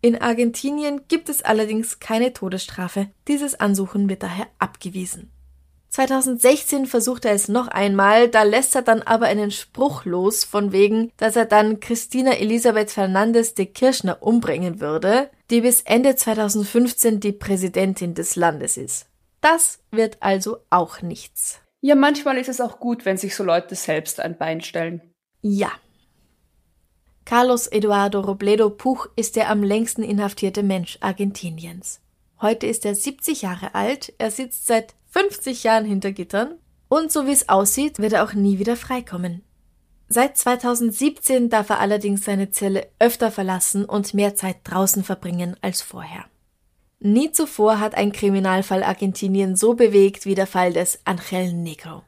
In 0.00 0.20
Argentinien 0.20 1.02
gibt 1.06 1.28
es 1.28 1.42
allerdings 1.42 2.00
keine 2.00 2.32
Todesstrafe. 2.32 3.08
Dieses 3.28 3.58
Ansuchen 3.58 4.08
wird 4.08 4.24
daher 4.24 4.48
abgewiesen. 4.58 5.30
2016 5.90 6.86
versucht 6.86 7.24
er 7.24 7.32
es 7.32 7.46
noch 7.46 7.68
einmal, 7.68 8.28
da 8.28 8.42
lässt 8.42 8.74
er 8.74 8.82
dann 8.82 9.00
aber 9.00 9.26
einen 9.26 9.52
Spruch 9.52 10.04
los, 10.04 10.42
von 10.42 10.72
wegen, 10.72 11.12
dass 11.16 11.36
er 11.36 11.46
dann 11.46 11.78
Christina 11.78 12.32
Elisabeth 12.32 12.90
Fernandez 12.90 13.54
de 13.54 13.66
Kirchner 13.66 14.22
umbringen 14.22 14.80
würde, 14.80 15.30
die 15.50 15.60
bis 15.60 15.82
Ende 15.82 16.16
2015 16.16 17.20
die 17.20 17.32
Präsidentin 17.32 18.14
des 18.14 18.34
Landes 18.34 18.76
ist. 18.76 19.06
Das 19.40 19.78
wird 19.92 20.18
also 20.20 20.58
auch 20.68 21.00
nichts. 21.00 21.60
Ja, 21.80 21.94
manchmal 21.94 22.38
ist 22.38 22.48
es 22.48 22.60
auch 22.60 22.80
gut, 22.80 23.04
wenn 23.04 23.16
sich 23.16 23.34
so 23.36 23.44
Leute 23.44 23.74
selbst 23.74 24.20
ein 24.20 24.36
Bein 24.36 24.60
stellen. 24.60 25.14
Ja. 25.42 25.70
Carlos 27.24 27.66
Eduardo 27.66 28.20
Robledo 28.20 28.70
Puch 28.70 29.06
ist 29.14 29.36
der 29.36 29.50
am 29.50 29.62
längsten 29.62 30.02
inhaftierte 30.02 30.62
Mensch 30.62 30.98
Argentiniens. 31.00 32.00
Heute 32.40 32.66
ist 32.66 32.84
er 32.84 32.94
70 32.94 33.42
Jahre 33.42 33.74
alt, 33.74 34.12
er 34.18 34.30
sitzt 34.30 34.66
seit 34.66 34.94
50 35.10 35.64
Jahren 35.64 35.84
hinter 35.84 36.12
Gittern 36.12 36.58
und 36.88 37.12
so 37.12 37.26
wie 37.26 37.32
es 37.32 37.48
aussieht, 37.48 37.98
wird 37.98 38.14
er 38.14 38.24
auch 38.24 38.32
nie 38.32 38.58
wieder 38.58 38.76
freikommen. 38.76 39.42
Seit 40.08 40.38
2017 40.38 41.50
darf 41.50 41.68
er 41.68 41.80
allerdings 41.80 42.24
seine 42.24 42.50
Zelle 42.50 42.88
öfter 42.98 43.30
verlassen 43.30 43.84
und 43.84 44.14
mehr 44.14 44.34
Zeit 44.34 44.56
draußen 44.64 45.04
verbringen 45.04 45.56
als 45.60 45.82
vorher. 45.82 46.24
Nie 47.00 47.30
zuvor 47.30 47.78
hat 47.78 47.94
ein 47.94 48.12
Kriminalfall 48.12 48.82
Argentinien 48.82 49.54
so 49.54 49.74
bewegt 49.74 50.26
wie 50.26 50.34
der 50.34 50.48
Fall 50.48 50.72
des 50.72 50.98
Angel 51.04 51.52
Negro. 51.52 52.02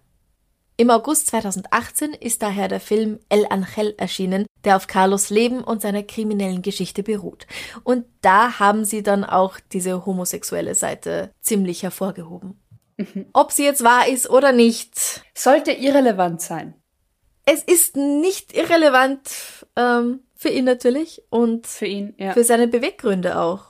Im 0.77 0.91
August 0.91 1.29
2018 1.29 2.15
ist 2.15 2.43
daher 2.43 2.67
der 2.67 2.81
Film 2.81 3.21
El 3.29 3.47
Angel 3.51 3.95
erschienen, 3.99 4.47
der 4.65 4.77
auf 4.77 4.87
Carlos 4.87 5.31
Leben 5.31 5.63
und 5.63 5.83
seiner 5.83 6.03
kriminellen 6.03 6.63
Geschichte 6.63 7.03
beruht. 7.03 7.47
Und 7.85 8.07
da 8.23 8.59
haben 8.59 8.85
sie 8.85 9.03
dann 9.03 9.23
auch 9.23 9.61
diese 9.73 10.07
homosexuelle 10.07 10.75
Seite 10.75 11.31
ziemlich 11.43 11.83
hervorgehoben. 11.83 12.59
Mhm. 12.97 13.27
Ob 13.33 13.53
sie 13.53 13.65
jetzt 13.65 13.85
wahr 13.85 14.09
ist 14.09 14.29
oder 14.29 14.53
nicht. 14.53 15.23
Sollte 15.35 15.73
irrelevant 15.73 16.41
sein. 16.41 16.75
Es 17.45 17.63
ist 17.63 17.97
nicht 17.97 18.57
irrelevant 18.57 19.21
ähm, 19.77 20.21
für 20.35 20.49
ihn 20.49 20.65
natürlich 20.65 21.23
und 21.31 21.67
für 21.67 21.87
ihn, 21.87 22.15
ja. 22.17 22.33
für 22.33 22.43
seine 22.43 22.69
Beweggründe 22.69 23.39
auch. 23.39 23.70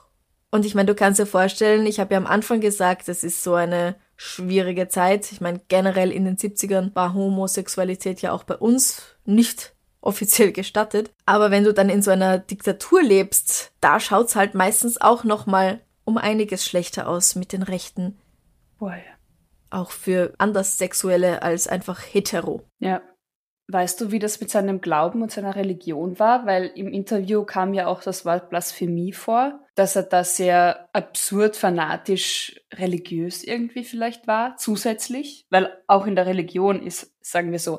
Und 0.51 0.66
ich 0.66 0.74
meine, 0.74 0.86
du 0.86 0.94
kannst 0.94 1.20
dir 1.20 1.26
vorstellen, 1.26 1.86
ich 1.86 2.01
habe 2.01 2.14
ja 2.14 2.18
am 2.18 2.26
Anfang 2.26 2.61
gesagt, 2.61 3.09
es 3.09 3.22
ist 3.22 3.42
so 3.42 3.55
eine 3.55 3.94
schwierige 4.16 4.88
Zeit. 4.88 5.30
Ich 5.32 5.40
meine, 5.40 5.61
generell 5.68 6.11
in 6.11 6.24
den 6.24 6.36
70ern 6.36 6.94
war 6.94 7.14
Homosexualität 7.14 8.20
ja 8.20 8.32
auch 8.32 8.44
bei 8.44 8.57
uns 8.57 9.16
nicht 9.24 9.74
offiziell 10.01 10.53
gestattet. 10.53 11.11
Aber 11.26 11.51
wenn 11.51 11.64
du 11.64 11.72
dann 11.72 11.88
in 11.88 12.03
so 12.03 12.11
einer 12.11 12.38
Diktatur 12.38 13.03
lebst, 13.03 13.72
da 13.80 14.01
schaut's 14.01 14.34
halt 14.34 14.55
meistens 14.55 15.01
auch 15.01 15.24
noch 15.24 15.46
mal 15.46 15.80
um 16.05 16.18
einiges 16.18 16.64
schlechter 16.64 17.09
aus 17.09 17.34
mit 17.34 17.53
den 17.53 17.62
Rechten. 17.62 18.18
Boah, 18.78 18.94
ja. 18.94 19.03
auch 19.70 19.90
für 19.90 20.32
Anderssexuelle 20.38 21.42
als 21.42 21.68
einfach 21.68 22.01
hetero. 22.01 22.62
Ja. 22.78 23.03
Weißt 23.73 24.01
du, 24.01 24.11
wie 24.11 24.18
das 24.18 24.41
mit 24.41 24.51
seinem 24.51 24.81
Glauben 24.81 25.23
und 25.23 25.31
seiner 25.31 25.55
Religion 25.55 26.18
war? 26.18 26.45
Weil 26.45 26.73
im 26.75 26.93
Interview 26.93 27.45
kam 27.45 27.73
ja 27.73 27.87
auch 27.87 28.03
das 28.03 28.25
Wort 28.25 28.51
Blasphemie 28.51 29.12
vor, 29.12 29.61
dass 29.77 29.95
er 29.95 30.03
da 30.03 30.25
sehr 30.25 30.89
absurd, 30.93 31.57
fanatisch, 31.57 32.61
religiös 32.75 33.45
irgendwie 33.45 33.85
vielleicht 33.85 34.27
war, 34.27 34.57
zusätzlich. 34.57 35.47
Weil 35.51 35.73
auch 35.87 36.07
in 36.07 36.16
der 36.16 36.27
Religion 36.27 36.83
ist, 36.83 37.14
sagen 37.21 37.53
wir 37.53 37.61
so, 37.61 37.79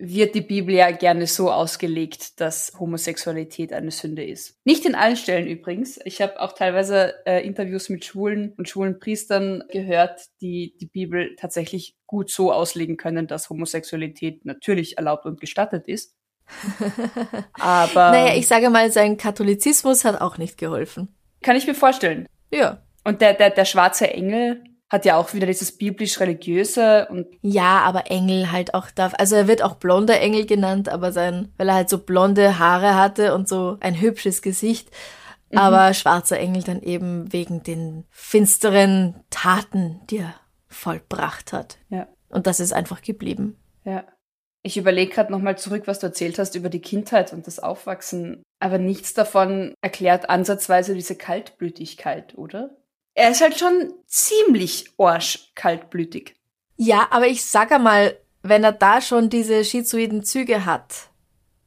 wird 0.00 0.34
die 0.34 0.40
Bibel 0.40 0.74
ja 0.74 0.90
gerne 0.90 1.26
so 1.26 1.50
ausgelegt, 1.50 2.40
dass 2.40 2.72
Homosexualität 2.78 3.72
eine 3.72 3.90
Sünde 3.90 4.24
ist. 4.24 4.58
Nicht 4.64 4.86
in 4.86 4.94
allen 4.94 5.16
Stellen 5.16 5.46
übrigens. 5.46 6.00
Ich 6.04 6.22
habe 6.22 6.40
auch 6.40 6.52
teilweise 6.52 7.14
äh, 7.26 7.46
Interviews 7.46 7.90
mit 7.90 8.04
Schwulen 8.04 8.54
und 8.56 8.68
schwulen 8.68 8.98
Priestern 8.98 9.62
gehört, 9.70 10.22
die 10.40 10.74
die 10.80 10.86
Bibel 10.86 11.36
tatsächlich 11.36 11.96
gut 12.06 12.30
so 12.30 12.50
auslegen 12.50 12.96
können, 12.96 13.26
dass 13.26 13.50
Homosexualität 13.50 14.44
natürlich 14.46 14.96
erlaubt 14.96 15.26
und 15.26 15.40
gestattet 15.40 15.86
ist. 15.86 16.16
Aber. 17.52 18.10
Naja, 18.10 18.36
ich 18.36 18.48
sage 18.48 18.70
mal, 18.70 18.90
sein 18.90 19.18
Katholizismus 19.18 20.04
hat 20.04 20.20
auch 20.20 20.38
nicht 20.38 20.56
geholfen. 20.56 21.14
Kann 21.42 21.56
ich 21.56 21.66
mir 21.66 21.74
vorstellen. 21.74 22.26
Ja. 22.52 22.82
Und 23.04 23.20
der, 23.20 23.34
der, 23.34 23.50
der 23.50 23.64
schwarze 23.64 24.12
Engel, 24.12 24.62
hat 24.90 25.04
ja 25.04 25.16
auch 25.16 25.32
wieder 25.32 25.46
dieses 25.46 25.76
biblisch-religiöse 25.76 27.06
und. 27.10 27.28
Ja, 27.42 27.80
aber 27.82 28.10
Engel 28.10 28.50
halt 28.50 28.74
auch 28.74 28.90
darf. 28.90 29.14
Also 29.16 29.36
er 29.36 29.46
wird 29.46 29.62
auch 29.62 29.76
blonder 29.76 30.20
Engel 30.20 30.46
genannt, 30.46 30.88
aber 30.88 31.12
sein, 31.12 31.52
weil 31.56 31.68
er 31.68 31.76
halt 31.76 31.88
so 31.88 31.98
blonde 31.98 32.58
Haare 32.58 32.96
hatte 32.96 33.34
und 33.34 33.48
so 33.48 33.78
ein 33.80 34.00
hübsches 34.00 34.42
Gesicht. 34.42 34.90
Mhm. 35.50 35.58
Aber 35.58 35.94
schwarzer 35.94 36.38
Engel 36.38 36.62
dann 36.64 36.82
eben 36.82 37.32
wegen 37.32 37.62
den 37.62 38.04
finsteren 38.10 39.14
Taten, 39.30 40.00
die 40.10 40.18
er 40.18 40.34
vollbracht 40.68 41.52
hat. 41.52 41.78
Ja. 41.88 42.08
Und 42.28 42.46
das 42.46 42.60
ist 42.60 42.72
einfach 42.72 43.02
geblieben. 43.02 43.56
Ja. 43.84 44.04
Ich 44.62 44.76
überlege 44.76 45.14
gerade 45.14 45.32
nochmal 45.32 45.56
zurück, 45.56 45.84
was 45.86 46.00
du 46.00 46.08
erzählt 46.08 46.38
hast 46.38 46.54
über 46.54 46.68
die 46.68 46.82
Kindheit 46.82 47.32
und 47.32 47.46
das 47.46 47.60
Aufwachsen. 47.60 48.42
Aber 48.58 48.76
nichts 48.76 49.14
davon 49.14 49.72
erklärt 49.80 50.28
ansatzweise 50.28 50.94
diese 50.94 51.16
Kaltblütigkeit, 51.16 52.36
oder? 52.36 52.76
Er 53.14 53.30
ist 53.30 53.40
halt 53.40 53.58
schon 53.58 53.92
ziemlich 54.06 54.90
arschkaltblütig. 54.98 56.34
Ja, 56.76 57.08
aber 57.10 57.26
ich 57.26 57.44
sag 57.44 57.72
einmal, 57.72 58.16
wenn 58.42 58.64
er 58.64 58.72
da 58.72 59.00
schon 59.00 59.28
diese 59.28 59.64
schizoiden 59.64 60.24
Züge 60.24 60.64
hat, 60.64 61.10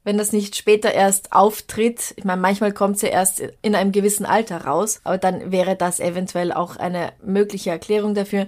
wenn 0.02 0.18
das 0.18 0.32
nicht 0.32 0.54
später 0.54 0.92
erst 0.92 1.32
auftritt, 1.32 2.12
ich 2.16 2.24
meine, 2.24 2.40
manchmal 2.40 2.72
kommt 2.72 2.98
sie 2.98 3.06
erst 3.06 3.40
in 3.62 3.74
einem 3.74 3.92
gewissen 3.92 4.26
Alter 4.26 4.64
raus, 4.64 5.00
aber 5.04 5.16
dann 5.16 5.50
wäre 5.50 5.76
das 5.76 5.98
eventuell 5.98 6.52
auch 6.52 6.76
eine 6.76 7.12
mögliche 7.22 7.70
Erklärung 7.70 8.14
dafür. 8.14 8.46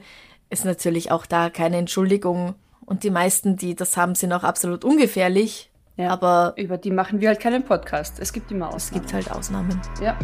Ist 0.51 0.65
natürlich 0.65 1.11
auch 1.11 1.25
da 1.25 1.49
keine 1.49 1.79
Entschuldigung. 1.79 2.55
Und 2.85 3.03
die 3.05 3.11
meisten, 3.11 3.57
die 3.57 3.75
das 3.75 3.97
haben, 3.97 4.15
sind 4.15 4.33
auch 4.33 4.45
absolut 4.45 4.85
ungefährlich. 4.85 5.71
Ja, 5.97 6.11
aber 6.11 6.53
über 6.57 6.77
die 6.77 6.91
machen 6.91 7.21
wir 7.21 7.29
halt 7.29 7.41
keinen 7.41 7.65
Podcast. 7.65 8.19
Es 8.21 8.33
gibt 8.33 8.53
immer 8.53 8.67
Ausnahmen. 8.69 8.83
Es 8.85 8.91
gibt 8.93 9.13
halt 9.15 9.31
Ausnahmen. 9.31 9.81
Ja. 10.01 10.19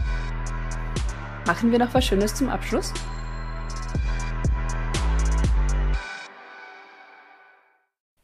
Machen 1.47 1.73
wir 1.73 1.81
noch 1.81 1.93
was 1.93 2.05
Schönes 2.05 2.35
zum 2.35 2.49
Abschluss? 2.49 2.93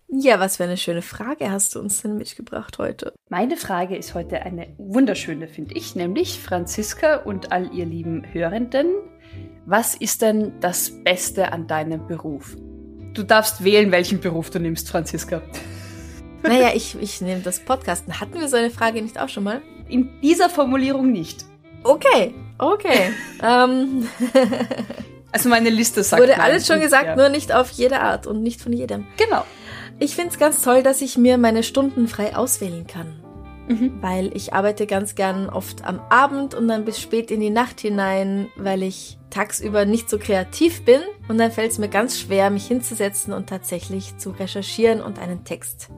Ja, 0.09 0.39
was 0.39 0.57
für 0.57 0.65
eine 0.65 0.77
schöne 0.77 1.03
Frage 1.03 1.51
hast 1.51 1.75
du 1.75 1.81
uns 1.81 2.03
denn 2.03 2.17
mitgebracht 2.17 2.79
heute? 2.79 3.13
Meine 3.29 3.57
Frage 3.57 3.97
ist 3.97 4.15
heute 4.15 4.43
eine 4.43 4.69
wunderschöne, 4.79 5.49
finde 5.49 5.75
ich, 5.75 5.97
nämlich 5.97 6.41
Franziska 6.41 7.17
und 7.17 7.51
all 7.51 7.73
ihr 7.75 7.87
lieben 7.87 8.25
Hörenden. 8.33 8.87
Was 9.67 9.95
ist 9.95 10.23
denn 10.23 10.53
das 10.61 11.03
Beste 11.03 11.53
an 11.53 11.67
deinem 11.67 12.07
Beruf? 12.07 12.57
Du 13.15 13.23
darfst 13.25 13.65
wählen, 13.65 13.91
welchen 13.91 14.21
Beruf 14.21 14.51
du 14.51 14.61
nimmst, 14.61 14.89
Franziska. 14.89 15.43
Naja, 16.43 16.71
ich, 16.75 16.97
ich 17.01 17.21
nehme 17.21 17.41
das 17.41 17.61
Podcasten. 17.61 18.21
Hatten 18.21 18.35
wir 18.35 18.49
so 18.49 18.57
eine 18.57 18.71
Frage 18.71 19.03
nicht 19.03 19.19
auch 19.19 19.29
schon 19.29 19.45
mal? 19.45 19.61
In 19.89 20.21
dieser 20.21 20.49
Formulierung 20.49 21.11
nicht. 21.11 21.48
Okay, 21.89 22.35
okay. 22.59 23.13
ähm. 23.43 24.09
Also 25.31 25.51
meine 25.51 25.69
Liste 25.69 26.03
sagt. 26.03 26.23
Wurde 26.23 26.41
alles 26.41 26.67
schon 26.67 26.81
gesagt, 26.81 27.05
ja. 27.05 27.15
nur 27.15 27.29
nicht 27.29 27.53
auf 27.55 27.71
jede 27.71 28.01
Art 28.01 28.27
und 28.27 28.43
nicht 28.43 28.63
von 28.63 28.73
jedem. 28.73 29.07
Genau. 29.19 29.45
Ich 29.99 30.15
finde 30.15 30.31
es 30.31 30.39
ganz 30.39 30.63
toll, 30.63 30.83
dass 30.83 31.03
ich 31.03 31.19
mir 31.19 31.37
meine 31.37 31.63
Stunden 31.63 32.09
frei 32.09 32.35
auswählen 32.35 32.87
kann. 32.87 33.21
Mhm. 33.69 33.99
Weil 34.01 34.35
ich 34.35 34.55
arbeite 34.55 34.87
ganz 34.87 35.15
gern 35.17 35.51
oft 35.51 35.85
am 35.85 36.01
Abend 36.09 36.55
und 36.55 36.67
dann 36.67 36.87
bis 36.87 36.99
spät 36.99 37.31
in 37.31 37.41
die 37.41 37.51
Nacht 37.51 37.81
hinein, 37.81 38.49
weil 38.57 38.83
ich 38.83 39.19
tagsüber 39.29 39.85
nicht 39.85 40.09
so 40.09 40.19
kreativ 40.19 40.85
bin. 40.87 41.03
Und 41.29 41.37
dann 41.37 41.53
fällt 41.53 41.73
es 41.73 41.79
mir 41.79 41.89
ganz 41.89 42.19
schwer, 42.19 42.49
mich 42.49 42.67
hinzusetzen 42.67 43.35
und 43.35 43.51
tatsächlich 43.51 44.17
zu 44.17 44.31
recherchieren 44.31 45.03
und 45.03 45.19
einen 45.19 45.45
Text 45.45 45.91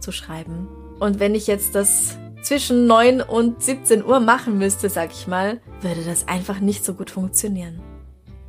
zu 0.00 0.10
schreiben. 0.10 0.66
Und 0.98 1.20
wenn 1.20 1.36
ich 1.36 1.46
jetzt 1.46 1.76
das 1.76 2.18
zwischen 2.42 2.86
9 2.86 3.20
und 3.22 3.62
17 3.62 4.04
Uhr 4.04 4.20
machen 4.20 4.58
müsste, 4.58 4.88
sag 4.88 5.12
ich 5.12 5.26
mal, 5.26 5.60
würde 5.80 6.02
das 6.04 6.28
einfach 6.28 6.60
nicht 6.60 6.84
so 6.84 6.94
gut 6.94 7.10
funktionieren. 7.10 7.80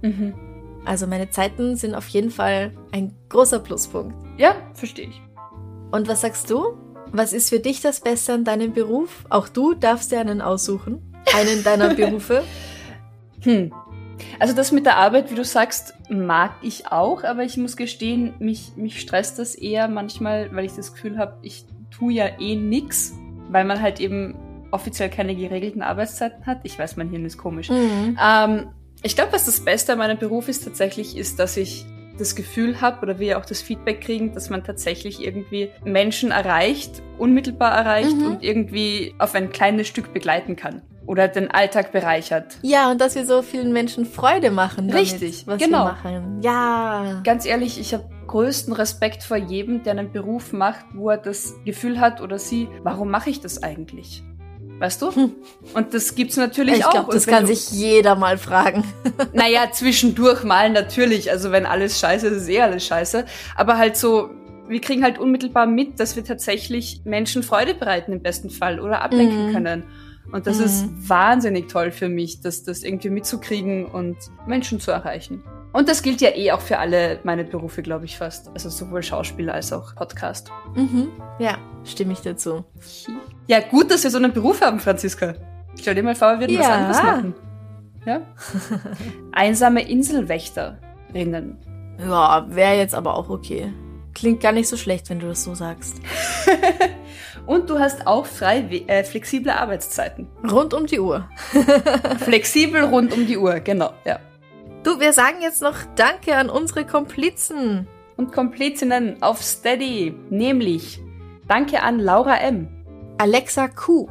Mhm. 0.02 0.34
Also 0.86 1.08
meine 1.08 1.30
Zeiten 1.30 1.76
sind 1.76 1.96
auf 1.96 2.08
jeden 2.10 2.32
Fall 2.32 2.72
ein 2.91 3.16
großer 3.30 3.60
Pluspunkt. 3.60 4.16
Ja, 4.38 4.56
verstehe 4.74 5.08
ich. 5.08 5.22
Und 5.91 6.08
was 6.08 6.22
sagst 6.22 6.50
du? 6.50 6.78
Was 7.12 7.32
ist 7.32 7.50
für 7.50 7.60
dich 7.60 7.80
das 7.82 8.02
Beste 8.02 8.34
an 8.34 8.44
deinem 8.44 8.74
Beruf? 8.74 9.26
Auch 9.30 9.48
du 9.48 9.76
darfst 9.76 10.12
dir 10.12 10.20
einen 10.20 10.41
aussuchen. 10.41 11.02
Einen 11.34 11.64
deiner 11.64 11.94
Berufe. 11.96 12.44
Hm. 13.41 13.72
Also 14.39 14.54
das 14.54 14.72
mit 14.72 14.86
der 14.86 14.98
Arbeit, 14.98 15.32
wie 15.32 15.36
du 15.36 15.44
sagst, 15.46 15.94
mag 16.10 16.54
ich 16.62 16.91
auch, 16.91 17.24
aber 17.24 17.44
ich 17.44 17.58
muss 17.58 17.78
gestehen, 17.78 18.34
mich, 18.39 18.74
mich 18.76 19.00
stresst 19.00 19.39
das 19.39 19.56
eher 19.56 19.88
manchmal, 19.88 20.54
weil 20.56 20.66
ich 20.66 20.74
das 20.74 20.94
Gefühl 20.94 21.18
habe, 21.18 21.38
ich 21.41 21.66
tue 21.91 22.14
ja 22.14 22.39
eh 22.39 22.56
nix 22.56 23.14
weil 23.54 23.66
man 23.66 23.82
halt 23.82 23.99
eben 23.99 24.36
offiziell 24.72 25.10
keine 25.10 25.36
geregelten 25.36 25.82
Arbeitszeiten 25.82 26.45
hat. 26.45 26.62
Ich 26.64 26.78
weiß, 26.78 26.97
mein 26.97 27.10
Hirn 27.10 27.26
ist 27.26 27.38
komisch. 27.38 27.70
Mhm. 27.70 28.18
Ähm, 28.22 28.68
ich 29.04 29.16
glaube, 29.16 29.34
was 29.34 29.45
das 29.45 29.60
Beste 29.60 29.93
an 29.93 29.99
meinem 29.99 30.18
Beruf 30.18 30.47
ist 30.49 30.64
tatsächlich, 30.64 31.16
ist, 31.16 31.39
dass 31.39 31.56
ich 31.58 31.86
das 32.18 32.36
Gefühl 32.36 32.82
habe 32.82 33.01
oder 33.01 33.20
wir 33.20 33.38
auch 33.38 33.45
das 33.45 33.62
Feedback 33.62 34.01
kriegen, 34.01 34.34
dass 34.34 34.49
man 34.49 34.64
tatsächlich 34.64 35.24
irgendwie 35.24 35.70
Menschen 35.84 36.32
erreicht, 36.32 37.01
unmittelbar 37.18 37.76
erreicht 37.76 38.18
mhm. 38.18 38.26
und 38.28 38.43
irgendwie 38.43 39.14
auf 39.18 39.36
ein 39.36 39.51
kleines 39.51 39.88
Stück 39.88 40.14
begleiten 40.14 40.56
kann 40.56 40.82
oder 41.06 41.28
den 41.28 41.51
Alltag 41.51 41.91
bereichert. 41.91 42.58
Ja, 42.62 42.89
und 42.91 43.01
dass 43.01 43.16
wir 43.16 43.26
so 43.26 43.41
vielen 43.41 43.74
Menschen 43.74 44.06
Freude 44.06 44.51
machen. 44.51 44.88
Damit, 44.88 45.04
Richtig, 45.04 45.47
was 45.47 45.62
genau. 45.62 45.86
Wir 45.86 45.91
machen. 45.91 46.39
Ja. 46.41 47.22
Ganz 47.24 47.45
ehrlich, 47.45 47.80
ich 47.80 47.93
habe 47.93 48.06
größten 48.28 48.74
Respekt 48.74 49.24
vor 49.24 49.38
jedem, 49.38 49.84
der 49.84 49.91
einen 49.93 50.12
Beruf 50.12 50.54
macht, 50.54 50.86
wo 50.93 51.10
er 51.10 51.18
das 51.18 51.56
Gefühl 51.66 51.99
hat 51.99 52.22
oder 52.22 52.39
sie, 52.39 52.70
warum 52.84 53.12
mache 53.12 53.30
ich 53.30 53.41
das 53.41 53.62
eigentlich? 53.62 54.24
Weißt 54.80 55.01
du? 55.01 55.16
Hm. 55.16 55.32
Und 55.74 55.93
das 55.93 56.16
gibt's 56.16 56.36
natürlich 56.36 56.80
ich 56.80 56.86
auch. 56.86 56.91
Glaub, 56.91 57.12
das 57.12 57.28
kann 57.28 57.47
sich 57.47 57.72
jeder 57.72 58.16
mal 58.16 58.38
fragen. 58.38 58.84
naja, 59.34 59.72
zwischendurch 59.72 60.43
mal 60.43 60.70
natürlich. 60.70 61.32
Also 61.32 61.51
wenn 61.51 61.66
alles 61.66 61.99
scheiße 61.99 62.28
ist, 62.28 62.43
ist 62.43 62.49
eh 62.49 62.62
alles 62.62 62.86
scheiße. 62.86 63.26
Aber 63.56 63.78
halt 63.78 63.97
so, 63.97 64.32
wir 64.68 64.82
kriegen 64.82 65.04
halt 65.04 65.20
unmittelbar 65.20 65.68
mit, 65.68 65.99
dass 65.99 66.16
wir 66.16 66.24
tatsächlich 66.24 67.01
Menschen 67.06 67.43
Freude 67.43 67.76
bereiten 67.76 68.12
im 68.14 68.22
besten 68.22 68.49
Fall 68.49 68.80
oder 68.80 69.01
ablenken 69.01 69.49
mhm. 69.49 69.54
können. 69.54 69.84
Und 70.32 70.48
das 70.48 70.60
mhm. 70.60 70.66
ist 70.66 71.10
wahnsinnig 71.10 71.70
toll 71.70 71.92
für 71.92 72.10
mich, 72.10 72.42
das, 72.42 72.64
das 72.64 72.84
irgendwie 72.84 73.10
mitzukriegen 73.10 73.86
und 73.86 74.18
Menschen 74.48 74.80
zu 74.80 74.92
erreichen. 74.92 75.44
Und 75.74 75.90
das 75.90 76.04
gilt 76.04 76.22
ja 76.22 76.30
eh 76.36 76.52
auch 76.52 76.62
für 76.62 76.78
alle 76.78 77.20
meine 77.24 77.44
Berufe, 77.44 77.82
glaube 77.82 78.06
ich 78.06 78.18
fast. 78.18 78.50
Also 78.54 78.70
sowohl 78.70 79.02
Schauspieler 79.02 79.56
als 79.56 79.74
auch 79.74 79.96
Podcast. 79.96 80.52
Mhm. 80.76 81.10
Ja, 81.40 81.58
stimme 81.84 82.14
ich 82.14 82.22
dazu. 82.22 82.64
Ja, 83.48 83.60
gut, 83.60 83.90
dass 83.90 84.04
wir 84.04 84.12
so 84.12 84.18
einen 84.18 84.32
Beruf 84.32 84.62
haben, 84.62 84.80
Franziska. 84.80 85.34
Stell 85.80 85.96
dir 85.96 86.04
mal 86.04 86.16
vor, 86.16 86.40
wir 86.40 86.42
würden 86.42 86.54
ja. 86.54 86.60
was 86.60 86.70
anderes 86.70 87.04
machen. 87.04 87.36
Ja? 88.06 88.22
Einsame 89.32 89.88
Inselwächterinnen. 89.88 91.58
Ja, 92.00 92.46
wäre 92.50 92.78
jetzt 92.78 92.94
aber 92.94 93.16
auch 93.16 93.30
okay. 93.30 93.74
Klingt 94.14 94.42
gar 94.42 94.52
nicht 94.52 94.68
so 94.68 94.78
schlecht, 94.78 95.10
wenn 95.10 95.20
du 95.20 95.28
das 95.28 95.44
so 95.44 95.56
sagst. 95.56 96.00
Und 97.46 97.70
du 97.70 97.80
hast 97.80 98.08
auch 98.08 98.26
frei 98.26 98.60
äh, 98.88 99.04
flexible 99.04 99.52
Arbeitszeiten. 99.52 100.28
Rund 100.50 100.74
um 100.74 100.86
die 100.86 101.00
Uhr. 101.00 101.28
Flexibel 102.20 102.84
rund 102.84 103.14
um 103.14 103.28
die 103.28 103.38
Uhr, 103.38 103.60
genau, 103.60 103.94
ja. 104.06 104.20
Du, 104.84 105.00
wir 105.00 105.14
sagen 105.14 105.38
jetzt 105.41 105.62
noch 105.62 105.78
Danke 105.96 106.36
an 106.36 106.50
unsere 106.50 106.86
Komplizen. 106.86 107.88
Und 108.16 108.32
Komplizinnen 108.32 109.24
auf 109.24 109.41
Steady, 109.41 110.14
nämlich 110.30 111.02
Danke 111.48 111.82
an 111.82 112.00
Laura 112.00 112.38
M., 112.38 112.68
Alexa 113.18 113.68
Q., 113.68 114.08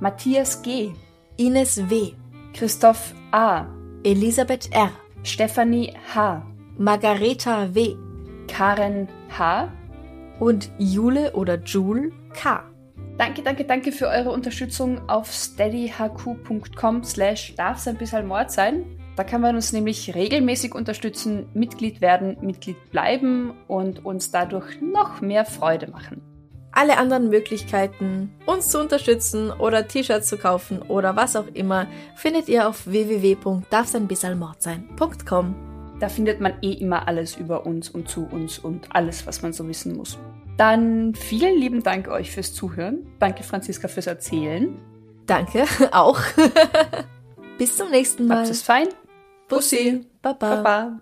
Matthias 0.00 0.62
G., 0.62 0.92
Ines 1.36 1.88
W., 1.88 2.12
Christoph 2.52 3.14
A., 3.30 3.66
Elisabeth 4.04 4.68
R., 4.72 4.90
Stephanie 5.22 5.94
H., 6.14 6.42
Margareta 6.76 7.74
W., 7.74 7.96
Karen 8.48 9.08
H. 9.36 9.72
und 10.40 10.70
Jule 10.78 11.32
oder 11.32 11.58
Jule 11.62 12.12
K. 12.38 12.62
Danke, 13.18 13.42
danke, 13.42 13.64
danke 13.64 13.90
für 13.90 14.06
eure 14.06 14.30
Unterstützung 14.30 15.08
auf 15.08 15.32
steadyhq.com 15.32 17.02
slash 17.02 17.56
darf's 17.56 17.88
ein 17.88 17.96
bisschen 17.96 18.28
Mord 18.28 18.52
sein. 18.52 18.84
Da 19.16 19.24
kann 19.24 19.40
man 19.40 19.56
uns 19.56 19.72
nämlich 19.72 20.14
regelmäßig 20.14 20.72
unterstützen, 20.72 21.48
Mitglied 21.52 22.00
werden, 22.00 22.36
Mitglied 22.40 22.76
bleiben 22.92 23.54
und 23.66 24.04
uns 24.04 24.30
dadurch 24.30 24.80
noch 24.80 25.20
mehr 25.20 25.44
Freude 25.44 25.90
machen. 25.90 26.22
Alle 26.70 26.96
anderen 26.96 27.28
Möglichkeiten, 27.28 28.32
uns 28.46 28.68
zu 28.68 28.78
unterstützen 28.78 29.50
oder 29.50 29.88
T-Shirts 29.88 30.28
zu 30.28 30.38
kaufen 30.38 30.80
oder 30.82 31.16
was 31.16 31.34
auch 31.34 31.48
immer, 31.54 31.88
findet 32.14 32.48
ihr 32.48 32.68
auf 32.68 32.86
www.darfseinbissalmordsein.com. 32.86 35.54
Da 35.98 36.08
findet 36.08 36.40
man 36.40 36.52
eh 36.62 36.74
immer 36.74 37.08
alles 37.08 37.36
über 37.36 37.66
uns 37.66 37.90
und 37.90 38.08
zu 38.08 38.28
uns 38.30 38.60
und 38.60 38.94
alles, 38.94 39.26
was 39.26 39.42
man 39.42 39.52
so 39.52 39.66
wissen 39.66 39.96
muss. 39.96 40.16
Dann 40.58 41.14
vielen 41.14 41.56
lieben 41.56 41.84
Dank 41.84 42.08
euch 42.08 42.32
fürs 42.32 42.52
Zuhören. 42.52 43.06
Danke, 43.20 43.44
Franziska, 43.44 43.86
fürs 43.86 44.08
Erzählen. 44.08 44.76
Danke, 45.24 45.64
auch. 45.92 46.20
Bis 47.58 47.76
zum 47.76 47.90
nächsten 47.90 48.26
Mal. 48.26 48.38
Habt 48.38 48.50
es 48.50 48.62
fein. 48.62 48.88
Bussi. 49.48 50.04
Baba. 50.20 50.56
Baba. 50.56 51.00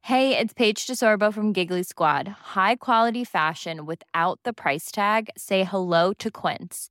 Hey, 0.00 0.36
it's 0.38 0.54
Paige 0.54 0.86
DeSorbo 0.86 1.32
from 1.32 1.52
Giggly 1.52 1.82
Squad. 1.82 2.28
High 2.54 2.76
quality 2.76 3.24
fashion 3.24 3.86
without 3.86 4.38
the 4.44 4.52
price 4.52 4.92
tag. 4.92 5.30
Say 5.36 5.64
hello 5.64 6.12
to 6.18 6.30
Quince. 6.30 6.90